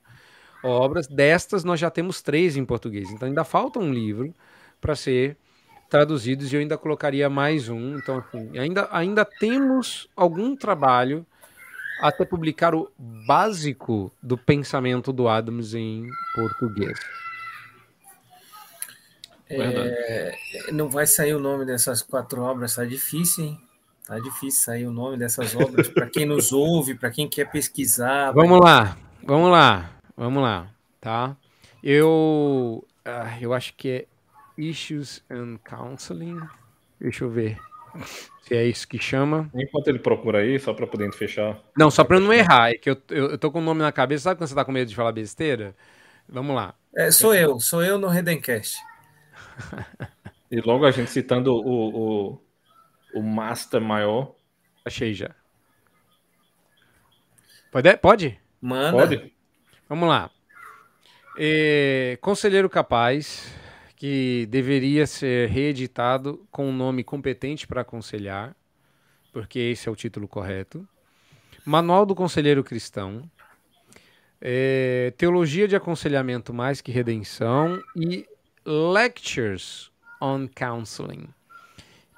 obras, 0.65 1.07
destas 1.07 1.63
nós 1.63 1.79
já 1.79 1.91
temos 1.91 2.23
três 2.23 2.57
em 2.57 2.65
português, 2.65 3.09
então 3.11 3.29
ainda 3.29 3.45
falta 3.45 3.79
um 3.79 3.93
livro 3.93 4.35
para 4.81 4.95
ser 4.95 5.37
traduzidos 5.89 6.53
e 6.53 6.57
eu 6.57 6.61
ainda 6.61 6.77
colocaria 6.77 7.31
mais 7.31 7.69
um, 7.69 7.97
então 7.97 8.19
assim, 8.19 8.59
ainda, 8.59 8.89
ainda 8.91 9.25
temos 9.25 10.09
algum 10.17 10.57
trabalho 10.57 11.25
até 12.01 12.25
publicar 12.25 12.75
o 12.75 12.91
básico 12.99 14.13
do 14.23 14.37
pensamento 14.37 15.13
do 15.13 15.29
Adams 15.29 15.75
em 15.75 16.09
português. 16.35 16.99
É, 19.49 20.37
não 20.73 20.89
vai 20.89 21.07
sair 21.07 21.35
o 21.35 21.41
nome 21.41 21.65
dessas 21.65 22.03
quatro 22.03 22.43
obras, 22.43 22.75
tá 22.75 22.85
difícil, 22.85 23.45
hein? 23.45 23.61
Tá 24.05 24.19
difícil 24.19 24.65
sair 24.65 24.87
o 24.87 24.93
nome 24.93 25.17
dessas 25.17 25.55
obras 25.55 25.89
para 25.89 26.09
quem 26.09 26.27
nos 26.27 26.53
ouve, 26.53 26.95
para 26.95 27.11
quem 27.11 27.29
quer 27.29 27.51
pesquisar. 27.51 28.33
Vamos 28.33 28.61
lá, 28.61 28.97
vamos 29.23 29.51
lá, 29.51 29.91
vamos 30.17 30.43
lá, 30.43 30.69
tá? 31.01 31.37
Eu, 31.83 32.85
uh, 33.07 33.39
eu 33.41 33.55
acho 33.55 33.75
que 33.75 33.89
é 33.89 34.07
Issues 34.57 35.23
and 35.31 35.59
Counseling. 35.65 36.41
Deixa 37.01 37.25
eu 37.25 37.31
ver 37.31 37.59
se 38.43 38.55
é 38.55 38.65
isso 38.65 38.87
que 38.87 38.99
chama. 38.99 39.51
Enquanto 39.55 39.89
ele 39.89 39.99
procura 39.99 40.39
aí, 40.39 40.59
só 40.59 40.73
para 40.73 40.87
poder 40.87 41.13
fechar. 41.13 41.59
Não, 41.77 41.91
só 41.91 42.05
para 42.05 42.21
não 42.21 42.33
errar, 42.33 42.71
é 42.71 42.75
que 42.75 42.91
eu, 42.91 42.97
eu, 43.11 43.31
eu, 43.31 43.39
tô 43.39 43.51
com 43.51 43.59
o 43.59 43.63
nome 43.63 43.81
na 43.81 43.93
cabeça. 43.93 44.25
Sabe 44.25 44.39
quando 44.39 44.49
você 44.49 44.55
tá 44.55 44.65
com 44.65 44.73
medo 44.73 44.89
de 44.89 44.95
falar 44.95 45.13
besteira? 45.13 45.75
Vamos 46.29 46.55
lá. 46.55 46.75
É, 46.97 47.11
sou 47.11 47.35
eu, 47.35 47.61
sou 47.61 47.83
eu 47.83 47.99
no 47.99 48.09
Redencast. 48.09 48.77
e 50.51 50.61
logo 50.61 50.85
a 50.85 50.91
gente 50.91 51.11
citando 51.11 51.55
o, 51.55 52.31
o, 52.33 52.41
o 53.15 53.23
Master 53.23 53.81
maior. 53.81 54.35
Achei 54.85 55.13
já. 55.13 55.31
Pode? 57.73 57.97
Pode? 57.97 58.41
Manda. 58.61 58.97
Pode. 58.97 59.33
Vamos 59.89 60.09
lá. 60.09 60.31
É, 61.39 62.17
Conselheiro 62.21 62.71
Capaz, 62.71 63.53
que 63.97 64.47
deveria 64.51 65.07
ser 65.07 65.49
reeditado 65.49 66.47
com 66.51 66.69
um 66.69 66.77
nome 66.77 67.03
competente 67.03 67.67
para 67.67 67.81
aconselhar, 67.81 68.55
porque 69.33 69.59
esse 69.59 69.89
é 69.89 69.93
o 69.93 69.97
título 69.97 70.29
correto. 70.29 70.87
Manual 71.65 72.07
do 72.07 72.15
Conselheiro 72.15 72.63
Cristão. 72.63 73.29
É, 74.41 75.13
Teologia 75.17 75.67
de 75.67 75.75
Aconselhamento 75.75 76.53
Mais 76.53 76.83
que 76.83 76.93
Redenção 76.93 77.83
e 77.97 78.27
Lectures 78.65 79.91
on 80.21 80.47
Counseling, 80.47 81.29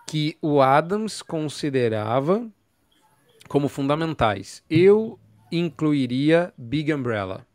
que 0.07 0.37
o 0.43 0.61
Adams 0.61 1.23
considerava 1.23 2.47
como 3.49 3.69
fundamentais. 3.69 4.63
Eu 4.69 5.19
incluiria 5.51 6.53
Big 6.59 6.93
Umbrella. 6.93 7.47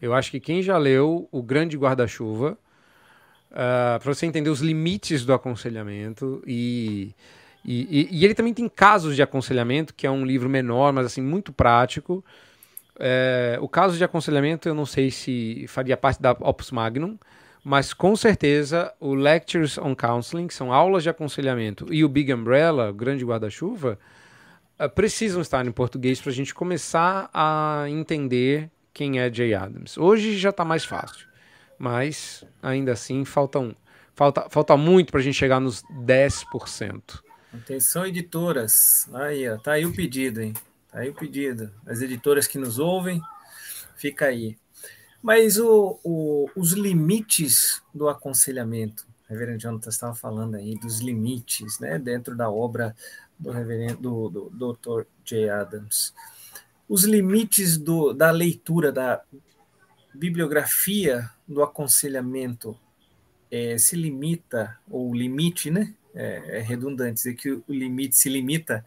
Eu 0.00 0.14
acho 0.14 0.30
que 0.30 0.40
quem 0.40 0.62
já 0.62 0.78
leu 0.78 1.28
O 1.30 1.42
Grande 1.42 1.76
Guarda-Chuva, 1.76 2.52
uh, 2.52 2.56
ah, 3.52 3.98
para 4.02 4.14
você 4.14 4.26
entender 4.26 4.48
os 4.48 4.60
limites 4.60 5.24
do 5.24 5.32
aconselhamento 5.32 6.42
e, 6.46 7.14
e, 7.64 8.08
e, 8.10 8.24
ele 8.24 8.34
também 8.34 8.54
tem 8.54 8.68
casos 8.68 9.14
de 9.14 9.22
aconselhamento, 9.22 9.94
que 9.94 10.06
é 10.06 10.10
um 10.10 10.24
livro 10.24 10.48
menor, 10.48 10.92
mas 10.92 11.06
assim 11.06 11.20
muito 11.20 11.52
prático. 11.52 12.24
É, 12.98 13.58
o 13.60 13.68
caso 13.68 13.96
de 13.96 14.04
aconselhamento 14.04 14.68
eu 14.68 14.74
não 14.74 14.84
sei 14.84 15.10
se 15.10 15.66
faria 15.68 15.96
parte 15.96 16.20
da 16.20 16.32
Opus 16.32 16.70
Magnum, 16.70 17.18
mas 17.64 17.92
com 17.92 18.16
certeza 18.16 18.92
o 19.00 19.14
Lectures 19.14 19.78
on 19.78 19.94
Counseling, 19.94 20.46
que 20.46 20.54
são 20.54 20.72
aulas 20.72 21.02
de 21.02 21.10
aconselhamento, 21.10 21.92
e 21.92 22.04
o 22.04 22.08
Big 22.08 22.32
Umbrella, 22.32 22.90
o 22.90 22.94
Grande 22.94 23.24
Guarda-Chuva, 23.24 23.98
uh, 24.78 24.88
precisam 24.88 25.42
estar 25.42 25.66
em 25.66 25.72
português 25.72 26.20
para 26.20 26.30
a 26.30 26.34
gente 26.34 26.54
começar 26.54 27.28
a 27.34 27.84
entender 27.88 28.70
quem 29.00 29.18
é 29.18 29.32
Jay 29.32 29.54
Adams. 29.54 29.96
Hoje 29.96 30.36
já 30.36 30.50
está 30.50 30.62
mais 30.62 30.84
fácil, 30.84 31.26
mas 31.78 32.44
ainda 32.62 32.92
assim 32.92 33.24
falta, 33.24 33.58
um, 33.58 33.74
falta, 34.14 34.46
falta 34.50 34.76
muito 34.76 35.10
para 35.10 35.20
a 35.20 35.22
gente 35.22 35.36
chegar 35.36 35.58
nos 35.58 35.82
10%. 36.04 37.22
Atenção, 37.50 38.04
editoras. 38.04 39.08
Aí, 39.14 39.48
ó, 39.48 39.56
tá 39.56 39.72
aí 39.72 39.86
o 39.86 39.94
pedido, 39.94 40.42
hein? 40.42 40.52
Tá 40.92 40.98
aí 40.98 41.08
o 41.08 41.14
pedido. 41.14 41.72
As 41.86 42.02
editoras 42.02 42.46
que 42.46 42.58
nos 42.58 42.78
ouvem, 42.78 43.22
fica 43.96 44.26
aí. 44.26 44.58
Mas 45.22 45.56
o, 45.56 45.98
o, 46.04 46.50
os 46.54 46.72
limites 46.72 47.82
do 47.94 48.06
aconselhamento, 48.06 49.06
o 49.24 49.32
reverendo 49.32 49.60
Jonathan 49.60 49.88
estava 49.88 50.14
falando 50.14 50.56
aí 50.56 50.78
dos 50.78 51.00
limites, 51.00 51.80
né, 51.80 51.98
dentro 51.98 52.36
da 52.36 52.50
obra 52.50 52.94
do 53.38 53.50
reverendo 53.50 54.28
do, 54.28 54.50
do 54.50 54.74
Dr. 54.74 55.06
J. 55.24 55.48
Adams 55.48 56.12
os 56.90 57.04
limites 57.04 57.78
do, 57.78 58.12
da 58.12 58.32
leitura, 58.32 58.90
da 58.90 59.22
bibliografia 60.12 61.30
do 61.46 61.62
aconselhamento 61.62 62.76
é, 63.48 63.78
se 63.78 63.94
limita, 63.94 64.76
ou 64.90 65.14
limite, 65.14 65.70
né? 65.70 65.94
É, 66.12 66.58
é, 66.58 66.60
redundante 66.60 67.14
dizer 67.14 67.34
que 67.34 67.52
o 67.52 67.62
limite 67.68 68.16
se 68.16 68.28
limita 68.28 68.84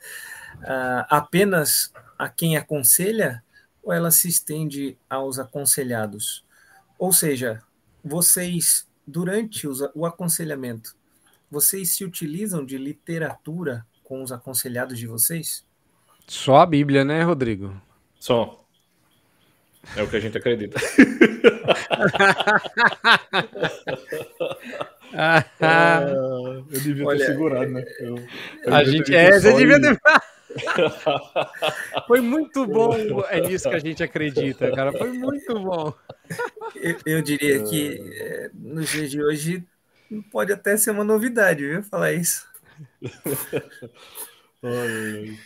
uh, 0.56 1.08
apenas 1.10 1.93
a 2.20 2.28
quem 2.28 2.58
aconselha 2.58 3.41
ou 3.82 3.93
ela 3.93 4.12
se 4.12 4.28
estende 4.28 4.97
aos 5.10 5.39
aconselhados? 5.39 6.43
Ou 6.99 7.14
seja, 7.14 7.64
vocês, 8.04 8.86
durante 9.08 9.66
os, 9.66 9.80
o 9.95 10.06
aconselhamento, 10.06 10.93
vocês 11.49 11.95
se 11.95 12.04
utilizam 12.04 12.66
de 12.66 12.78
literatura 12.78 13.86
com 14.04 14.22
os 14.22 14.34
aconselhados 14.34 14.99
de 14.99 15.08
vocês? 15.08 15.66
Só 16.28 16.58
a 16.58 16.66
Bíblia, 16.66 17.06
né, 17.06 17.24
Rodrigo? 17.24 17.74
Só. 18.24 18.63
É 19.97 20.01
o 20.01 20.07
que 20.07 20.15
a 20.15 20.19
gente 20.21 20.38
acredita. 20.38 20.80
ah, 25.13 25.43
eu 26.71 26.80
devia 26.80 27.05
Olha, 27.05 27.19
ter 27.19 27.26
segurado, 27.26 27.69
né? 27.69 27.84
Eu, 27.99 28.15
eu 28.63 28.74
a 28.74 28.82
gente 28.86 29.13
é, 29.13 29.38
você 29.38 29.51
devia 29.51 29.82
ter. 29.82 29.99
Foi 32.07 32.21
muito 32.21 32.65
bom, 32.65 32.95
é 33.28 33.41
nisso 33.41 33.69
que 33.69 33.76
a 33.76 33.80
gente 33.80 34.01
acredita, 34.01 34.71
cara. 34.71 34.93
Foi 34.93 35.11
muito 35.11 35.59
bom. 35.59 35.93
Eu, 36.78 36.95
eu 37.05 37.21
diria 37.21 37.61
que 37.65 37.99
é, 38.21 38.49
nos 38.53 38.89
dias 38.89 39.11
de 39.11 39.21
hoje 39.21 39.65
pode 40.32 40.53
até 40.53 40.78
ser 40.78 40.91
uma 40.91 41.03
novidade, 41.03 41.67
viu? 41.67 41.84
Falar 41.84 42.13
isso. 42.13 42.47
Ai, 44.63 45.28
ai. 45.28 45.38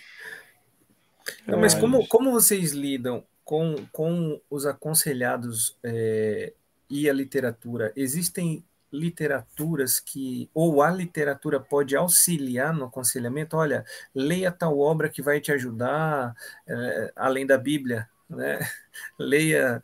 Não, 1.46 1.60
mas 1.60 1.74
como, 1.74 2.08
como 2.08 2.32
vocês 2.32 2.72
lidam 2.72 3.24
com, 3.44 3.76
com 3.92 4.42
os 4.50 4.66
aconselhados 4.66 5.78
é, 5.84 6.54
e 6.90 7.10
a 7.10 7.14
literatura? 7.14 7.92
Existem 7.96 8.64
literaturas 8.92 10.00
que, 10.00 10.50
ou 10.54 10.82
a 10.82 10.90
literatura 10.90 11.60
pode 11.60 11.96
auxiliar 11.96 12.74
no 12.74 12.86
aconselhamento? 12.86 13.58
Olha, 13.58 13.86
leia 14.14 14.52
tal 14.52 14.80
obra 14.80 15.10
que 15.10 15.22
vai 15.22 15.40
te 15.40 15.52
ajudar, 15.52 16.36
é, 16.68 17.12
além 17.16 17.46
da 17.46 17.58
Bíblia, 17.58 18.08
né? 18.30 18.60
leia 19.20 19.84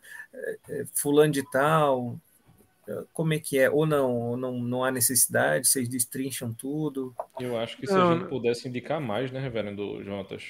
é, 0.68 0.84
fulano 0.92 1.32
de 1.32 1.42
tal, 1.50 2.18
como 3.12 3.32
é 3.32 3.38
que 3.38 3.58
é? 3.58 3.70
Ou 3.70 3.86
não, 3.86 4.12
ou 4.12 4.36
não, 4.36 4.58
não 4.58 4.84
há 4.84 4.90
necessidade, 4.90 5.68
vocês 5.68 5.88
destrincham 5.88 6.52
tudo? 6.52 7.14
Eu 7.40 7.58
acho 7.58 7.76
que 7.76 7.86
se 7.86 7.94
não, 7.94 8.12
a 8.12 8.14
gente 8.14 8.28
pudesse 8.28 8.68
indicar 8.68 9.00
mais, 9.00 9.30
né, 9.30 9.40
reverendo 9.40 10.02
Jonas? 10.02 10.44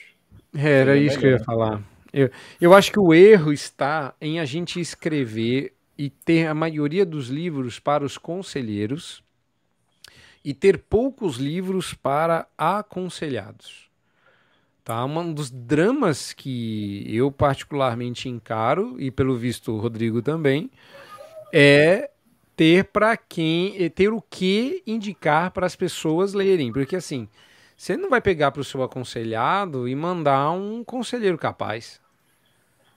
É, 0.55 0.81
era 0.81 0.97
isso 0.97 1.19
que 1.19 1.27
eu 1.27 1.33
ia 1.33 1.45
falar. 1.45 1.83
Eu, 2.13 2.31
eu 2.61 2.73
acho 2.73 2.93
que 2.93 2.99
o 2.99 3.13
erro 3.13 3.53
está 3.53 4.15
em 4.21 4.39
a 4.39 4.45
gente 4.45 4.81
escrever 4.81 5.75
e 5.99 6.09
ter 6.09 6.47
a 6.47 6.55
maioria 6.55 7.05
dos 7.05 7.29
livros 7.29 7.79
para 7.79 8.05
os 8.05 8.17
conselheiros 8.17 9.23
e 10.45 10.53
ter 10.53 10.79
poucos 10.79 11.37
livros 11.37 11.95
para 11.95 12.47
aconselhados. 12.57 13.91
Tá? 14.85 15.03
Um 15.05 15.33
dos 15.33 15.51
dramas 15.51 16.35
que 16.35 17.05
eu 17.09 17.33
particularmente 17.33 18.29
encaro, 18.29 19.01
e 19.01 19.11
pelo 19.11 19.35
visto 19.35 19.73
o 19.73 19.79
Rodrigo 19.79 20.21
também, 20.21 20.71
é 21.53 22.11
ter 22.55 22.85
para 22.85 23.17
quem 23.17 23.89
ter 23.91 24.13
o 24.13 24.21
que 24.21 24.83
indicar 24.87 25.51
para 25.51 25.67
as 25.67 25.75
pessoas 25.75 26.35
lerem. 26.35 26.71
Porque 26.71 26.97
assim, 26.97 27.29
você 27.77 27.97
não 27.97 28.09
vai 28.09 28.21
pegar 28.21 28.51
para 28.51 28.61
o 28.61 28.65
seu 28.65 28.83
aconselhado 28.83 29.89
e 29.89 29.95
mandar 29.95 30.51
um 30.53 30.85
conselheiro 30.85 31.37
capaz. 31.37 32.01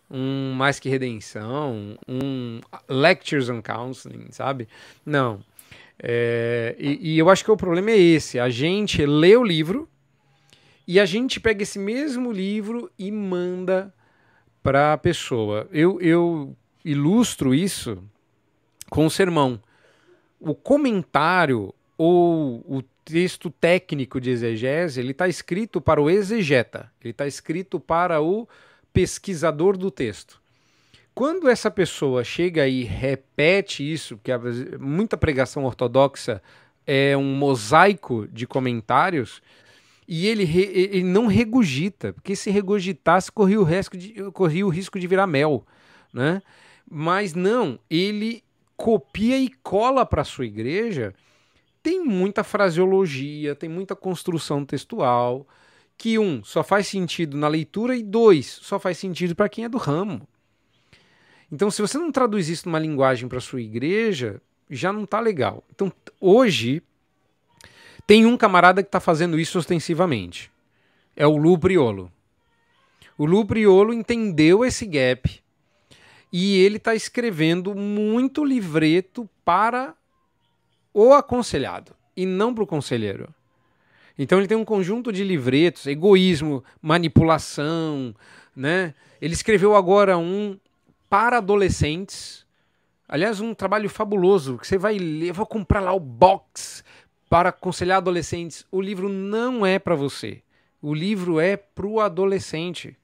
Um 0.10 0.54
mais 0.54 0.80
que 0.80 0.88
redenção, 0.88 1.98
um 2.08 2.62
lectures 2.88 3.50
on 3.50 3.62
counseling, 3.62 4.28
sabe? 4.32 4.68
Não. 5.06 5.44
É, 6.02 6.76
e, 6.80 7.16
e 7.16 7.20
eu 7.20 7.30
acho 7.30 7.44
que 7.44 7.52
o 7.52 7.58
problema 7.58 7.92
é 7.92 7.98
esse: 7.98 8.40
a 8.40 8.50
gente 8.50 9.06
lê 9.06 9.36
o 9.36 9.44
livro 9.44 9.90
e 10.88 11.00
a 11.00 11.06
gente 11.06 11.40
pega 11.40 11.64
esse 11.64 11.78
mesmo 11.78 12.32
livro 12.32 12.90
e 12.98 13.12
manda 13.12 13.94
para 14.64 14.94
a 14.94 14.98
pessoa. 14.98 15.68
Eu, 15.72 16.00
eu 16.00 16.56
ilustro 16.86 17.54
isso 17.54 18.02
com 18.90 19.06
o 19.06 19.10
sermão. 19.10 19.62
o 20.40 20.56
comentário 20.56 21.74
ou 21.98 22.64
o 22.68 22.84
texto 23.04 23.50
técnico 23.50 24.20
de 24.22 24.30
exegese, 24.30 25.00
ele 25.00 25.12
está 25.12 25.28
escrito 25.28 25.82
para 25.82 26.02
o 26.02 26.10
exegeta, 26.10 26.92
ele 27.02 27.12
está 27.12 27.26
escrito 27.26 27.80
para 27.80 28.22
o 28.22 28.48
pesquisador 28.94 29.78
do 29.78 29.90
texto. 29.90 30.42
Quando 31.16 31.50
essa 31.50 31.72
pessoa 31.72 32.24
chega 32.24 32.68
e 32.68 32.84
repete 32.84 33.92
isso, 33.92 34.20
que 34.24 34.32
muita 34.78 35.18
pregação 35.18 35.66
ortodoxa 35.66 36.42
é 36.86 37.18
um 37.18 37.34
mosaico 37.36 38.28
de 38.28 38.46
comentários, 38.46 39.42
e 40.08 40.28
ele, 40.28 40.44
re, 40.46 40.62
ele 40.62 41.04
não 41.04 41.28
regurgita, 41.28 42.14
porque 42.14 42.36
se 42.36 42.50
regurgitasse 42.50 43.32
corria 43.32 43.60
o, 43.60 43.64
risco 43.64 43.98
de, 43.98 44.14
corria 44.32 44.66
o 44.66 44.70
risco 44.70 45.00
de 45.00 45.08
virar 45.08 45.28
mel, 45.28 45.66
né? 46.14 46.42
Mas 46.90 47.34
não, 47.34 47.78
ele 47.90 48.42
copia 48.78 49.38
e 49.38 49.50
cola 49.50 50.06
para 50.06 50.24
sua 50.24 50.46
igreja 50.46 51.14
tem 51.88 52.04
muita 52.04 52.44
fraseologia, 52.44 53.56
tem 53.56 53.70
muita 53.70 53.96
construção 53.96 54.66
textual, 54.66 55.48
que 55.98 56.20
um 56.20 56.44
só 56.44 56.62
faz 56.62 56.86
sentido 56.86 57.38
na 57.38 57.48
leitura 57.48 57.96
e 57.96 58.04
dois 58.04 58.60
só 58.62 58.78
faz 58.78 58.98
sentido 58.98 59.34
para 59.34 59.48
quem 59.48 59.64
é 59.64 59.70
do 59.70 59.78
ramo. 59.78 60.28
Então, 61.50 61.72
se 61.72 61.82
você 61.82 61.98
não 61.98 62.12
traduz 62.12 62.50
isso 62.50 62.68
numa 62.68 62.78
linguagem 62.78 63.30
para 63.30 63.40
sua 63.40 63.62
igreja, 63.62 64.42
já 64.70 64.92
não 64.92 65.06
está 65.06 65.22
legal. 65.22 65.64
Então, 65.74 65.90
hoje 66.20 66.84
tem 68.06 68.26
um 68.26 68.36
camarada 68.36 68.84
que 68.84 68.90
está 68.90 69.00
fazendo 69.00 69.40
isso 69.40 69.58
ostensivamente. 69.58 70.52
É 71.16 71.26
o 71.26 71.38
Lu 71.38 71.58
Priolo. 71.58 72.12
O 73.18 73.26
Lu 73.26 73.46
Priolo 73.46 73.94
entendeu 73.94 74.66
esse 74.66 74.86
gap 74.86 75.42
e 76.34 76.58
ele 76.58 76.76
está 76.76 76.94
escrevendo 76.94 77.74
muito 77.74 78.44
livreto 78.44 79.30
para 79.46 79.96
o 81.00 81.14
aconselhado 81.14 81.96
e 82.16 82.26
não 82.26 82.56
para 82.56 82.64
o 82.64 82.68
conselheiro. 82.68 83.32
Então 84.18 84.40
ele 84.40 84.48
tem 84.48 84.58
um 84.58 84.66
conjunto 84.66 85.14
de 85.14 85.24
livretos, 85.24 85.86
egoísmo, 85.86 86.64
manipulação, 86.82 88.16
né? 88.56 88.96
Ele 89.22 89.36
escreveu 89.36 89.76
agora 89.76 90.18
um 90.18 90.58
para 91.08 91.38
adolescentes. 91.38 92.48
Aliás, 93.08 93.40
um 93.40 93.54
trabalho 93.54 93.88
fabuloso 93.92 94.58
que 94.58 94.66
você 94.66 94.76
vai 94.76 94.98
ler, 94.98 95.34
vou 95.34 95.46
comprar 95.46 95.82
lá 95.82 95.94
o 95.94 96.00
box 96.00 96.84
para 97.30 97.50
aconselhar 97.50 97.98
adolescentes. 97.98 98.66
O 98.72 98.82
livro 98.82 99.08
não 99.08 99.64
é 99.64 99.78
para 99.78 99.94
você. 99.94 100.42
O 100.82 100.96
livro 100.96 101.40
é 101.40 101.56
para 101.56 101.86
o 101.86 102.00
adolescente. 102.00 102.98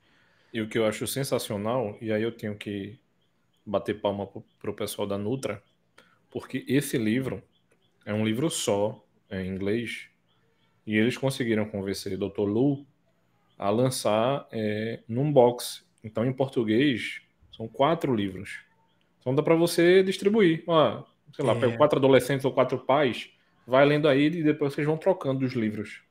E 0.51 0.59
o 0.59 0.67
que 0.67 0.79
eu 0.79 0.87
acho 0.87 1.05
sensacional, 1.05 1.95
e 2.01 2.11
aí 2.11 2.23
eu 2.23 2.31
tenho 2.31 2.55
que 2.55 2.97
bater 3.63 4.01
palma 4.01 4.27
para 4.59 4.71
o 4.71 4.73
pessoal 4.73 5.07
da 5.07 5.17
Nutra, 5.17 5.61
porque 6.31 6.65
esse 6.67 6.97
livro 6.97 7.41
é 8.05 8.13
um 8.13 8.25
livro 8.25 8.49
só, 8.49 9.03
em 9.31 9.47
inglês, 9.47 10.09
e 10.85 10.95
eles 10.97 11.17
conseguiram 11.17 11.65
convencer 11.65 12.13
o 12.13 12.29
Dr. 12.29 12.41
Lu 12.41 12.85
a 13.57 13.69
lançar 13.69 14.47
é, 14.51 15.01
num 15.07 15.31
box. 15.31 15.85
Então, 16.03 16.25
em 16.25 16.33
português, 16.33 17.21
são 17.55 17.67
quatro 17.67 18.13
livros. 18.13 18.59
Então 19.19 19.33
dá 19.33 19.41
para 19.41 19.55
você 19.55 20.03
distribuir. 20.03 20.65
Sei 21.33 21.45
lá, 21.45 21.53
é. 21.53 21.59
pega 21.59 21.77
quatro 21.77 21.97
adolescentes 21.97 22.43
ou 22.45 22.51
quatro 22.51 22.77
pais, 22.79 23.29
vai 23.65 23.85
lendo 23.85 24.07
aí 24.07 24.25
e 24.25 24.43
depois 24.43 24.73
vocês 24.73 24.85
vão 24.85 24.97
trocando 24.97 25.45
os 25.45 25.53
livros. 25.53 26.01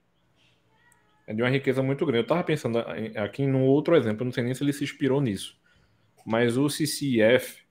É 1.26 1.34
de 1.34 1.43
uma 1.43 1.51
riqueza 1.51 1.82
muito 1.82 2.07
grande. 2.07 2.20
Eu 2.20 2.22
estava 2.22 2.43
pensando 2.43 2.78
aqui 2.78 3.47
num 3.47 3.64
outro 3.64 3.95
exemplo, 3.95 4.24
não 4.24 4.32
sei 4.32 4.43
nem 4.45 4.55
se 4.55 4.64
ele 4.64 4.72
se 4.72 4.82
inspirou 4.82 5.20
nisso. 5.20 5.61
Mas 6.24 6.57
o 6.57 6.68
CCF, 6.68 7.62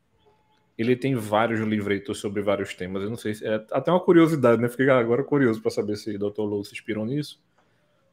ele 0.81 0.95
tem 0.95 1.15
vários 1.15 1.59
livretos 1.61 2.19
sobre 2.19 2.41
vários 2.41 2.73
temas. 2.73 3.03
Eu 3.03 3.09
não 3.09 3.17
sei 3.17 3.33
se 3.35 3.45
é 3.45 3.63
até 3.71 3.91
uma 3.91 3.99
curiosidade, 3.99 4.61
né? 4.61 4.67
Fiquei 4.67 4.89
agora 4.89 5.23
curioso 5.23 5.61
para 5.61 5.71
saber 5.71 5.95
se 5.95 6.15
o 6.15 6.19
Dr. 6.19 6.41
Lou 6.41 6.63
se 6.63 6.73
inspirou 6.73 7.05
nisso. 7.05 7.41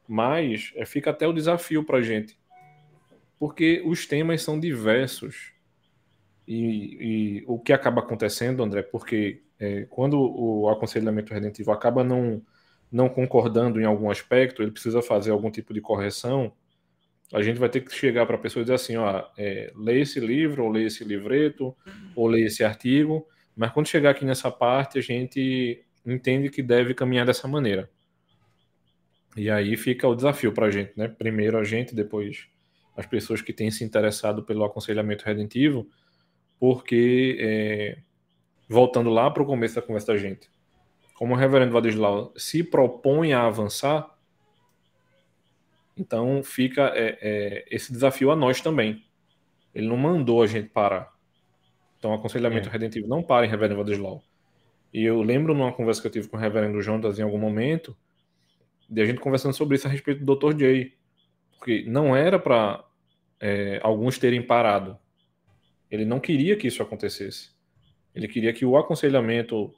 Mas 0.06 0.72
é, 0.76 0.86
fica 0.86 1.10
até 1.10 1.26
o 1.26 1.32
desafio 1.32 1.84
para 1.84 2.00
gente, 2.00 2.38
porque 3.38 3.82
os 3.84 4.06
temas 4.06 4.42
são 4.42 4.58
diversos. 4.58 5.52
E, 6.46 7.40
e 7.40 7.44
o 7.46 7.58
que 7.58 7.74
acaba 7.74 8.00
acontecendo, 8.00 8.62
André, 8.62 8.82
porque 8.82 9.42
é, 9.58 9.86
quando 9.90 10.18
o 10.18 10.68
aconselhamento 10.70 11.34
redentivo 11.34 11.70
acaba 11.70 12.02
não, 12.02 12.40
não 12.90 13.08
concordando 13.08 13.78
em 13.80 13.84
algum 13.84 14.10
aspecto, 14.10 14.62
ele 14.62 14.70
precisa 14.70 15.02
fazer 15.02 15.30
algum 15.30 15.50
tipo 15.50 15.74
de 15.74 15.80
correção 15.80 16.52
a 17.32 17.42
gente 17.42 17.58
vai 17.58 17.68
ter 17.68 17.80
que 17.80 17.94
chegar 17.94 18.24
para 18.26 18.36
a 18.36 18.38
pessoa 18.38 18.62
e 18.62 18.64
dizer 18.64 18.74
assim, 18.74 18.96
ó, 18.96 19.24
é, 19.36 19.72
lê 19.76 20.00
esse 20.00 20.18
livro, 20.18 20.64
ou 20.64 20.70
lê 20.70 20.84
esse 20.84 21.04
livreto, 21.04 21.76
ou 22.16 22.26
lê 22.26 22.42
esse 22.42 22.64
artigo, 22.64 23.26
mas 23.54 23.72
quando 23.72 23.88
chegar 23.88 24.10
aqui 24.10 24.24
nessa 24.24 24.50
parte, 24.50 24.98
a 24.98 25.02
gente 25.02 25.84
entende 26.06 26.48
que 26.48 26.62
deve 26.62 26.94
caminhar 26.94 27.26
dessa 27.26 27.46
maneira. 27.46 27.90
E 29.36 29.50
aí 29.50 29.76
fica 29.76 30.08
o 30.08 30.14
desafio 30.14 30.52
para 30.52 30.66
a 30.66 30.70
gente, 30.70 30.92
né? 30.96 31.06
Primeiro 31.06 31.58
a 31.58 31.64
gente, 31.64 31.94
depois 31.94 32.48
as 32.96 33.06
pessoas 33.06 33.42
que 33.42 33.52
têm 33.52 33.70
se 33.70 33.84
interessado 33.84 34.42
pelo 34.42 34.64
aconselhamento 34.64 35.24
redentivo, 35.24 35.88
porque, 36.58 37.36
é, 37.40 37.98
voltando 38.68 39.10
lá 39.10 39.30
para 39.30 39.42
o 39.42 39.46
começo 39.46 39.76
da 39.76 39.82
conversa 39.82 40.12
da 40.12 40.18
gente, 40.18 40.50
como 41.14 41.34
o 41.34 41.36
reverendo 41.36 41.72
Vadislau 41.72 42.32
se 42.36 42.64
propõe 42.64 43.32
a 43.32 43.46
avançar, 43.46 44.17
então 45.98 46.42
fica 46.42 46.92
é, 46.94 47.18
é, 47.20 47.64
esse 47.70 47.92
desafio 47.92 48.30
a 48.30 48.36
nós 48.36 48.60
também. 48.60 49.04
Ele 49.74 49.88
não 49.88 49.96
mandou 49.96 50.42
a 50.42 50.46
gente 50.46 50.68
parar. 50.68 51.12
Então, 51.98 52.12
aconselhamento 52.14 52.68
é. 52.68 52.72
redentivo 52.72 53.08
não 53.08 53.22
para 53.22 53.44
em 53.44 53.48
Reverendo 53.48 53.78
Vadislau. 53.78 54.22
E 54.92 55.04
eu 55.04 55.20
lembro 55.20 55.52
numa 55.52 55.72
conversa 55.72 56.00
que 56.00 56.06
eu 56.06 56.12
tive 56.12 56.28
com 56.28 56.36
o 56.36 56.40
Reverendo 56.40 56.80
Jonas 56.80 57.18
em 57.18 57.22
algum 57.22 57.38
momento, 57.38 57.96
de 58.88 59.02
a 59.02 59.04
gente 59.04 59.20
conversando 59.20 59.52
sobre 59.54 59.76
isso 59.76 59.86
a 59.86 59.90
respeito 59.90 60.24
do 60.24 60.36
Dr. 60.36 60.56
J. 60.56 60.92
Porque 61.58 61.84
não 61.86 62.16
era 62.16 62.38
para 62.38 62.84
é, 63.40 63.80
alguns 63.82 64.18
terem 64.18 64.40
parado. 64.40 64.96
Ele 65.90 66.04
não 66.04 66.20
queria 66.20 66.56
que 66.56 66.66
isso 66.66 66.82
acontecesse. 66.82 67.50
Ele 68.14 68.28
queria 68.28 68.52
que 68.52 68.64
o 68.64 68.76
aconselhamento, 68.76 69.74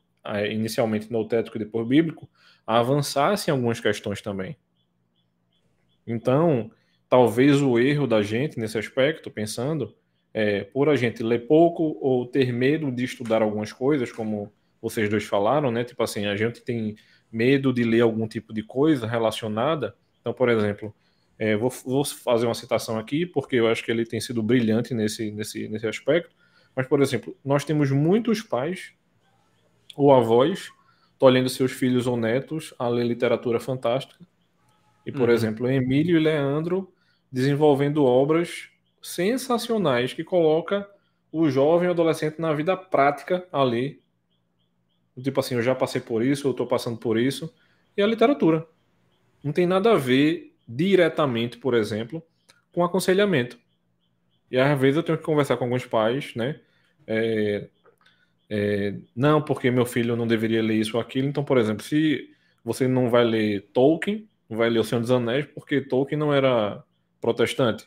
inicialmente 0.50 1.10
noutético 1.10 1.56
e 1.56 1.60
depois 1.60 1.86
bíblico, 1.86 2.28
avançasse 2.66 3.50
em 3.50 3.52
algumas 3.52 3.80
questões 3.80 4.20
também. 4.20 4.56
Então, 6.10 6.70
talvez 7.08 7.60
o 7.62 7.78
erro 7.78 8.06
da 8.06 8.22
gente 8.22 8.58
nesse 8.58 8.78
aspecto, 8.78 9.30
pensando, 9.30 9.94
é, 10.32 10.64
por 10.64 10.88
a 10.88 10.96
gente 10.96 11.22
ler 11.22 11.46
pouco 11.46 11.98
ou 12.00 12.26
ter 12.26 12.52
medo 12.52 12.90
de 12.90 13.04
estudar 13.04 13.42
algumas 13.42 13.72
coisas, 13.72 14.12
como 14.12 14.52
vocês 14.80 15.08
dois 15.08 15.24
falaram, 15.24 15.70
né? 15.70 15.84
Tipo 15.84 16.02
assim, 16.02 16.26
a 16.26 16.36
gente 16.36 16.62
tem 16.62 16.96
medo 17.30 17.72
de 17.72 17.84
ler 17.84 18.00
algum 18.00 18.26
tipo 18.26 18.52
de 18.52 18.62
coisa 18.62 19.06
relacionada. 19.06 19.94
Então, 20.20 20.32
por 20.32 20.48
exemplo, 20.48 20.94
é, 21.38 21.56
vou, 21.56 21.70
vou, 21.84 22.04
fazer 22.04 22.46
uma 22.46 22.54
citação 22.54 22.98
aqui, 22.98 23.26
porque 23.26 23.56
eu 23.56 23.68
acho 23.68 23.84
que 23.84 23.90
ele 23.90 24.04
tem 24.04 24.20
sido 24.20 24.42
brilhante 24.42 24.94
nesse, 24.94 25.30
nesse, 25.30 25.68
nesse 25.68 25.86
aspecto. 25.86 26.34
Mas, 26.74 26.86
por 26.86 27.00
exemplo, 27.02 27.36
nós 27.44 27.64
temos 27.64 27.90
muitos 27.90 28.42
pais 28.42 28.92
ou 29.96 30.12
avós 30.12 30.70
tolhendo 31.18 31.48
seus 31.48 31.72
filhos 31.72 32.06
ou 32.06 32.16
netos 32.16 32.72
a 32.78 32.88
ler 32.88 33.04
literatura 33.04 33.60
fantástica 33.60 34.24
e, 35.04 35.12
por 35.12 35.28
uhum. 35.28 35.34
exemplo, 35.34 35.70
Emílio 35.70 36.16
e 36.16 36.20
Leandro 36.20 36.92
desenvolvendo 37.30 38.04
obras 38.04 38.68
sensacionais 39.00 40.12
que 40.12 40.24
coloca 40.24 40.88
o 41.32 41.48
jovem 41.48 41.88
adolescente 41.88 42.40
na 42.40 42.52
vida 42.52 42.76
prática 42.76 43.46
ali. 43.52 44.00
Tipo 45.22 45.40
assim, 45.40 45.54
eu 45.54 45.62
já 45.62 45.74
passei 45.74 46.00
por 46.00 46.24
isso, 46.24 46.48
eu 46.48 46.50
estou 46.52 46.66
passando 46.66 46.98
por 46.98 47.18
isso. 47.18 47.52
E 47.96 48.02
a 48.02 48.06
literatura. 48.06 48.66
Não 49.42 49.52
tem 49.52 49.66
nada 49.66 49.92
a 49.92 49.96
ver 49.96 50.54
diretamente, 50.68 51.56
por 51.56 51.74
exemplo, 51.74 52.22
com 52.72 52.84
aconselhamento. 52.84 53.58
E 54.50 54.58
às 54.58 54.78
vezes 54.78 54.96
eu 54.96 55.02
tenho 55.02 55.18
que 55.18 55.24
conversar 55.24 55.56
com 55.56 55.64
alguns 55.64 55.86
pais, 55.86 56.34
né? 56.34 56.60
É, 57.06 57.68
é, 58.48 58.94
não, 59.14 59.40
porque 59.40 59.70
meu 59.70 59.86
filho 59.86 60.16
não 60.16 60.26
deveria 60.26 60.62
ler 60.62 60.74
isso 60.74 60.96
ou 60.96 61.00
aquilo. 61.00 61.28
Então, 61.28 61.44
por 61.44 61.56
exemplo, 61.56 61.84
se 61.84 62.28
você 62.64 62.86
não 62.86 63.08
vai 63.08 63.24
ler 63.24 63.70
Tolkien, 63.72 64.28
vai 64.56 64.68
ler 64.68 64.80
O 64.80 64.84
Senhor 64.84 65.00
dos 65.00 65.10
Anéis 65.10 65.46
porque 65.46 65.80
Tolkien 65.80 66.18
não 66.18 66.32
era 66.32 66.82
protestante, 67.20 67.86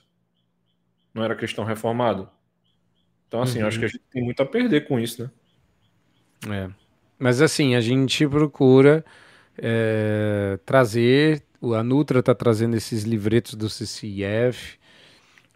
não 1.13 1.23
era 1.23 1.35
cristão 1.35 1.65
reformado. 1.65 2.29
Então, 3.27 3.41
assim, 3.41 3.61
uhum. 3.61 3.67
acho 3.67 3.79
que 3.79 3.85
a 3.85 3.87
gente 3.87 4.03
tem 4.11 4.23
muito 4.23 4.41
a 4.41 4.45
perder 4.45 4.87
com 4.87 4.99
isso, 4.99 5.23
né? 5.23 5.31
É. 6.55 6.69
Mas, 7.17 7.41
assim, 7.41 7.73
a 7.73 7.81
gente 7.81 8.27
procura 8.27 9.03
é, 9.57 10.59
trazer, 10.65 11.43
a 11.75 11.83
Nutra 11.83 12.19
está 12.19 12.35
trazendo 12.35 12.75
esses 12.75 13.03
livretos 13.03 13.55
do 13.55 13.69
CCF. 13.69 14.77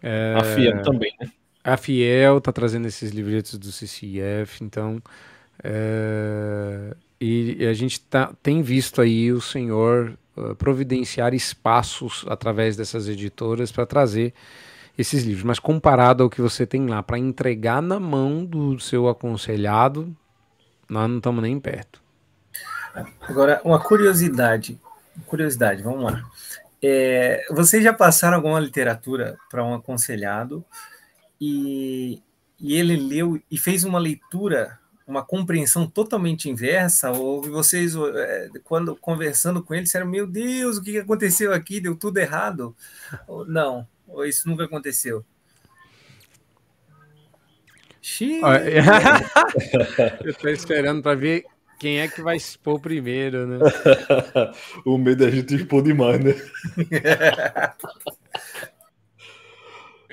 É, 0.02 0.34
a 0.36 0.44
Fiel 0.44 0.82
também, 0.82 1.12
né? 1.20 1.30
A 1.62 1.76
Fiel 1.76 2.38
está 2.38 2.52
trazendo 2.52 2.88
esses 2.88 3.10
livretos 3.10 3.58
do 3.58 3.70
CCF, 3.70 4.64
então. 4.64 5.00
É, 5.62 6.96
e 7.20 7.66
a 7.66 7.72
gente 7.72 8.00
tá, 8.00 8.32
tem 8.42 8.62
visto 8.62 9.00
aí 9.00 9.32
o 9.32 9.40
Senhor 9.40 10.16
eh, 10.38 10.54
providenciar 10.54 11.34
espaços 11.34 12.24
através 12.28 12.76
dessas 12.76 13.08
editoras 13.08 13.72
para 13.72 13.84
trazer 13.84 14.32
esses 14.96 15.24
livros. 15.24 15.44
Mas 15.44 15.58
comparado 15.58 16.22
ao 16.22 16.30
que 16.30 16.40
você 16.40 16.66
tem 16.66 16.86
lá 16.86 17.02
para 17.02 17.18
entregar 17.18 17.82
na 17.82 17.98
mão 17.98 18.44
do 18.44 18.78
seu 18.78 19.08
aconselhado, 19.08 20.14
nós 20.88 21.08
não 21.08 21.16
estamos 21.18 21.42
nem 21.42 21.58
perto. 21.58 22.02
Agora, 23.20 23.60
uma 23.64 23.82
curiosidade. 23.82 24.80
Curiosidade, 25.26 25.82
vamos 25.82 26.04
lá. 26.04 26.24
É, 26.82 27.44
vocês 27.50 27.82
já 27.82 27.92
passaram 27.92 28.36
alguma 28.36 28.60
literatura 28.60 29.36
para 29.50 29.64
um 29.64 29.74
aconselhado 29.74 30.64
e, 31.40 32.22
e 32.60 32.76
ele 32.76 32.96
leu 32.96 33.40
e 33.50 33.58
fez 33.58 33.84
uma 33.84 33.98
leitura, 33.98 34.77
uma 35.08 35.24
compreensão 35.24 35.88
totalmente 35.88 36.50
inversa? 36.50 37.10
Ou 37.10 37.42
vocês, 37.42 37.96
é, 37.96 38.50
quando 38.62 38.94
conversando 38.94 39.62
com 39.62 39.74
ele, 39.74 39.84
disseram: 39.84 40.06
Meu 40.06 40.26
Deus, 40.26 40.76
o 40.76 40.82
que 40.82 40.98
aconteceu 40.98 41.54
aqui? 41.54 41.80
Deu 41.80 41.96
tudo 41.96 42.18
errado? 42.18 42.76
Ou, 43.26 43.46
não, 43.46 43.88
ou 44.06 44.26
isso 44.26 44.46
nunca 44.48 44.64
aconteceu? 44.64 45.24
Xiii. 48.02 48.42
Eu 50.22 50.30
estou 50.30 50.50
esperando 50.50 51.02
para 51.02 51.16
ver 51.16 51.46
quem 51.78 52.00
é 52.00 52.08
que 52.08 52.20
vai 52.20 52.36
expor 52.36 52.78
primeiro, 52.80 53.46
né? 53.46 53.58
o 54.84 54.98
medo 54.98 55.24
é 55.24 55.28
a 55.28 55.30
gente 55.30 55.54
expor 55.54 55.82
demais, 55.82 56.22
né? 56.22 56.34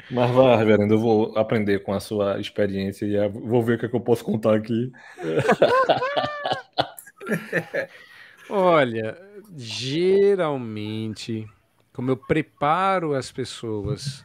Mas 0.10 0.32
vá, 0.32 0.56
reverendo, 0.56 0.94
eu 0.94 1.00
vou 1.00 1.38
aprender 1.38 1.80
com 1.80 1.94
a 1.94 2.00
sua 2.00 2.40
experiência 2.40 3.06
e 3.06 3.30
vou 3.30 3.64
ver 3.64 3.76
o 3.76 3.80
que, 3.80 3.86
é 3.86 3.90
que 3.90 3.96
eu 3.96 4.02
posso 4.02 4.24
contar 4.24 4.56
aqui. 4.56 4.92
Olha, 8.50 9.18
geralmente, 9.58 11.48
como 11.92 12.12
eu 12.12 12.18
preparo 12.18 13.16
as 13.16 13.32
pessoas 13.32 14.24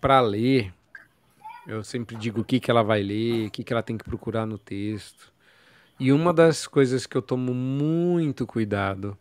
para 0.00 0.20
ler, 0.20 0.72
eu 1.66 1.84
sempre 1.84 2.16
digo 2.16 2.40
o 2.40 2.44
que, 2.44 2.58
que 2.58 2.70
ela 2.70 2.82
vai 2.82 3.02
ler, 3.02 3.48
o 3.48 3.50
que, 3.50 3.62
que 3.62 3.72
ela 3.72 3.82
tem 3.82 3.98
que 3.98 4.04
procurar 4.04 4.46
no 4.46 4.58
texto. 4.58 5.30
E 5.98 6.12
uma 6.12 6.32
das 6.32 6.66
coisas 6.66 7.06
que 7.06 7.16
eu 7.16 7.20
tomo 7.20 7.52
muito 7.52 8.46
cuidado 8.46 9.18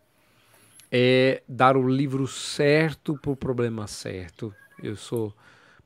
é 0.90 1.44
dar 1.48 1.76
o 1.76 1.88
livro 1.88 2.26
certo 2.26 3.18
para 3.18 3.32
o 3.32 3.36
problema 3.36 3.86
certo. 3.86 4.56
Eu 4.82 4.96
sou 4.96 5.36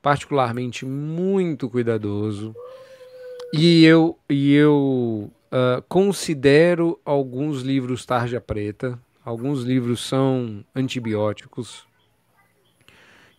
particularmente 0.04 0.84
muito 0.84 1.66
cuidadoso 1.70 2.54
e 3.54 3.86
eu, 3.86 4.18
e 4.28 4.52
eu 4.52 5.32
uh, 5.50 5.82
considero 5.88 7.00
alguns 7.06 7.62
livros 7.62 8.04
tarja 8.04 8.38
preta. 8.38 9.00
Alguns 9.24 9.62
livros 9.62 10.06
são 10.06 10.62
antibióticos. 10.74 11.86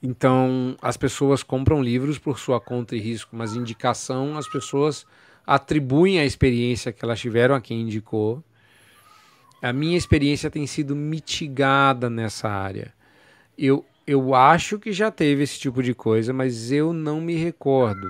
Então, 0.02 0.76
as 0.82 0.98
pessoas 0.98 1.44
compram 1.44 1.84
livros 1.84 2.18
por 2.18 2.40
sua 2.40 2.60
conta 2.60 2.96
e 2.96 3.00
risco, 3.00 3.36
mas 3.36 3.56
indicação 3.56 4.36
as 4.36 4.48
pessoas 4.48 5.06
atribuem 5.46 6.18
a 6.18 6.26
experiência 6.26 6.92
que 6.92 7.06
elas 7.06 7.20
tiveram 7.20 7.54
a 7.54 7.62
quem 7.62 7.82
indicou. 7.82 8.44
A 9.62 9.72
minha 9.72 9.98
experiência 9.98 10.50
tem 10.50 10.66
sido 10.66 10.96
mitigada 10.96 12.10
nessa 12.10 12.50
área. 12.50 12.92
Eu, 13.56 13.86
eu 14.08 14.36
acho 14.36 14.78
que 14.78 14.92
já 14.92 15.10
teve 15.10 15.44
esse 15.44 15.60
tipo 15.60 15.82
de 15.82 15.94
coisa, 15.94 16.32
mas 16.32 16.72
eu 16.72 16.94
não 16.94 17.20
me 17.20 17.36
recordo. 17.36 18.08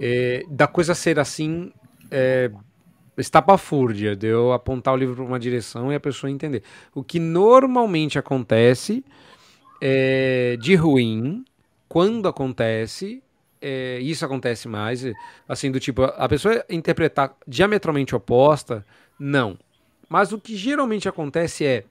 É, 0.00 0.44
da 0.48 0.66
coisa 0.66 0.94
ser 0.94 1.18
assim, 1.18 1.72
é, 2.10 2.50
estapafúrdia, 3.16 4.16
de 4.16 4.28
eu 4.28 4.52
apontar 4.52 4.94
o 4.94 4.96
livro 4.96 5.16
para 5.16 5.24
uma 5.24 5.38
direção 5.38 5.92
e 5.92 5.94
a 5.94 6.00
pessoa 6.00 6.30
entender. 6.30 6.62
O 6.94 7.02
que 7.02 7.18
normalmente 7.18 8.18
acontece 8.18 9.04
é, 9.80 10.56
de 10.60 10.74
ruim, 10.74 11.44
quando 11.88 12.28
acontece, 12.28 13.22
é, 13.60 13.98
isso 14.00 14.24
acontece 14.24 14.68
mais, 14.68 15.04
assim, 15.48 15.70
do 15.70 15.80
tipo, 15.80 16.02
a 16.02 16.28
pessoa 16.28 16.64
interpretar 16.70 17.36
diametralmente 17.46 18.14
oposta, 18.14 18.86
não. 19.18 19.58
Mas 20.08 20.32
o 20.32 20.38
que 20.38 20.56
geralmente 20.56 21.08
acontece 21.08 21.66
é, 21.66 21.84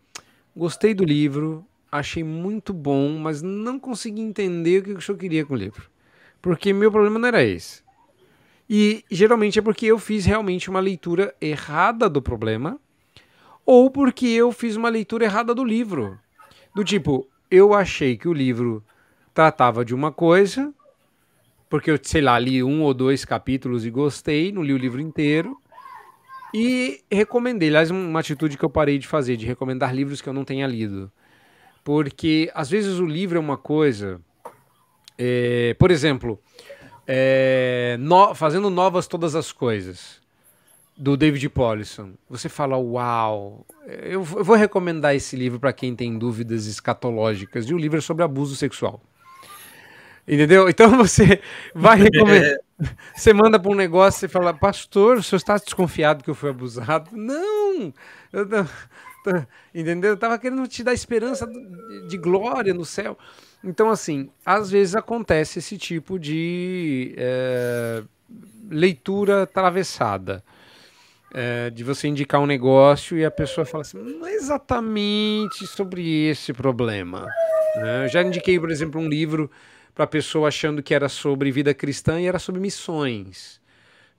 gostei 0.56 0.94
do 0.94 1.04
livro, 1.04 1.66
achei 1.92 2.24
muito 2.24 2.74
bom, 2.74 3.18
mas 3.18 3.42
não 3.42 3.80
consegui 3.80 4.22
entender 4.22 4.80
o 4.80 4.84
que 4.84 4.92
o 4.94 5.02
senhor 5.02 5.18
queria 5.18 5.46
com 5.46 5.54
o 5.54 5.58
livro. 5.58 5.90
Porque 6.42 6.74
meu 6.74 6.92
problema 6.92 7.20
não 7.20 7.28
era 7.28 7.44
esse. 7.44 7.82
E 8.70 9.04
geralmente 9.10 9.60
é 9.60 9.62
porque 9.62 9.86
eu 9.86 9.98
fiz 9.98 10.26
realmente 10.26 10.70
uma 10.70 10.80
leitura 10.80 11.34
errada 11.40 12.10
do 12.10 12.22
problema, 12.22 12.80
ou 13.66 13.90
porque 13.90 14.28
eu 14.28 14.52
fiz 14.52 14.76
uma 14.76 14.90
leitura 14.90 15.26
errada 15.26 15.54
do 15.56 15.64
livro. 15.64 16.20
Do 16.76 16.84
tipo, 16.84 17.28
eu 17.50 17.74
achei 17.74 18.18
que 18.18 18.28
o 18.28 18.34
livro 18.34 18.84
tratava 19.34 19.86
de 19.86 19.96
uma 19.96 20.12
coisa, 20.12 20.74
porque 21.70 21.92
eu, 21.92 22.00
sei 22.02 22.22
lá, 22.22 22.38
li 22.40 22.64
um 22.64 22.82
ou 22.82 22.94
dois 22.94 23.26
capítulos 23.26 23.86
e 23.86 23.90
gostei, 23.90 24.52
não 24.52 24.64
li 24.64 24.74
o 24.74 24.78
livro 24.78 25.02
inteiro. 25.02 25.58
E 26.54 27.02
recomendei, 27.12 27.70
aliás, 27.70 27.92
uma 27.92 28.20
atitude 28.20 28.58
que 28.58 28.64
eu 28.64 28.70
parei 28.70 28.98
de 28.98 29.08
fazer, 29.08 29.36
de 29.36 29.46
recomendar 29.46 29.94
livros 29.94 30.22
que 30.22 30.30
eu 30.30 30.34
não 30.34 30.46
tenha 30.46 30.66
lido. 30.66 31.12
Porque 31.88 32.52
às 32.54 32.70
vezes 32.70 33.00
o 33.00 33.06
livro 33.06 33.38
é 33.38 33.40
uma 33.40 33.56
coisa. 33.56 34.20
É, 35.18 35.74
por 35.80 35.90
exemplo, 35.90 36.38
é, 37.08 37.96
no, 37.98 38.36
fazendo 38.36 38.70
novas 38.70 39.08
todas 39.08 39.36
as 39.36 39.54
coisas 39.54 40.22
do 40.98 41.16
David 41.16 41.48
Paulison. 41.48 42.12
Você 42.30 42.50
fala, 42.50 42.76
uau, 42.76 43.66
eu, 43.86 44.28
eu 44.36 44.44
vou 44.44 44.58
recomendar 44.58 45.16
esse 45.16 45.38
livro 45.38 45.62
para 45.62 45.72
quem 45.72 45.96
tem 45.96 46.18
dúvidas 46.18 46.66
escatológicas. 46.66 47.70
E 47.70 47.74
o 47.74 47.78
livro 47.78 48.00
é 48.00 48.02
sobre 48.02 48.22
abuso 48.22 48.58
sexual. 48.58 49.02
Entendeu? 50.28 50.68
Então 50.68 50.90
você 51.00 51.42
vai 51.74 51.98
recomendar. 51.98 52.58
Você 53.16 53.32
manda 53.32 53.58
para 53.58 53.72
um 53.72 53.76
negócio 53.76 54.26
e 54.26 54.28
fala, 54.28 54.54
pastor, 54.54 55.20
o 55.20 55.24
senhor 55.24 55.38
está 55.38 55.56
desconfiado 55.56 56.22
que 56.22 56.30
eu 56.30 56.36
fui 56.36 56.50
abusado? 56.50 57.12
Não! 57.14 57.94
Eu 58.34 58.46
não 58.46 58.68
entendeu? 59.74 60.12
Eu 60.12 60.16
estava 60.16 60.38
querendo 60.38 60.68
te 60.68 60.84
dar 60.84 60.94
esperança 60.94 61.48
de 62.08 62.18
glória 62.18 62.74
no 62.74 62.86
céu. 62.86 63.18
Então, 63.64 63.90
assim, 63.90 64.30
às 64.46 64.70
vezes 64.70 64.96
acontece 64.96 65.60
esse 65.60 65.78
tipo 65.78 66.20
de 66.20 67.14
é, 67.18 68.04
leitura 68.70 69.44
atravessada. 69.44 70.44
É, 71.34 71.70
de 71.70 71.84
você 71.84 72.08
indicar 72.08 72.40
um 72.40 72.46
negócio 72.46 73.18
e 73.18 73.26
a 73.26 73.30
pessoa 73.30 73.66
fala 73.66 73.82
assim, 73.82 73.98
não 73.98 74.26
é 74.26 74.34
exatamente 74.34 75.68
sobre 75.68 76.30
esse 76.30 76.54
problema. 76.54 77.28
Né? 77.76 78.06
Eu 78.06 78.10
já 78.10 78.24
indiquei, 78.24 78.58
por 78.58 78.72
exemplo, 78.72 79.00
um 79.00 79.10
livro 79.10 79.52
para 79.94 80.06
a 80.06 80.08
pessoa 80.08 80.48
achando 80.48 80.82
que 80.82 80.94
era 80.94 81.10
sobre 81.10 81.52
vida 81.52 81.74
cristã 81.74 82.22
e 82.22 82.28
era 82.28 82.40
sobre 82.40 82.62
missões, 82.62 83.60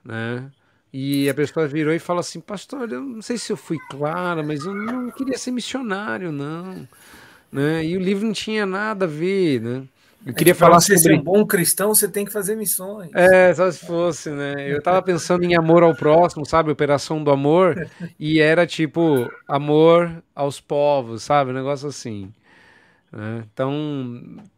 né? 0.03 0.51
E 0.91 1.29
a 1.29 1.33
pessoa 1.33 1.67
virou 1.67 1.93
e 1.93 1.99
falou 1.99 2.19
assim, 2.19 2.39
pastor, 2.39 2.91
eu 2.91 3.01
não 3.01 3.21
sei 3.21 3.37
se 3.37 3.51
eu 3.51 3.57
fui 3.57 3.77
clara, 3.89 4.41
mas 4.41 4.65
eu 4.65 4.73
não 4.73 5.11
queria 5.11 5.37
ser 5.37 5.51
missionário, 5.51 6.31
não. 6.31 6.87
Né? 7.51 7.85
E 7.85 7.95
o 7.95 7.99
livro 7.99 8.25
não 8.25 8.33
tinha 8.33 8.65
nada 8.65 9.05
a 9.05 9.07
ver, 9.07 9.61
né? 9.61 9.83
Eu 10.25 10.33
queria 10.33 10.51
é 10.51 10.53
que 10.53 10.59
falar 10.59 10.81
você 10.81 10.97
sobre... 10.97 11.15
ser 11.15 11.21
um 11.21 11.23
bom 11.23 11.45
cristão, 11.45 11.95
você 11.95 12.07
tem 12.07 12.25
que 12.25 12.31
fazer 12.31 12.55
missões. 12.55 13.09
É, 13.13 13.53
só 13.53 13.71
se 13.71 13.85
fosse, 13.85 14.29
né? 14.29 14.53
Eu 14.67 14.81
tava 14.81 15.01
pensando 15.01 15.43
em 15.43 15.55
amor 15.55 15.81
ao 15.81 15.95
próximo, 15.95 16.45
sabe? 16.45 16.71
Operação 16.71 17.23
do 17.23 17.31
amor. 17.31 17.89
E 18.19 18.39
era 18.39 18.67
tipo 18.67 19.31
amor 19.47 20.21
aos 20.35 20.59
povos, 20.59 21.23
sabe? 21.23 21.51
Um 21.51 21.53
negócio 21.53 21.87
assim. 21.87 22.33
Né? 23.11 23.43
Então. 23.51 23.71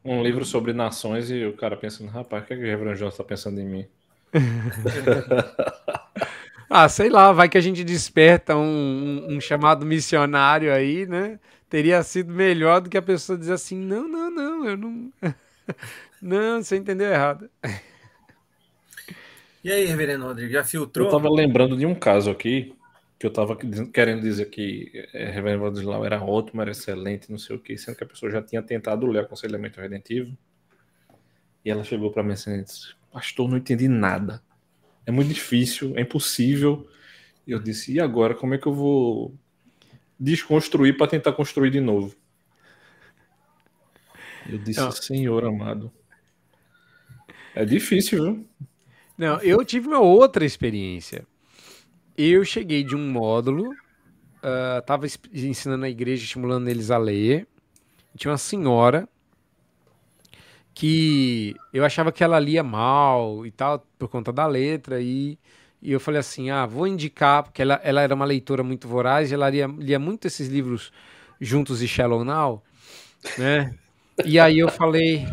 Um 0.03 0.23
livro 0.23 0.43
sobre 0.43 0.73
nações 0.73 1.29
e 1.29 1.45
o 1.45 1.53
cara 1.53 1.77
pensando, 1.77 2.09
rapaz, 2.09 2.43
o 2.43 2.47
que, 2.47 2.53
é 2.53 2.57
que 2.57 2.63
o 2.63 2.65
Reverendo 2.65 2.95
João 2.95 3.09
está 3.09 3.23
pensando 3.23 3.59
em 3.59 3.69
mim? 3.69 3.85
ah, 6.69 6.87
sei 6.87 7.09
lá, 7.09 7.31
vai 7.31 7.49
que 7.49 7.57
a 7.57 7.61
gente 7.61 7.83
desperta 7.83 8.55
um, 8.55 9.27
um, 9.29 9.41
chamado 9.41 9.85
missionário 9.85 10.73
aí, 10.73 11.05
né? 11.05 11.39
Teria 11.69 12.01
sido 12.03 12.33
melhor 12.33 12.81
do 12.81 12.89
que 12.89 12.97
a 12.97 13.01
pessoa 13.01 13.37
dizer 13.37 13.53
assim: 13.53 13.77
não, 13.77 14.07
não, 14.07 14.31
não, 14.31 14.65
eu 14.65 14.77
não. 14.77 15.11
não, 16.21 16.61
você 16.61 16.77
entendeu 16.77 17.07
errado. 17.07 17.49
E 19.63 19.71
aí, 19.71 19.85
Reverendo 19.85 20.25
Rodrigo, 20.25 20.51
já 20.51 20.63
filtrou? 20.63 21.07
Eu 21.07 21.11
tava 21.11 21.29
lembrando 21.29 21.77
de 21.77 21.85
um 21.85 21.93
caso 21.93 22.31
aqui 22.31 22.73
que 23.19 23.27
eu 23.27 23.29
estava 23.29 23.55
querendo 23.55 24.21
dizer 24.21 24.49
que 24.49 24.91
é, 25.13 25.29
Reverendo 25.29 25.61
Vladislau 25.61 26.03
era 26.03 26.23
ótimo, 26.23 26.59
era 26.59 26.71
excelente, 26.71 27.29
não 27.29 27.37
sei 27.37 27.55
o 27.55 27.59
que, 27.59 27.77
sendo 27.77 27.95
que 27.95 28.03
a 28.03 28.07
pessoa 28.07 28.31
já 28.31 28.41
tinha 28.41 28.63
tentado 28.63 29.05
ler 29.05 29.19
aconselhamento 29.19 29.79
redentivo. 29.79 30.35
E 31.63 31.69
ela 31.69 31.83
chegou 31.83 32.11
para 32.11 32.23
mim 32.23 32.33
assim 32.33 32.63
Pastor, 33.11 33.49
não 33.49 33.57
entendi 33.57 33.87
nada. 33.87 34.41
É 35.05 35.11
muito 35.11 35.33
difícil, 35.33 35.93
é 35.97 36.01
impossível. 36.01 36.87
E 37.45 37.51
eu 37.51 37.59
disse: 37.59 37.93
E 37.93 37.99
agora, 37.99 38.33
como 38.35 38.53
é 38.53 38.57
que 38.57 38.67
eu 38.67 38.73
vou 38.73 39.35
desconstruir 40.19 40.97
para 40.97 41.07
tentar 41.07 41.33
construir 41.33 41.71
de 41.71 41.81
novo? 41.81 42.15
Eu 44.47 44.57
disse: 44.57 44.79
não. 44.79 44.91
Senhor 44.91 45.45
amado. 45.45 45.91
É 47.53 47.65
difícil, 47.65 48.23
viu? 48.23 48.47
Não, 49.17 49.39
eu 49.41 49.63
tive 49.65 49.87
uma 49.87 49.99
outra 49.99 50.45
experiência 50.45 51.27
eu 52.17 52.43
cheguei 52.43 52.83
de 52.83 52.95
um 52.95 53.09
módulo, 53.09 53.71
uh, 53.71 54.81
tava 54.85 55.07
ensinando 55.33 55.85
a 55.85 55.89
igreja, 55.89 56.23
estimulando 56.23 56.67
eles 56.67 56.91
a 56.91 56.97
ler. 56.97 57.47
Tinha 58.15 58.31
uma 58.31 58.37
senhora 58.37 59.07
que 60.73 61.55
eu 61.73 61.83
achava 61.85 62.11
que 62.11 62.23
ela 62.23 62.39
lia 62.39 62.63
mal 62.63 63.45
e 63.45 63.51
tal, 63.51 63.85
por 63.99 64.07
conta 64.09 64.31
da 64.31 64.47
letra, 64.47 65.01
e 65.01 65.37
e 65.81 65.91
eu 65.91 65.99
falei 65.99 66.19
assim: 66.19 66.49
ah, 66.49 66.65
vou 66.65 66.85
indicar, 66.85 67.43
porque 67.43 67.61
ela, 67.61 67.79
ela 67.83 68.01
era 68.01 68.13
uma 68.13 68.25
leitora 68.25 68.63
muito 68.63 68.87
voraz, 68.87 69.31
ela 69.31 69.49
lia, 69.49 69.67
lia 69.67 69.97
muito 69.97 70.27
esses 70.27 70.47
livros 70.47 70.91
juntos 71.39 71.81
e 71.81 71.87
Shallow 71.87 72.23
Now, 72.23 72.61
né? 73.37 73.73
E 74.23 74.39
aí 74.39 74.59
eu 74.59 74.69
falei, 74.69 75.25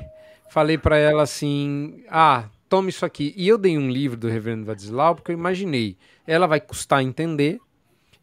falei 0.49 0.79
para 0.79 0.97
ela 0.97 1.23
assim: 1.23 2.03
ah, 2.09 2.49
tome 2.69 2.89
isso 2.89 3.05
aqui. 3.05 3.35
E 3.37 3.47
eu 3.47 3.59
dei 3.59 3.77
um 3.77 3.91
livro 3.91 4.17
do 4.17 4.29
Reverendo 4.29 4.65
Vadislau, 4.65 5.15
porque 5.15 5.31
eu 5.31 5.37
imaginei, 5.37 5.95
ela 6.27 6.47
vai 6.47 6.59
custar 6.59 7.03
entender 7.03 7.61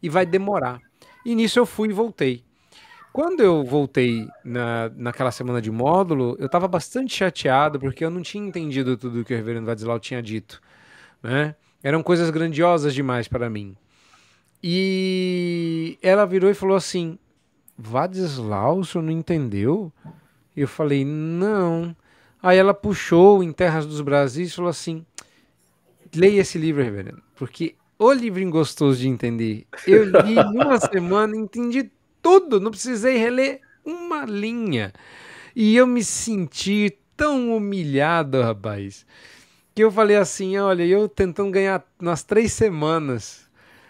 e 0.01 0.09
vai 0.09 0.25
demorar. 0.25 0.79
E 1.23 1.35
nisso 1.35 1.59
eu 1.59 1.67
fui 1.67 1.89
e 1.89 1.93
voltei. 1.93 2.43
Quando 3.15 3.39
eu 3.39 3.63
voltei 3.63 4.27
na, 4.43 4.91
naquela 4.93 5.31
semana 5.31 5.61
de 5.61 5.71
módulo, 5.71 6.35
eu 6.37 6.47
estava 6.47 6.67
bastante 6.67 7.15
chateado 7.15 7.79
porque 7.79 8.03
eu 8.03 8.09
não 8.09 8.21
tinha 8.21 8.45
entendido 8.45 8.97
tudo 8.97 9.23
que 9.23 9.33
o 9.33 9.37
reverendo 9.37 9.65
Vadislau 9.65 9.97
tinha 10.01 10.21
dito. 10.21 10.61
Né? 11.23 11.55
Eram 11.81 12.03
coisas 12.03 12.29
grandiosas 12.29 12.93
demais 12.93 13.25
para 13.25 13.49
mim. 13.49 13.73
E 14.61 15.97
ela 16.01 16.25
virou 16.25 16.51
e 16.51 16.53
falou 16.53 16.75
assim: 16.75 17.17
Vadislau, 17.77 18.79
o 18.79 18.85
senhor 18.85 19.05
não 19.05 19.13
entendeu? 19.13 19.93
E 20.53 20.59
eu 20.59 20.67
falei: 20.67 21.05
não. 21.05 21.95
Aí 22.43 22.57
ela 22.57 22.73
puxou 22.73 23.41
em 23.41 23.53
Terras 23.53 23.85
dos 23.85 24.01
Brasis 24.01 24.51
e 24.51 24.55
falou 24.57 24.69
assim: 24.69 25.05
leia 26.13 26.41
esse 26.41 26.57
livro, 26.57 26.83
reverendo, 26.83 27.23
porque 27.33 27.75
o 27.97 28.11
livro 28.11 28.49
gostoso 28.49 28.99
de 28.99 29.07
entender. 29.07 29.65
Eu 29.87 30.03
li 30.03 30.37
em 30.37 30.61
uma 30.61 30.77
semana, 30.83 31.33
entendi 31.33 31.89
tudo, 32.25 32.59
não 32.59 32.71
precisei 32.71 33.17
reler 33.17 33.61
uma 33.85 34.25
linha. 34.25 34.91
E 35.55 35.75
eu 35.75 35.85
me 35.85 36.03
senti 36.03 36.97
tão 37.15 37.55
humilhado, 37.55 38.41
rapaz, 38.41 39.05
que 39.75 39.83
eu 39.83 39.91
falei 39.91 40.17
assim: 40.17 40.57
olha, 40.57 40.83
eu 40.83 41.07
tentando 41.07 41.51
ganhar 41.51 41.85
nas 42.01 42.23
três 42.23 42.51
semanas. 42.51 43.45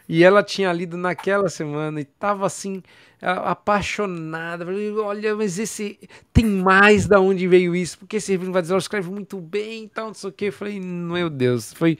E 0.07 0.23
ela 0.23 0.43
tinha 0.43 0.71
lido 0.71 0.97
naquela 0.97 1.49
semana 1.49 1.99
e 1.99 2.03
tava 2.05 2.45
assim, 2.45 2.83
apaixonada. 3.21 4.63
Falei, 4.63 4.91
olha, 4.91 5.35
mas 5.35 5.57
esse 5.57 5.97
tem 6.31 6.45
mais 6.45 7.07
da 7.07 7.19
onde 7.19 7.47
veio 7.47 7.75
isso, 7.75 7.97
porque 7.97 8.17
esse 8.17 8.33
livro 8.33 8.51
vai 8.51 8.61
escreve 8.61 9.09
muito 9.09 9.39
bem 9.39 9.85
e 9.85 9.89
tal, 9.89 10.07
não 10.07 10.13
sei 10.13 10.29
o 10.29 10.33
que. 10.33 10.51
Falei, 10.51 10.79
meu 10.79 11.27
Deus, 11.27 11.73
foi. 11.73 11.97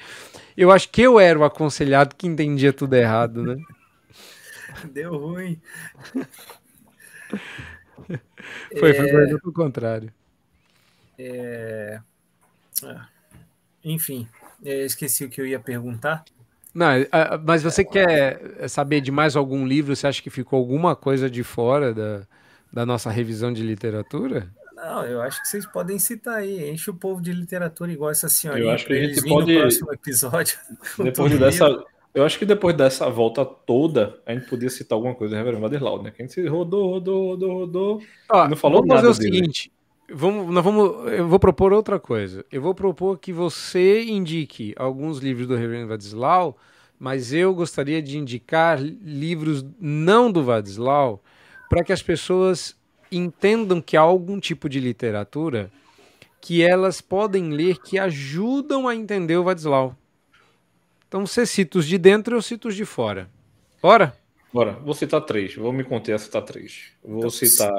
Eu 0.56 0.70
acho 0.70 0.90
que 0.90 1.02
eu 1.02 1.20
era 1.20 1.40
o 1.40 1.44
aconselhado 1.44 2.14
que 2.16 2.28
entendia 2.28 2.72
tudo 2.72 2.94
errado, 2.94 3.42
né? 3.42 3.56
Deu 4.91 5.17
ruim. 5.17 5.59
Foi, 8.78 8.93
foi 8.93 9.32
é... 9.32 9.36
o 9.36 9.51
contrário. 9.53 10.13
É... 11.17 11.99
Ah, 12.84 13.07
enfim, 13.84 14.28
é, 14.63 14.86
esqueci 14.86 15.23
o 15.23 15.30
que 15.30 15.39
eu 15.41 15.47
ia 15.47 15.59
perguntar. 15.59 16.23
Não, 16.73 16.89
mas 17.45 17.63
você 17.63 17.86
quer 17.86 18.67
saber 18.67 18.99
de 18.99 19.11
mais 19.11 19.36
algum 19.36 19.65
livro? 19.65 19.95
Você 19.95 20.05
acha 20.05 20.21
que 20.21 20.30
ficou 20.30 20.59
alguma 20.59 20.93
coisa 20.93 21.30
de 21.30 21.41
fora 21.41 21.93
da, 21.93 22.28
da 22.71 22.86
nossa 22.86 23.09
revisão 23.09 23.51
de 23.51 23.63
literatura? 23.63 24.51
Não, 24.76 25.05
eu 25.05 25.21
acho 25.21 25.41
que 25.41 25.47
vocês 25.47 25.65
podem 25.65 25.97
citar 25.97 26.36
aí. 26.36 26.69
Enche 26.69 26.89
o 26.89 26.93
povo 26.93 27.21
de 27.21 27.32
literatura 27.32 27.91
igual 27.91 28.11
essa 28.11 28.28
senhora. 28.28 28.59
Eu 28.59 28.69
acho 28.69 28.86
que 28.86 28.93
a 28.93 29.07
gente 29.07 29.21
pode. 29.28 29.53
No 29.53 29.61
próximo 29.61 29.93
episódio. 29.93 30.59
Depois 31.01 31.39
dessa, 31.39 31.84
eu 32.16 32.24
acho 32.24 32.39
que 32.39 32.45
depois 32.45 32.74
dessa 32.76 33.09
volta 33.09 33.43
toda, 33.43 34.18
a 34.26 34.34
gente 34.34 34.47
podia 34.47 34.70
citar 34.70 34.95
alguma 34.95 35.13
coisa 35.13 35.36
do 35.36 35.38
Reverendo 35.38 35.61
Vaderlau, 35.61 36.01
né? 36.01 36.11
Que 36.11 36.24
a 36.24 36.26
gente 36.26 36.47
rodou, 36.47 36.91
rodou, 36.91 37.32
rodou, 37.32 37.53
rodou. 37.59 38.01
Ah, 38.30 38.47
não 38.47 38.55
falou 38.55 38.80
vamos 38.80 38.95
nada 38.95 39.07
fazer 39.07 39.20
o 39.20 39.24
dele. 39.24 39.36
seguinte. 39.36 39.72
Vamos, 40.09 40.53
nós 40.53 40.63
vamos, 40.63 41.11
eu 41.11 41.28
vou 41.28 41.38
propor 41.38 41.74
outra 41.74 41.99
coisa. 41.99 42.45
Eu 42.49 42.61
vou 42.61 42.74
propor 42.74 43.20
que 43.20 43.34
você 43.34 44.03
indique 44.05 44.74
alguns 44.78 45.20
livros 45.20 45.45
do 45.45 45.55
Reverendo 45.55 45.89
Vadislau, 45.89 46.55
mas 46.97 47.34
eu 47.34 47.53
gostaria 47.53 48.01
de 48.01 48.18
indicar 48.18 48.80
livros 48.82 49.66
não 49.78 50.32
do 50.32 50.41
Vadislau, 50.41 51.22
para 51.70 51.84
que 51.84 51.91
as 51.91 52.01
pessoas 52.01 52.78
entendam 53.11 53.82
que 53.82 53.97
há 53.97 54.01
algum 54.01 54.39
tipo 54.39 54.70
de 54.70 54.80
literatura 54.80 55.70
que 56.39 56.61
elas 56.61 57.01
podem 57.01 57.49
ler 57.49 57.80
que 57.80 57.99
ajudam 57.99 58.88
a 58.88 58.95
entender 58.95 59.36
o 59.36 59.43
Vadislau. 59.43 59.97
Então 61.16 61.26
você 61.26 61.45
cita 61.45 61.78
os 61.78 61.88
de 61.88 61.97
dentro 61.97 62.36
e 62.36 62.38
eu 62.38 62.41
cito 62.41 62.68
os 62.68 62.76
de 62.76 62.84
fora. 62.84 63.30
Bora? 63.82 64.13
Bora. 64.51 64.74
Vou 64.74 64.93
citar 64.93 65.22
três. 65.22 65.55
Vou 65.55 65.72
me 65.72 65.82
conter 65.82 66.11
a 66.11 66.18
citar 66.18 66.41
três. 66.41 66.91
Vou 67.01 67.20
então, 67.20 67.30
citar. 67.30 67.72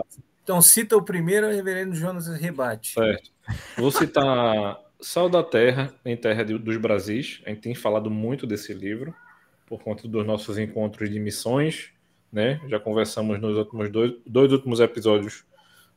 Então 0.42 0.62
cita 0.62 0.96
o 0.96 1.02
primeiro, 1.02 1.46
o 1.46 1.50
reverendo 1.50 1.94
Jonas 1.94 2.28
rebate. 2.28 2.94
Certo. 2.94 3.30
Vou 3.76 3.90
citar 3.90 4.80
Sal 5.02 5.28
da 5.28 5.42
Terra 5.42 5.92
em 6.02 6.16
Terra 6.16 6.46
dos 6.46 6.78
Brasis. 6.78 7.42
A 7.44 7.50
gente 7.50 7.60
tem 7.60 7.74
falado 7.74 8.10
muito 8.10 8.46
desse 8.46 8.72
livro 8.72 9.14
por 9.66 9.82
conta 9.82 10.08
dos 10.08 10.24
nossos 10.24 10.56
encontros 10.56 11.10
de 11.10 11.20
missões. 11.20 11.90
Né? 12.32 12.58
Já 12.68 12.80
conversamos 12.80 13.38
nos 13.38 13.58
últimos 13.58 13.90
dois, 13.90 14.14
dois 14.24 14.50
últimos 14.50 14.80
episódios 14.80 15.44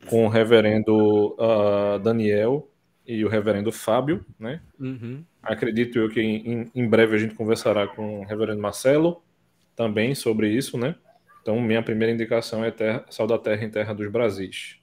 com 0.04 0.26
o 0.26 0.28
reverendo 0.28 1.34
uh, 1.38 1.98
Daniel 2.00 2.70
e 3.06 3.24
o 3.24 3.30
reverendo 3.30 3.72
Fábio, 3.72 4.26
né? 4.38 4.60
Uhum. 4.78 5.24
Acredito 5.42 5.98
eu 5.98 6.08
que 6.10 6.20
em, 6.20 6.70
em, 6.74 6.88
breve 6.88 7.16
a 7.16 7.18
gente 7.18 7.34
conversará 7.34 7.86
com 7.86 8.20
o 8.20 8.24
reverendo 8.24 8.60
Marcelo 8.60 9.22
também 9.74 10.14
sobre 10.14 10.48
isso, 10.48 10.76
né? 10.76 10.94
Então, 11.40 11.58
minha 11.60 11.82
primeira 11.82 12.12
indicação 12.12 12.62
é 12.64 12.70
terra, 12.70 13.04
Sal 13.08 13.26
da 13.26 13.38
Terra 13.38 13.64
em 13.64 13.70
Terra 13.70 13.94
dos 13.94 14.10
Brasis. 14.10 14.79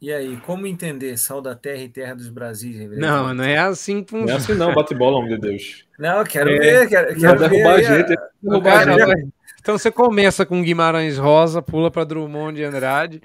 E 0.00 0.12
aí, 0.12 0.36
como 0.38 0.66
entender 0.66 1.16
Sal 1.16 1.42
da 1.42 1.56
Terra 1.56 1.82
e 1.82 1.88
Terra 1.88 2.14
dos 2.14 2.28
Brasis? 2.28 2.76
Reverendo? 2.76 3.06
Não, 3.06 3.34
não 3.34 3.44
é 3.44 3.58
assim. 3.58 4.04
Com... 4.04 4.18
Não 4.18 4.32
é 4.32 4.36
assim 4.36 4.54
não, 4.54 4.72
bate 4.72 4.94
bola, 4.94 5.18
homem 5.18 5.34
de 5.34 5.40
Deus. 5.40 5.84
Não, 5.98 6.22
quero 6.24 6.50
é, 6.50 6.58
ver, 6.58 6.88
quero, 6.88 7.18
quero 7.18 7.38
ver. 7.38 7.48
Derrubar 7.50 7.74
a 7.74 7.82
gente, 7.82 8.16
derrubar 8.40 8.88
a 8.88 9.06
gente. 9.06 9.28
Então 9.60 9.76
você 9.76 9.90
começa 9.90 10.46
com 10.46 10.62
Guimarães 10.62 11.18
Rosa, 11.18 11.60
pula 11.60 11.90
para 11.90 12.04
Drummond 12.04 12.54
de 12.54 12.64
Andrade. 12.64 13.20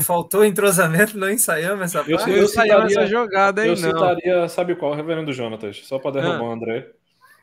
Faltou 0.00 0.44
entrosamento, 0.44 1.18
não 1.18 1.30
ensaiamos 1.30 1.86
essa 1.86 1.98
eu, 2.06 2.16
parte. 2.16 2.30
Eu, 2.30 2.36
eu 2.36 2.48
citaria, 2.48 2.84
essa 2.84 3.06
jogada 3.06 3.62
aí, 3.62 3.68
eu 3.68 3.76
não. 3.76 3.90
citaria, 3.90 4.48
sabe 4.48 4.76
qual? 4.76 4.94
Reverendo 4.94 5.32
Jonatas, 5.32 5.78
só 5.84 5.98
para 5.98 6.20
derrubar 6.20 6.38
ah. 6.38 6.42
o 6.42 6.52
André. 6.52 6.90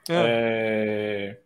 Ah. 0.09 0.24
É... 0.26 1.38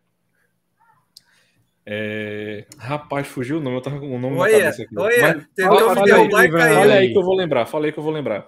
É... 1.90 2.66
Rapaz, 2.78 3.28
fugiu 3.28 3.60
o 3.60 3.62
nome, 3.62 3.78
eu 3.78 3.82
tava 3.82 3.98
com 3.98 4.14
o 4.14 4.20
nome 4.20 4.36
olha, 4.36 4.52
na 4.52 4.60
cabeça 4.60 4.84
aqui. 4.84 5.00
Olha, 5.00 5.22
Mas, 5.22 5.48
tentou 5.56 5.96
me 5.96 6.04
derrubar 6.04 6.44
e 6.44 6.52
caiu. 6.52 6.80
Olha 6.80 6.94
aí 6.96 7.14
que 7.14 7.18
eu 7.18 7.24
vou 7.24 7.34
lembrar, 7.34 7.66
falei 7.66 7.94
que 7.94 7.98
eu 7.98 8.04
vou 8.04 8.12
lembrar. 8.12 8.46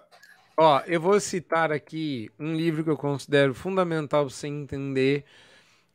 Ó, 0.57 0.81
eu 0.85 0.99
vou 0.99 1.17
citar 1.21 1.71
aqui 1.71 2.29
um 2.37 2.53
livro 2.53 2.83
que 2.83 2.89
eu 2.89 2.97
considero 2.97 3.53
fundamental 3.53 4.25
para 4.25 4.33
você 4.33 4.47
entender 4.47 5.23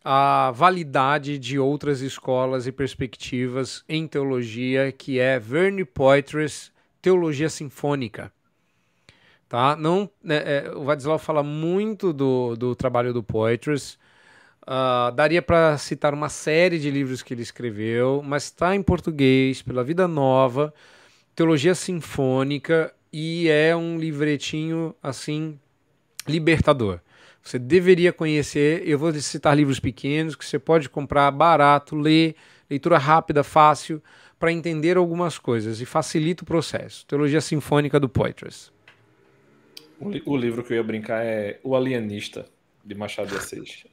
a 0.02 0.52
validade 0.52 1.38
de 1.38 1.58
outras 1.58 2.00
escolas 2.00 2.66
e 2.66 2.72
perspectivas 2.72 3.84
em 3.86 4.06
teologia, 4.06 4.90
que 4.90 5.18
é 5.18 5.38
Verne 5.38 5.84
Poitras 5.84 6.72
Teologia 7.02 7.50
Sinfônica. 7.50 8.32
Tá? 9.50 9.76
Não, 9.76 10.08
né, 10.22 10.42
é, 10.46 10.72
o 10.74 10.84
Vadislau 10.84 11.18
fala 11.18 11.42
muito 11.42 12.10
do, 12.10 12.56
do 12.56 12.74
trabalho 12.74 13.12
do 13.12 13.22
Poitras. 13.22 13.98
Uh, 14.66 15.12
daria 15.12 15.42
para 15.42 15.76
citar 15.76 16.14
uma 16.14 16.30
série 16.30 16.78
de 16.78 16.90
livros 16.90 17.22
que 17.22 17.34
ele 17.34 17.42
escreveu, 17.42 18.22
mas 18.24 18.44
está 18.44 18.74
em 18.74 18.82
português, 18.82 19.60
pela 19.60 19.84
Vida 19.84 20.08
Nova, 20.08 20.72
Teologia 21.36 21.74
Sinfônica, 21.74 22.92
e 23.12 23.48
é 23.48 23.76
um 23.76 23.98
livretinho 23.98 24.94
assim 25.02 25.58
libertador. 26.26 26.98
Você 27.42 27.58
deveria 27.58 28.12
conhecer. 28.12 28.82
Eu 28.88 28.98
vou 28.98 29.12
citar 29.12 29.54
livros 29.54 29.78
pequenos 29.78 30.34
que 30.34 30.44
você 30.44 30.58
pode 30.58 30.88
comprar 30.88 31.30
barato, 31.30 31.94
ler, 31.94 32.34
leitura 32.68 32.96
rápida, 32.96 33.44
fácil, 33.44 34.02
para 34.38 34.50
entender 34.50 34.96
algumas 34.96 35.38
coisas 35.38 35.80
e 35.80 35.84
facilita 35.84 36.42
o 36.42 36.46
processo. 36.46 37.06
Teologia 37.06 37.42
Sinfônica 37.42 38.00
do 38.00 38.08
Poitras. 38.08 38.72
O, 40.00 40.10
li 40.10 40.22
o 40.24 40.36
livro 40.36 40.64
que 40.64 40.72
eu 40.72 40.78
ia 40.78 40.82
brincar 40.82 41.22
é 41.22 41.60
O 41.62 41.76
Alienista, 41.76 42.46
de 42.84 42.94
Machado 42.94 43.28
de 43.28 43.36
Assis. 43.36 43.84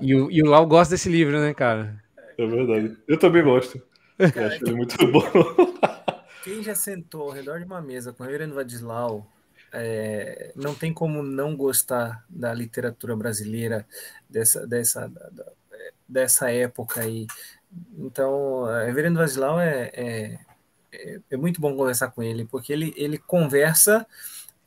e, 0.00 0.14
o, 0.14 0.30
e 0.30 0.42
o 0.42 0.46
Lau 0.46 0.66
gosta 0.66 0.94
desse 0.94 1.08
livro, 1.08 1.40
né, 1.40 1.54
cara? 1.54 2.02
É 2.38 2.46
verdade. 2.46 2.96
Eu 3.08 3.18
também 3.18 3.42
gosto. 3.42 3.80
Eu 4.18 4.46
acho 4.46 4.64
ele 4.64 4.74
muito 4.74 4.96
bom. 5.10 5.22
Quem 6.44 6.62
já 6.62 6.74
sentou 6.74 7.22
ao 7.22 7.30
redor 7.30 7.58
de 7.58 7.64
uma 7.64 7.80
mesa 7.80 8.12
com 8.12 8.22
o 8.22 8.26
Reverendo 8.26 8.54
Vadislau 8.54 9.30
é, 9.72 10.52
não 10.54 10.74
tem 10.74 10.92
como 10.92 11.22
não 11.22 11.56
gostar 11.56 12.24
da 12.28 12.52
literatura 12.54 13.16
brasileira 13.16 13.86
dessa, 14.28 14.66
dessa, 14.66 15.10
dessa 16.08 16.50
época 16.50 17.00
aí. 17.00 17.26
Então, 17.98 18.64
Reverendo 18.84 19.18
Vasilau 19.18 19.60
é, 19.60 19.90
é, 19.92 20.38
é, 20.92 21.20
é, 21.30 21.36
muito 21.36 21.60
bom 21.60 21.76
conversar 21.76 22.10
com 22.10 22.22
ele, 22.22 22.44
porque 22.44 22.72
ele, 22.72 22.94
ele 22.96 23.18
conversa 23.18 24.06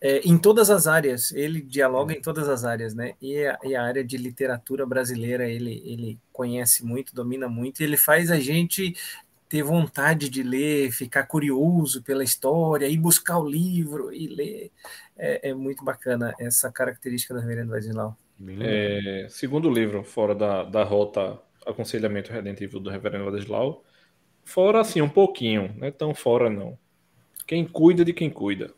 é, 0.01 0.19
em 0.19 0.37
todas 0.37 0.69
as 0.69 0.87
áreas, 0.87 1.31
ele 1.33 1.61
dialoga 1.61 2.13
em 2.13 2.21
todas 2.21 2.47
as 2.47 2.63
áreas, 2.63 2.93
né? 2.93 3.15
E 3.21 3.45
a, 3.45 3.59
e 3.63 3.75
a, 3.75 3.83
área 3.83 4.03
de 4.03 4.17
literatura 4.17 4.85
brasileira 4.85 5.47
ele, 5.47 5.81
ele 5.85 6.19
conhece 6.31 6.85
muito, 6.85 7.13
domina 7.13 7.49
muito, 7.49 7.81
e 7.81 7.83
ele 7.83 7.97
faz 7.97 8.31
a 8.31 8.39
gente 8.39 8.95
ter 9.49 9.63
vontade 9.63 10.29
de 10.29 10.43
ler, 10.43 10.91
ficar 10.91 11.23
curioso 11.23 12.03
pela 12.03 12.23
história, 12.23 12.87
ir 12.87 12.97
buscar 12.97 13.39
o 13.39 13.49
livro 13.49 14.13
e 14.13 14.27
ler. 14.27 14.71
É, 15.17 15.49
é 15.49 15.53
muito 15.53 15.83
bacana 15.83 16.33
essa 16.39 16.71
característica 16.71 17.33
do 17.33 17.39
Reverendo 17.41 17.71
Vadislau. 17.71 18.15
É, 18.61 19.27
segundo 19.29 19.69
livro, 19.69 20.03
fora 20.03 20.33
da, 20.33 20.63
da 20.63 20.83
rota 20.83 21.37
Aconselhamento 21.65 22.31
Redentivo 22.31 22.79
do 22.79 22.89
Reverendo 22.89 23.25
Vadislau, 23.25 23.83
fora 24.45 24.79
assim, 24.79 25.01
um 25.01 25.09
pouquinho, 25.09 25.75
não 25.77 25.87
é 25.87 25.91
tão 25.91 26.13
fora 26.13 26.49
não. 26.49 26.77
Quem 27.45 27.65
cuida 27.65 28.05
de 28.05 28.13
quem 28.13 28.29
cuida. 28.29 28.73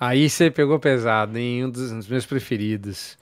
Aí 0.00 0.30
você 0.30 0.50
pegou 0.50 0.80
pesado, 0.80 1.38
em 1.38 1.62
um 1.62 1.70
dos 1.70 2.08
meus 2.08 2.24
preferidos. 2.24 3.18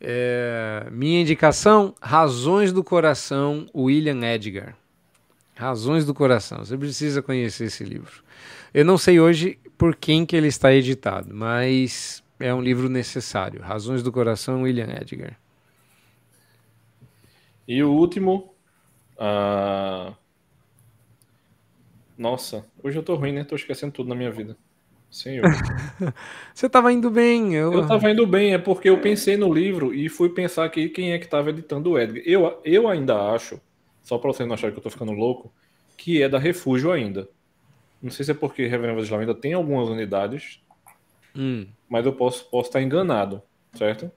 É, 0.00 0.86
minha 0.92 1.20
indicação: 1.20 1.92
Razões 2.00 2.72
do 2.72 2.84
Coração, 2.84 3.66
William 3.74 4.20
Edgar. 4.22 4.76
Razões 5.56 6.04
do 6.06 6.14
Coração. 6.14 6.58
Você 6.58 6.78
precisa 6.78 7.20
conhecer 7.20 7.64
esse 7.64 7.82
livro. 7.82 8.22
Eu 8.72 8.84
não 8.84 8.96
sei 8.96 9.18
hoje 9.18 9.58
por 9.76 9.96
quem 9.96 10.24
que 10.24 10.36
ele 10.36 10.46
está 10.46 10.72
editado, 10.72 11.34
mas 11.34 12.22
é 12.38 12.54
um 12.54 12.62
livro 12.62 12.88
necessário. 12.88 13.60
Razões 13.60 14.00
do 14.00 14.12
Coração, 14.12 14.62
William 14.62 14.88
Edgar. 15.00 15.36
E 17.66 17.82
o 17.82 17.90
último. 17.90 18.54
Uh... 19.16 20.14
Nossa, 22.16 22.64
hoje 22.80 22.96
eu 22.96 23.02
tô 23.02 23.16
ruim, 23.16 23.32
né? 23.32 23.42
Tô 23.42 23.56
esquecendo 23.56 23.92
tudo 23.92 24.08
na 24.08 24.14
minha 24.14 24.30
vida. 24.30 24.56
Senhor. 25.14 25.44
Você 26.52 26.66
estava 26.66 26.92
indo 26.92 27.08
bem. 27.08 27.54
Eu 27.54 27.82
estava 27.82 28.10
indo 28.10 28.26
bem, 28.26 28.52
é 28.52 28.58
porque 28.58 28.90
eu 28.90 29.00
pensei 29.00 29.36
no 29.36 29.54
livro 29.54 29.94
e 29.94 30.08
fui 30.08 30.28
pensar 30.28 30.64
aqui 30.64 30.88
quem 30.88 31.12
é 31.12 31.18
que 31.18 31.24
estava 31.24 31.50
editando 31.50 31.90
o 31.90 31.98
Edgar. 31.98 32.20
Eu, 32.26 32.60
eu 32.64 32.88
ainda 32.88 33.30
acho, 33.30 33.60
só 34.02 34.18
para 34.18 34.32
você 34.32 34.44
não 34.44 34.54
achar 34.54 34.72
que 34.72 34.76
eu 34.76 34.80
estou 34.80 34.90
ficando 34.90 35.12
louco, 35.12 35.54
que 35.96 36.20
é 36.20 36.28
da 36.28 36.36
Refúgio 36.36 36.90
ainda. 36.90 37.28
Não 38.02 38.10
sei 38.10 38.24
se 38.24 38.32
é 38.32 38.34
porque 38.34 38.66
Reverendo 38.66 39.00
Islam 39.00 39.20
ainda 39.20 39.36
tem 39.36 39.52
algumas 39.52 39.88
unidades, 39.88 40.60
hum. 41.34 41.64
mas 41.88 42.04
eu 42.04 42.12
posso, 42.12 42.50
posso 42.50 42.70
estar 42.70 42.82
enganado, 42.82 43.40
certo? 43.72 44.10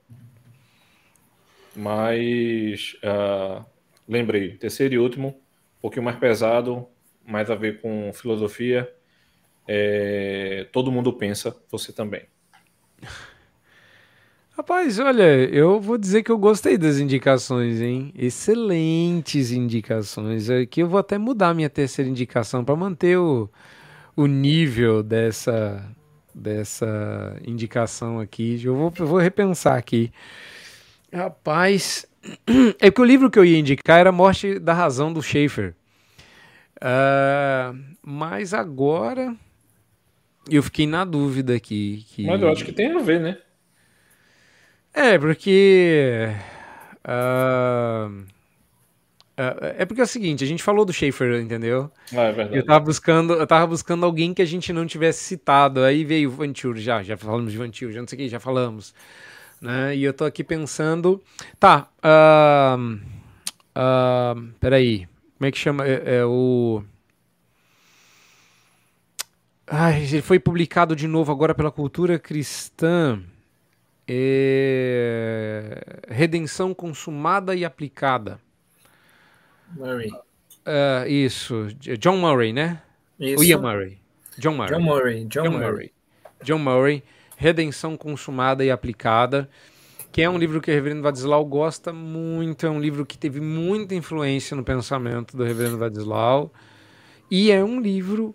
Mas 1.76 2.98
uh, 3.04 3.64
lembrei, 4.10 4.58
terceiro 4.58 4.96
e 4.96 4.98
último, 4.98 5.28
um 5.28 5.82
pouquinho 5.82 6.04
mais 6.04 6.18
pesado, 6.18 6.88
mais 7.24 7.52
a 7.52 7.56
ver 7.56 7.82
com 7.82 8.12
filosofia 8.14 8.92
é, 9.68 10.68
todo 10.72 10.92
mundo 10.92 11.12
pensa, 11.12 11.56
você 11.70 11.92
também. 11.92 12.24
Rapaz, 14.58 14.98
olha, 14.98 15.22
eu 15.54 15.80
vou 15.80 16.00
dizer 16.00 16.24
que 16.24 16.32
eu 16.32 16.38
gostei 16.38 16.80
das 16.80 16.98
indicações, 16.98 17.80
hein? 17.80 18.12
Excelentes 18.18 19.52
indicações. 19.52 20.50
Aqui 20.50 20.82
eu 20.82 20.88
vou 20.88 21.00
até 21.00 21.16
mudar 21.18 21.54
minha 21.54 21.70
terceira 21.70 22.10
indicação 22.10 22.66
para 22.66 22.76
manter 22.76 23.20
o, 23.20 23.48
o 24.16 24.26
nível 24.26 25.04
dessa, 25.04 25.86
dessa 26.34 27.40
indicação 27.46 28.20
aqui. 28.20 28.60
Eu 28.64 28.76
vou, 28.76 28.92
eu 28.98 29.06
vou 29.06 29.20
repensar 29.20 29.78
aqui. 29.78 30.12
Rapaz, 31.14 32.08
é 32.82 32.90
que 32.90 33.02
o 33.02 33.06
livro 33.06 33.30
que 33.30 33.38
eu 33.38 33.46
ia 33.46 33.60
indicar 33.60 34.00
era 34.00 34.12
Morte 34.12 34.58
da 34.58 34.74
Razão 34.74 35.14
do 35.14 35.22
Schaefer. 35.22 35.76
Uh, 36.78 37.78
mas 38.02 38.56
agora 38.56 39.36
eu 40.50 40.64
fiquei 40.64 40.88
na 40.88 41.04
dúvida 41.06 41.56
aqui. 41.56 42.06
Que... 42.10 42.26
Mas 42.26 42.42
eu 42.42 42.50
acho 42.50 42.66
que 42.66 42.72
tem 42.72 42.92
a 42.92 43.00
ver, 43.00 43.20
né? 43.20 43.38
É, 44.94 45.18
porque. 45.18 46.30
Uh, 47.06 48.22
uh, 49.40 49.66
é 49.78 49.86
porque 49.86 50.02
é 50.02 50.04
o 50.04 50.08
seguinte, 50.08 50.44
a 50.44 50.48
gente 50.48 50.64
falou 50.64 50.84
do 50.86 50.92
Schaefer, 50.92 51.40
entendeu? 51.40 51.92
Ah, 52.14 52.24
é 52.24 52.32
verdade. 52.32 52.58
Eu 52.58 52.66
tava 52.66 52.80
buscando, 52.80 53.34
eu 53.34 53.48
tava 53.48 53.68
buscando 53.68 54.06
alguém 54.06 54.34
que 54.34 54.42
a 54.42 54.46
gente 54.46 54.74
não 54.74 54.88
tivesse 54.88 55.24
citado. 55.24 55.84
Aí 55.84 56.04
veio 56.04 56.30
o 56.30 56.34
Venture, 56.34 56.80
já, 56.82 57.04
já 57.04 57.16
falamos 57.16 57.52
de 57.52 57.58
Venture, 57.58 57.94
já 57.94 58.02
não 58.02 58.08
sei 58.08 58.18
o 58.18 58.22
que, 58.22 58.30
já 58.30 58.40
falamos. 58.40 58.94
Né? 59.62 59.96
E 59.96 60.04
eu 60.04 60.14
tô 60.14 60.26
aqui 60.26 60.44
pensando. 60.44 61.22
Tá. 61.60 61.88
Uh, 62.04 63.00
uh, 63.78 64.50
peraí. 64.60 65.08
Como 65.38 65.48
é 65.48 65.52
que 65.52 65.58
chama? 65.58 65.86
É, 65.88 66.18
é 66.18 66.26
o. 66.26 66.84
Ai, 69.70 70.04
ele 70.04 70.22
foi 70.22 70.40
publicado 70.40 70.96
de 70.96 71.08
novo 71.08 71.30
agora 71.30 71.54
pela 71.54 71.70
Cultura 71.70 72.18
Cristã. 72.18 73.22
É... 74.08 76.00
Redenção 76.08 76.74
consumada 76.74 77.54
e 77.54 77.66
aplicada. 77.66 78.40
Murray. 79.76 80.10
Uh, 80.10 81.08
isso, 81.08 81.68
John 82.00 82.18
Murray, 82.18 82.54
né? 82.54 82.82
Isso. 83.20 83.42
William 83.42 83.60
Murray. 83.60 84.00
John 84.38 84.54
Murray. 84.54 84.70
John 84.70 84.82
Murray. 84.82 85.26
John, 85.26 85.44
John 85.44 85.52
Murray. 85.52 85.72
Murray. 85.72 85.92
John 86.44 86.60
Murray. 86.60 87.04
Redenção 87.36 87.98
consumada 87.98 88.64
e 88.64 88.72
aplicada. 88.72 89.50
Que 90.12 90.22
é 90.22 90.30
um 90.30 90.38
livro 90.38 90.62
que 90.62 90.72
o 90.72 90.74
Reverendo 90.74 91.02
Vadislau 91.02 91.44
gosta 91.46 91.92
muito. 91.92 92.66
É 92.66 92.70
um 92.70 92.80
livro 92.80 93.06
que 93.06 93.18
teve 93.18 93.42
muita 93.42 93.94
influência 93.94 94.56
no 94.56 94.64
pensamento 94.64 95.36
do 95.36 95.44
Reverendo 95.44 95.78
Vadislau. 95.78 96.54
E 97.30 97.52
é 97.52 97.62
um 97.64 97.82
livro 97.82 98.34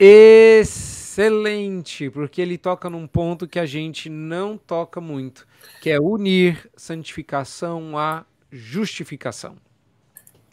excelente, 0.00 2.08
porque 2.08 2.40
ele 2.40 2.56
toca 2.56 2.88
num 2.88 3.06
ponto 3.06 3.46
que 3.46 3.58
a 3.58 3.66
gente 3.66 4.08
não 4.08 4.56
toca 4.56 5.00
muito, 5.00 5.46
que 5.82 5.90
é 5.90 6.00
unir 6.00 6.70
santificação 6.74 7.98
à 7.98 8.24
justificação. 8.50 9.54
Tá? 9.54 9.60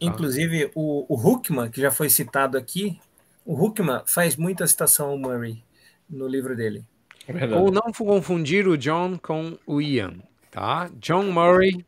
Inclusive, 0.02 0.70
o, 0.76 1.06
o 1.08 1.16
Huckman, 1.16 1.72
que 1.72 1.80
já 1.80 1.90
foi 1.90 2.10
citado 2.10 2.58
aqui, 2.58 3.00
o 3.46 3.54
Huckman 3.54 4.02
faz 4.06 4.36
muita 4.36 4.68
citação 4.68 5.12
ao 5.12 5.18
Murray 5.18 5.64
no 6.10 6.28
livro 6.28 6.56
dele. 6.56 6.84
É 7.28 7.56
Ou 7.56 7.72
não 7.72 7.92
confundir 7.92 8.68
o 8.68 8.78
John 8.78 9.18
com 9.18 9.58
o 9.66 9.82
Ian, 9.82 10.16
tá? 10.52 10.90
John 11.00 11.24
Murray, 11.24 11.86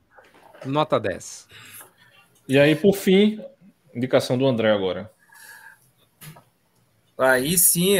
nota 0.66 0.99
10. 0.99 1.47
E 2.47 2.57
aí, 2.57 2.76
por 2.76 2.95
fim, 2.95 3.39
indicação 3.93 4.38
do 4.38 4.45
André 4.45 4.72
agora. 4.72 5.12
Aí 7.20 7.57
sim, 7.57 7.95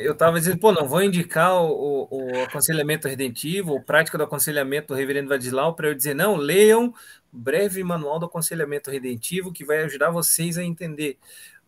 eu 0.00 0.12
estava 0.12 0.38
dizendo, 0.38 0.58
pô, 0.58 0.72
não 0.72 0.88
vou 0.88 1.02
indicar 1.02 1.54
o, 1.62 2.08
o, 2.10 2.42
aconselhamento 2.44 3.06
redentivo, 3.06 3.72
ou 3.72 3.82
prática 3.82 4.16
do 4.16 4.24
aconselhamento 4.24 4.88
do 4.88 4.94
reverendo 4.94 5.28
Vadislau, 5.28 5.74
para 5.74 5.88
eu 5.88 5.94
dizer, 5.94 6.14
não, 6.14 6.34
leiam 6.34 6.94
breve 7.30 7.84
manual 7.84 8.18
do 8.18 8.24
aconselhamento 8.24 8.90
redentivo, 8.90 9.52
que 9.52 9.66
vai 9.66 9.82
ajudar 9.82 10.10
vocês 10.10 10.56
a 10.56 10.64
entender. 10.64 11.18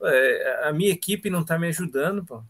É, 0.02 0.68
a 0.68 0.72
minha 0.72 0.90
equipe 0.90 1.28
não 1.28 1.40
está 1.40 1.58
me 1.58 1.68
ajudando, 1.68 2.24
pô. 2.24 2.42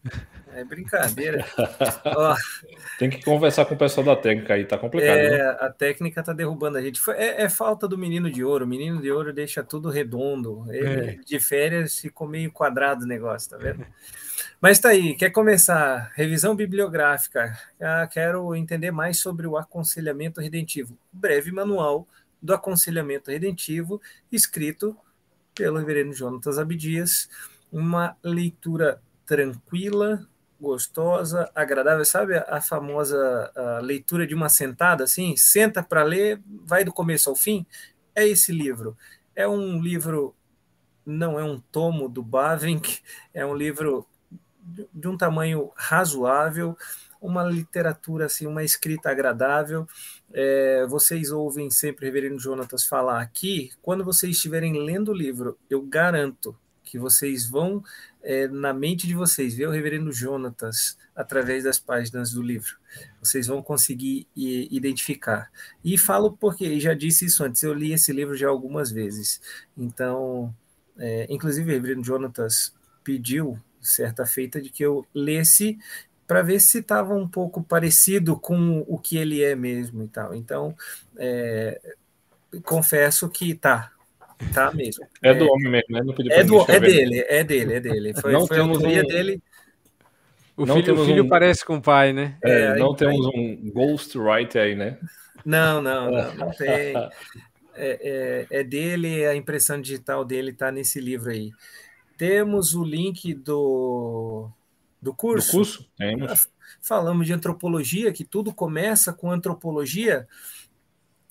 É 0.53 0.63
brincadeira. 0.63 1.45
Tem 2.97 3.09
que 3.09 3.23
conversar 3.23 3.65
com 3.65 3.75
o 3.75 3.77
pessoal 3.77 4.05
da 4.05 4.15
técnica 4.15 4.53
aí, 4.53 4.65
tá 4.65 4.77
complicado. 4.77 5.17
É, 5.17 5.37
né? 5.37 5.57
A 5.59 5.69
técnica 5.69 6.23
tá 6.23 6.33
derrubando 6.33 6.77
a 6.77 6.81
gente. 6.81 6.99
É, 7.11 7.43
é, 7.43 7.49
falta 7.49 7.87
do 7.87 7.97
menino 7.97 8.31
de 8.31 8.43
ouro. 8.43 8.65
O 8.65 8.67
menino 8.67 9.01
de 9.01 9.11
ouro 9.11 9.31
deixa 9.31 9.63
tudo 9.63 9.89
redondo. 9.89 10.65
Ele, 10.69 11.11
é. 11.11 11.15
De 11.23 11.39
férias 11.39 11.99
ficou 11.99 12.27
meio 12.27 12.51
quadrado 12.51 13.03
o 13.03 13.07
negócio, 13.07 13.51
tá 13.51 13.57
vendo? 13.57 13.85
Mas 14.59 14.79
tá 14.79 14.89
aí, 14.89 15.15
quer 15.15 15.29
começar? 15.29 16.11
Revisão 16.15 16.55
bibliográfica. 16.55 17.55
Ah, 17.79 18.07
quero 18.07 18.55
entender 18.55 18.89
mais 18.89 19.19
sobre 19.19 19.45
o 19.45 19.55
aconselhamento 19.55 20.41
redentivo. 20.41 20.97
Breve 21.13 21.51
manual 21.51 22.07
do 22.41 22.55
aconselhamento 22.55 23.29
redentivo, 23.29 24.01
escrito 24.31 24.97
pelo 25.53 25.77
reverendo 25.77 26.11
Jonatas 26.11 26.57
Abdias. 26.57 27.29
Uma 27.71 28.17
leitura 28.23 28.99
tranquila, 29.27 30.27
gostosa, 30.59 31.51
agradável. 31.53 32.03
Sabe 32.03 32.35
a, 32.35 32.45
a 32.49 32.59
famosa 32.59 33.51
a 33.55 33.79
leitura 33.79 34.25
de 34.25 34.33
uma 34.33 34.49
sentada, 34.49 35.03
assim? 35.03 35.37
Senta 35.37 35.83
para 35.83 36.01
ler, 36.01 36.41
vai 36.65 36.83
do 36.83 36.91
começo 36.91 37.29
ao 37.29 37.35
fim? 37.35 37.63
É 38.15 38.27
esse 38.27 38.51
livro. 38.51 38.97
É 39.35 39.47
um 39.47 39.79
livro, 39.79 40.35
não 41.05 41.39
é 41.39 41.43
um 41.43 41.59
tomo 41.59 42.09
do 42.09 42.23
Bavinck, 42.23 43.01
é 43.35 43.45
um 43.45 43.53
livro 43.53 44.07
de 44.93 45.07
um 45.07 45.17
tamanho 45.17 45.71
razoável, 45.75 46.77
uma 47.21 47.43
literatura 47.43 48.25
assim, 48.25 48.45
uma 48.45 48.63
escrita 48.63 49.09
agradável. 49.09 49.87
É, 50.33 50.85
vocês 50.87 51.31
ouvem 51.31 51.69
sempre 51.69 52.05
o 52.05 52.07
Reverendo 52.07 52.39
Jonatas 52.39 52.85
falar 52.85 53.21
aqui. 53.21 53.71
Quando 53.81 54.03
vocês 54.03 54.35
estiverem 54.35 54.83
lendo 54.83 55.11
o 55.11 55.15
livro, 55.15 55.57
eu 55.69 55.81
garanto 55.81 56.55
que 56.83 56.97
vocês 56.97 57.45
vão 57.45 57.83
é, 58.23 58.47
na 58.47 58.73
mente 58.73 59.05
de 59.07 59.13
vocês 59.13 59.53
ver 59.53 59.67
o 59.67 59.71
Reverendo 59.71 60.11
Jonatas 60.11 60.97
através 61.15 61.63
das 61.63 61.79
páginas 61.79 62.31
do 62.31 62.41
livro. 62.41 62.77
Vocês 63.19 63.47
vão 63.47 63.61
conseguir 63.61 64.27
identificar. 64.35 65.51
E 65.83 65.97
falo 65.97 66.31
porque 66.37 66.79
já 66.79 66.93
disse 66.93 67.25
isso 67.25 67.43
antes. 67.43 67.63
Eu 67.63 67.73
li 67.73 67.93
esse 67.93 68.11
livro 68.13 68.35
já 68.35 68.47
algumas 68.47 68.91
vezes. 68.91 69.41
Então, 69.77 70.53
é, 70.97 71.27
inclusive 71.29 71.69
o 71.69 71.73
Reverendo 71.73 72.03
Jonatas 72.03 72.73
pediu 73.03 73.59
certa 73.87 74.25
feita 74.25 74.61
de 74.61 74.69
que 74.69 74.83
eu 74.83 75.05
lesse 75.13 75.77
para 76.27 76.41
ver 76.41 76.59
se 76.59 76.79
estava 76.79 77.13
um 77.15 77.27
pouco 77.27 77.63
parecido 77.63 78.37
com 78.37 78.83
o 78.87 78.97
que 78.97 79.17
ele 79.17 79.43
é 79.43 79.55
mesmo 79.55 80.03
e 80.03 80.07
tal. 80.07 80.35
Então, 80.35 80.75
é, 81.17 81.79
confesso 82.63 83.29
que 83.29 83.55
tá, 83.55 83.91
Tá 84.53 84.71
mesmo. 84.71 85.05
É, 85.23 85.29
é 85.29 85.33
do 85.33 85.51
homem 85.51 85.71
mesmo, 85.71 85.87
né? 85.89 86.01
Não 86.03 86.13
é, 86.31 86.43
do, 86.43 86.71
é 86.71 86.79
dele, 86.79 87.25
é 87.27 87.43
dele, 87.43 87.73
é 87.73 87.79
dele. 87.79 88.13
Foi, 88.13 88.31
não 88.31 88.45
foi 88.45 88.57
temos 88.57 88.83
a 88.83 88.87
um... 88.87 88.91
dele. 88.91 89.41
O 90.55 90.65
não 90.65 90.75
filho, 90.75 90.93
o 90.99 91.05
filho 91.05 91.23
um... 91.23 91.27
parece 91.27 91.65
com 91.65 91.77
o 91.77 91.81
pai, 91.81 92.13
né? 92.13 92.37
É, 92.43 92.61
é 92.61 92.75
não 92.75 92.91
aí, 92.91 92.97
temos 92.97 93.27
aí... 93.27 93.33
um 93.35 93.71
ghostwriter 93.71 94.61
aí, 94.61 94.75
né? 94.75 94.97
Não, 95.43 95.81
não, 95.81 96.11
não, 96.11 96.35
não 96.35 96.51
tem. 96.51 96.67
É, 96.69 97.09
é, 97.79 98.47
é, 98.49 98.63
dele, 98.63 99.25
a 99.25 99.35
impressão 99.35 99.79
digital 99.79 100.25
dele 100.25 100.51
está 100.51 100.71
nesse 100.71 100.99
livro 100.99 101.31
aí. 101.31 101.51
Temos 102.17 102.73
o 102.73 102.83
link 102.83 103.33
do, 103.33 104.49
do 105.01 105.13
curso. 105.13 105.51
Do 105.51 105.57
curso? 105.57 105.89
Temos. 105.95 106.49
Falamos 106.81 107.27
de 107.27 107.33
antropologia, 107.33 108.11
que 108.11 108.25
tudo 108.25 108.53
começa 108.53 109.13
com 109.13 109.31
antropologia. 109.31 110.27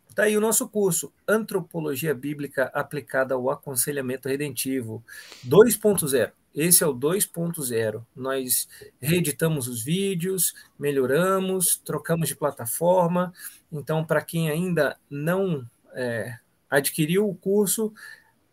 Está 0.08 0.22
aí 0.22 0.36
o 0.36 0.40
nosso 0.40 0.66
curso, 0.66 1.12
Antropologia 1.28 2.14
Bíblica 2.14 2.70
Aplicada 2.72 3.34
ao 3.34 3.50
Aconselhamento 3.50 4.28
Redentivo 4.28 5.04
2.0. 5.46 6.32
Esse 6.54 6.82
é 6.82 6.86
o 6.86 6.94
2.0. 6.94 8.02
Nós 8.16 8.66
reeditamos 8.98 9.68
os 9.68 9.84
vídeos, 9.84 10.54
melhoramos, 10.78 11.76
trocamos 11.84 12.28
de 12.28 12.34
plataforma. 12.34 13.30
Então, 13.70 14.02
para 14.02 14.22
quem 14.22 14.48
ainda 14.48 14.96
não 15.10 15.68
é, 15.92 16.38
adquiriu 16.70 17.28
o 17.28 17.34
curso, 17.34 17.92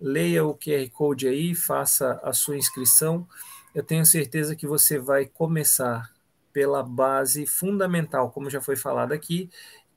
leia 0.04 0.46
o 0.46 0.54
QR 0.54 0.90
Code 0.92 1.30
aí, 1.30 1.56
faça 1.56 2.20
a 2.22 2.34
sua 2.34 2.58
inscrição. 2.58 3.26
Eu 3.74 3.82
tenho 3.82 4.06
certeza 4.06 4.54
que 4.54 4.68
você 4.68 5.00
vai 5.00 5.26
começar 5.26 6.12
pela 6.52 6.84
base 6.84 7.48
fundamental, 7.48 8.30
como 8.30 8.50
já 8.50 8.60
foi 8.60 8.76
falado 8.76 9.14
aqui, 9.14 9.50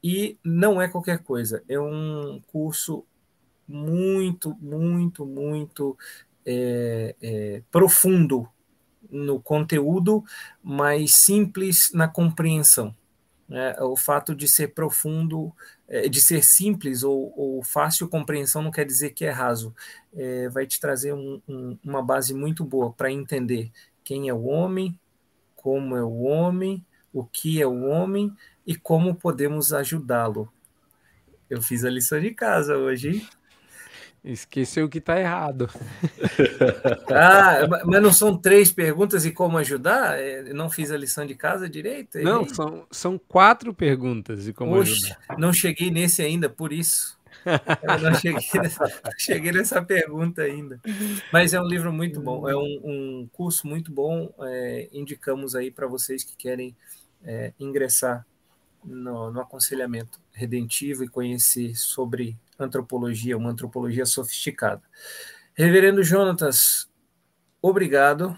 e 0.02 0.38
não 0.44 0.80
é 0.80 0.86
qualquer 0.86 1.18
coisa, 1.18 1.62
é 1.68 1.78
um 1.78 2.40
curso 2.46 3.04
muito, 3.66 4.56
muito, 4.60 5.26
muito 5.26 5.98
é, 6.46 7.16
é, 7.20 7.62
profundo 7.72 8.48
no 9.10 9.40
conteúdo, 9.40 10.24
mas 10.62 11.16
simples 11.16 11.90
na 11.92 12.06
compreensão. 12.06 12.94
É, 13.50 13.82
o 13.82 13.96
fato 13.96 14.34
de 14.34 14.46
ser 14.46 14.68
profundo, 14.68 15.52
de 16.08 16.20
ser 16.20 16.42
simples 16.42 17.02
ou, 17.02 17.32
ou, 17.36 17.62
fácil 17.62 18.08
compreensão 18.08 18.62
não 18.62 18.70
quer 18.70 18.84
dizer 18.84 19.10
que 19.10 19.24
é 19.24 19.30
raso. 19.30 19.74
É, 20.14 20.48
vai 20.48 20.66
te 20.66 20.80
trazer 20.80 21.12
um, 21.12 21.40
um, 21.48 21.78
uma 21.84 22.02
base 22.02 22.34
muito 22.34 22.64
boa 22.64 22.92
para 22.92 23.10
entender 23.10 23.70
quem 24.02 24.28
é 24.28 24.34
o 24.34 24.44
homem, 24.44 24.98
como 25.54 25.96
é 25.96 26.02
o 26.02 26.22
homem, 26.22 26.84
o 27.12 27.24
que 27.24 27.60
é 27.60 27.66
o 27.66 27.84
homem 27.84 28.34
e 28.66 28.74
como 28.74 29.14
podemos 29.14 29.72
ajudá-lo. 29.72 30.52
Eu 31.48 31.62
fiz 31.62 31.84
a 31.84 31.90
lição 31.90 32.20
de 32.20 32.32
casa 32.32 32.76
hoje? 32.76 33.26
Esqueceu 34.26 34.88
que 34.88 34.98
está 34.98 35.18
errado. 35.18 35.70
Ah, 37.08 37.60
mas 37.84 38.02
não 38.02 38.12
são 38.12 38.36
três 38.36 38.70
perguntas 38.70 39.24
e 39.24 39.30
como 39.30 39.56
ajudar? 39.58 40.18
É, 40.18 40.52
não 40.52 40.68
fiz 40.68 40.90
a 40.90 40.96
lição 40.96 41.24
de 41.24 41.34
casa 41.34 41.68
direito? 41.68 42.18
Não, 42.18 42.46
são, 42.46 42.86
são 42.90 43.18
quatro 43.18 43.72
perguntas 43.72 44.46
e 44.46 44.52
como 44.52 44.76
Oxe, 44.76 44.92
ajudar. 44.92 45.38
Não 45.38 45.52
cheguei 45.52 45.90
nesse 45.90 46.22
ainda, 46.22 46.48
por 46.48 46.72
isso. 46.72 47.18
Eu 47.44 47.98
não 48.00 48.14
cheguei 48.14 48.60
nessa, 48.60 49.02
cheguei 49.16 49.52
nessa 49.52 49.82
pergunta 49.82 50.42
ainda. 50.42 50.80
Mas 51.32 51.54
é 51.54 51.60
um 51.60 51.66
livro 51.66 51.92
muito 51.92 52.20
bom, 52.20 52.48
é 52.48 52.56
um, 52.56 52.80
um 52.84 53.28
curso 53.32 53.66
muito 53.66 53.92
bom. 53.92 54.32
É, 54.40 54.88
indicamos 54.92 55.54
aí 55.54 55.70
para 55.70 55.86
vocês 55.86 56.24
que 56.24 56.36
querem 56.36 56.76
é, 57.24 57.52
ingressar 57.58 58.26
no, 58.84 59.30
no 59.30 59.40
aconselhamento 59.40 60.20
redentivo 60.32 61.04
e 61.04 61.08
conhecer 61.08 61.76
sobre 61.76 62.36
antropologia, 62.58 63.36
uma 63.36 63.50
antropologia 63.50 64.06
sofisticada. 64.06 64.82
Reverendo 65.54 66.02
Jonatas, 66.02 66.88
obrigado. 67.60 68.36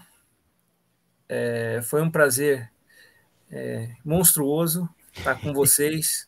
É, 1.27 1.81
foi 1.83 2.01
um 2.01 2.09
prazer 2.09 2.71
é, 3.51 3.89
monstruoso 4.03 4.89
estar 5.13 5.35
com 5.39 5.53
vocês 5.53 6.27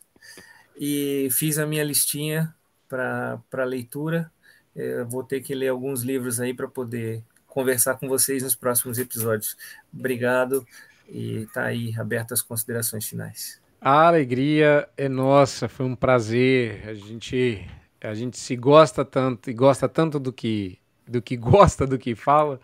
e 0.76 1.28
fiz 1.30 1.58
a 1.58 1.66
minha 1.66 1.84
listinha 1.84 2.54
para 2.88 3.64
leitura. 3.64 4.30
É, 4.74 5.04
vou 5.04 5.22
ter 5.24 5.40
que 5.40 5.54
ler 5.54 5.68
alguns 5.68 6.02
livros 6.02 6.40
aí 6.40 6.54
para 6.54 6.68
poder 6.68 7.24
conversar 7.46 7.94
com 7.96 8.08
vocês 8.08 8.42
nos 8.42 8.54
próximos 8.54 8.98
episódios. 8.98 9.56
Obrigado 9.92 10.66
e 11.08 11.42
está 11.42 11.64
aí 11.64 11.94
abertas 11.98 12.40
as 12.40 12.44
considerações 12.44 13.06
finais. 13.06 13.60
A 13.80 14.06
alegria 14.06 14.88
é 14.96 15.08
nossa, 15.08 15.68
foi 15.68 15.84
um 15.84 15.96
prazer. 15.96 16.88
A 16.88 16.94
gente 16.94 17.66
a 18.02 18.14
gente 18.14 18.38
se 18.38 18.56
gosta 18.56 19.04
tanto 19.04 19.50
e 19.50 19.52
gosta 19.52 19.88
tanto 19.88 20.18
do 20.18 20.32
que 20.32 20.78
do 21.06 21.22
que 21.22 21.36
gosta 21.38 21.86
do 21.86 21.98
que 21.98 22.14
fala, 22.14 22.60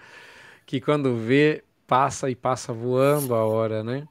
que 0.67 0.81
quando 0.81 1.17
vê 1.17 1.63
passa 1.87 2.31
e 2.31 2.35
passa 2.35 2.73
voando 2.73 3.35
a 3.35 3.45
hora, 3.45 3.83
né? 3.83 4.07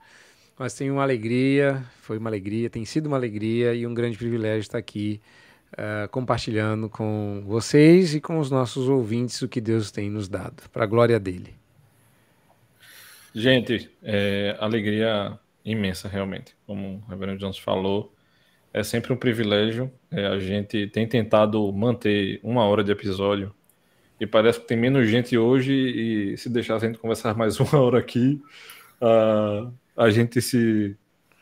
Mas 0.58 0.74
tem 0.74 0.90
uma 0.90 1.04
alegria, 1.04 1.86
foi 2.02 2.18
uma 2.18 2.30
alegria, 2.30 2.70
tem 2.70 2.84
sido 2.84 3.06
uma 3.06 3.18
alegria 3.18 3.76
e 3.76 3.86
um 3.86 3.94
grande 3.94 4.18
privilégio 4.18 4.62
estar 4.62 4.80
aqui 4.80 5.22
uh, 5.74 6.10
compartilhando 6.10 6.90
com 6.90 7.44
vocês 7.46 8.16
e 8.16 8.22
com 8.22 8.40
os 8.40 8.50
nossos 8.50 8.90
ouvintes 8.90 9.40
o 9.44 9.48
que 9.48 9.62
Deus 9.62 9.92
tem 9.92 10.10
nos 10.10 10.28
dado, 10.28 10.68
para 10.72 10.84
a 10.84 10.88
glória 10.88 11.20
dele. 11.20 11.54
Gente, 13.36 13.92
é, 14.02 14.58
alegria 14.60 15.40
imensa 15.64 16.08
realmente, 16.08 16.56
como 16.66 17.04
o 17.06 17.10
Reverendo 17.12 17.38
Jones 17.38 17.60
falou 17.60 18.17
é 18.78 18.84
sempre 18.84 19.12
um 19.12 19.18
privilégio. 19.18 19.92
É, 20.12 20.28
a 20.28 20.40
gente 20.40 20.88
tem 20.88 21.08
tentado 21.08 21.72
manter 21.74 22.40
uma 22.44 22.64
hora 22.66 22.84
de 22.84 22.92
episódio 22.92 23.54
e 24.20 24.28
parece 24.28 24.60
que 24.60 24.68
tem 24.68 24.78
menos 24.78 25.08
gente 25.10 25.38
hoje 25.38 25.74
e 25.74 26.38
se 26.38 26.50
deixar 26.50 26.76
a 26.76 26.80
gente 26.80 27.00
conversar 27.00 27.36
mais 27.36 27.60
uma 27.60 27.80
hora 27.80 27.98
aqui, 27.98 28.42
uh, 29.02 29.74
a 29.96 30.10
gente 30.12 30.42
se, 30.42 30.96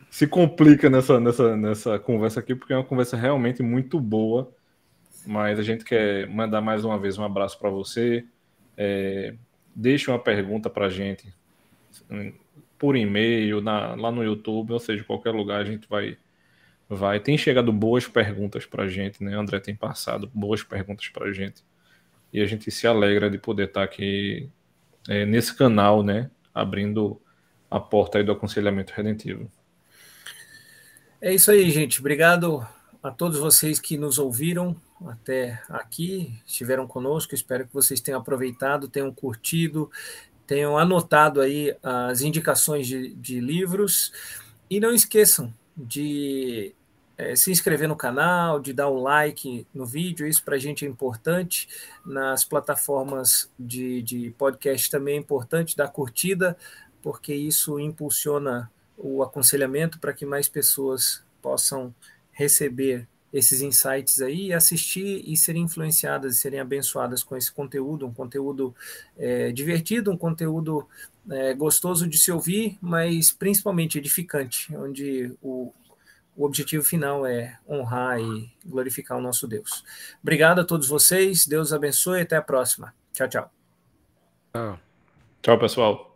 se 0.10 0.28
complica 0.28 0.90
nessa, 0.90 1.20
nessa, 1.20 1.58
nessa 1.58 2.00
conversa 2.00 2.40
aqui, 2.40 2.56
porque 2.56 2.72
é 2.72 2.78
uma 2.78 2.86
conversa 2.86 3.18
realmente 3.18 3.62
muito 3.62 4.00
boa. 4.00 4.52
Mas 5.28 5.60
a 5.60 5.64
gente 5.64 5.84
quer 5.84 6.30
mandar 6.30 6.62
mais 6.62 6.86
uma 6.86 7.00
vez 7.00 7.18
um 7.18 7.24
abraço 7.24 7.58
para 7.60 7.70
você. 7.70 8.24
É, 8.78 9.34
deixe 9.76 10.10
uma 10.10 10.20
pergunta 10.20 10.70
para 10.70 10.86
a 10.86 10.90
gente 10.90 11.34
por 12.78 12.96
e-mail, 12.96 13.62
na, 13.62 13.96
lá 13.96 14.12
no 14.12 14.24
YouTube, 14.24 14.74
ou 14.74 14.80
seja, 14.80 15.04
qualquer 15.04 15.32
lugar 15.32 15.62
a 15.62 15.66
gente 15.66 15.88
vai 15.90 16.18
vai. 16.90 17.20
Tem 17.20 17.38
chegado 17.38 17.72
boas 17.72 18.08
perguntas 18.08 18.66
para 18.66 18.84
a 18.84 18.88
gente, 18.88 19.24
né? 19.24 19.36
André 19.36 19.60
tem 19.60 19.76
passado 19.76 20.30
boas 20.34 20.64
perguntas 20.64 21.08
para 21.10 21.28
a 21.28 21.34
gente. 21.34 21.64
E 22.32 22.42
a 22.42 22.46
gente 22.46 22.70
se 22.70 22.86
alegra 22.88 23.30
de 23.30 23.38
poder 23.38 23.68
estar 23.68 23.82
tá 23.82 23.86
aqui 23.86 24.50
é, 25.08 25.26
nesse 25.26 25.56
canal, 25.56 26.04
né? 26.04 26.30
Abrindo 26.54 27.22
a 27.70 27.80
porta 27.80 28.18
aí 28.18 28.24
do 28.24 28.32
aconselhamento 28.32 28.94
redentivo. 28.96 29.50
É 31.22 31.34
isso 31.34 31.50
aí, 31.50 31.70
gente. 31.72 32.00
Obrigado 32.00 32.66
a 33.02 33.12
todos 33.12 33.40
vocês 33.40 33.80
que 33.80 33.98
nos 33.98 34.18
ouviram 34.18 34.76
até 35.06 35.62
aqui, 35.70 36.40
estiveram 36.46 36.88
conosco. 36.88 37.36
Espero 37.36 37.68
que 37.68 37.74
vocês 37.74 38.02
tenham 38.02 38.20
aproveitado, 38.20 38.88
tenham 38.88 39.12
curtido, 39.12 39.90
tenham 40.46 40.78
anotado 40.78 41.42
aí 41.42 41.76
as 41.82 42.22
indicações 42.22 42.88
de, 42.88 43.14
de 43.16 43.40
livros. 43.40 44.12
E 44.70 44.80
não 44.80 44.94
esqueçam, 44.94 45.54
de 45.76 46.74
é, 47.18 47.36
se 47.36 47.52
inscrever 47.52 47.88
no 47.88 47.96
canal, 47.96 48.60
de 48.60 48.74
dar 48.74 48.90
o 48.90 49.02
like 49.02 49.66
no 49.74 49.86
vídeo, 49.86 50.28
isso 50.28 50.44
para 50.44 50.56
a 50.56 50.60
gente 50.60 50.86
é 50.86 50.88
importante. 50.88 51.68
Nas 52.06 52.44
plataformas 52.44 53.50
de, 53.58 54.02
de 54.02 54.32
podcast 54.38 54.90
também 54.90 55.16
é 55.16 55.20
importante 55.20 55.78
dar 55.78 55.88
curtida, 55.88 56.58
porque 57.02 57.34
isso 57.34 57.80
impulsiona 57.80 58.72
o 58.98 59.24
aconselhamento 59.24 60.00
para 60.00 60.14
que 60.14 60.26
mais 60.26 60.48
pessoas 60.48 61.24
possam 61.42 61.94
receber 62.32 63.08
esses 63.32 63.62
insights 63.62 64.22
aí, 64.22 64.54
assistir 64.54 65.22
e 65.26 65.36
serem 65.36 65.64
influenciadas 65.64 66.38
e 66.38 66.40
serem 66.40 66.60
abençoadas 66.60 67.22
com 67.22 67.36
esse 67.36 67.52
conteúdo, 67.52 68.08
um 68.08 68.14
conteúdo 68.14 68.74
é, 69.18 69.52
divertido, 69.52 70.10
um 70.10 70.18
conteúdo 70.18 70.88
é, 71.30 71.54
gostoso 71.54 72.08
de 72.08 72.18
se 72.18 72.32
ouvir, 72.32 72.78
mas 72.82 73.34
principalmente 73.34 73.98
edificante, 73.98 74.74
onde 74.78 75.34
o, 75.42 75.74
o 76.36 76.46
objetivo 76.46 76.84
final 76.84 77.26
é 77.26 77.58
honrar 77.68 78.20
e 78.20 78.52
glorificar 78.66 79.18
o 79.18 79.22
nosso 79.22 79.48
Deus. 79.48 79.84
Obrigado 80.22 80.60
a 80.60 80.66
todos 80.66 80.88
vocês, 80.88 81.46
Deus 81.48 81.72
abençoe 81.72 82.20
e 82.20 82.22
até 82.24 82.36
a 82.36 82.42
próxima. 82.42 82.94
Tchau, 83.14 83.28
tchau. 83.28 83.52
Tchau, 85.42 85.60
pessoal. 85.60 86.15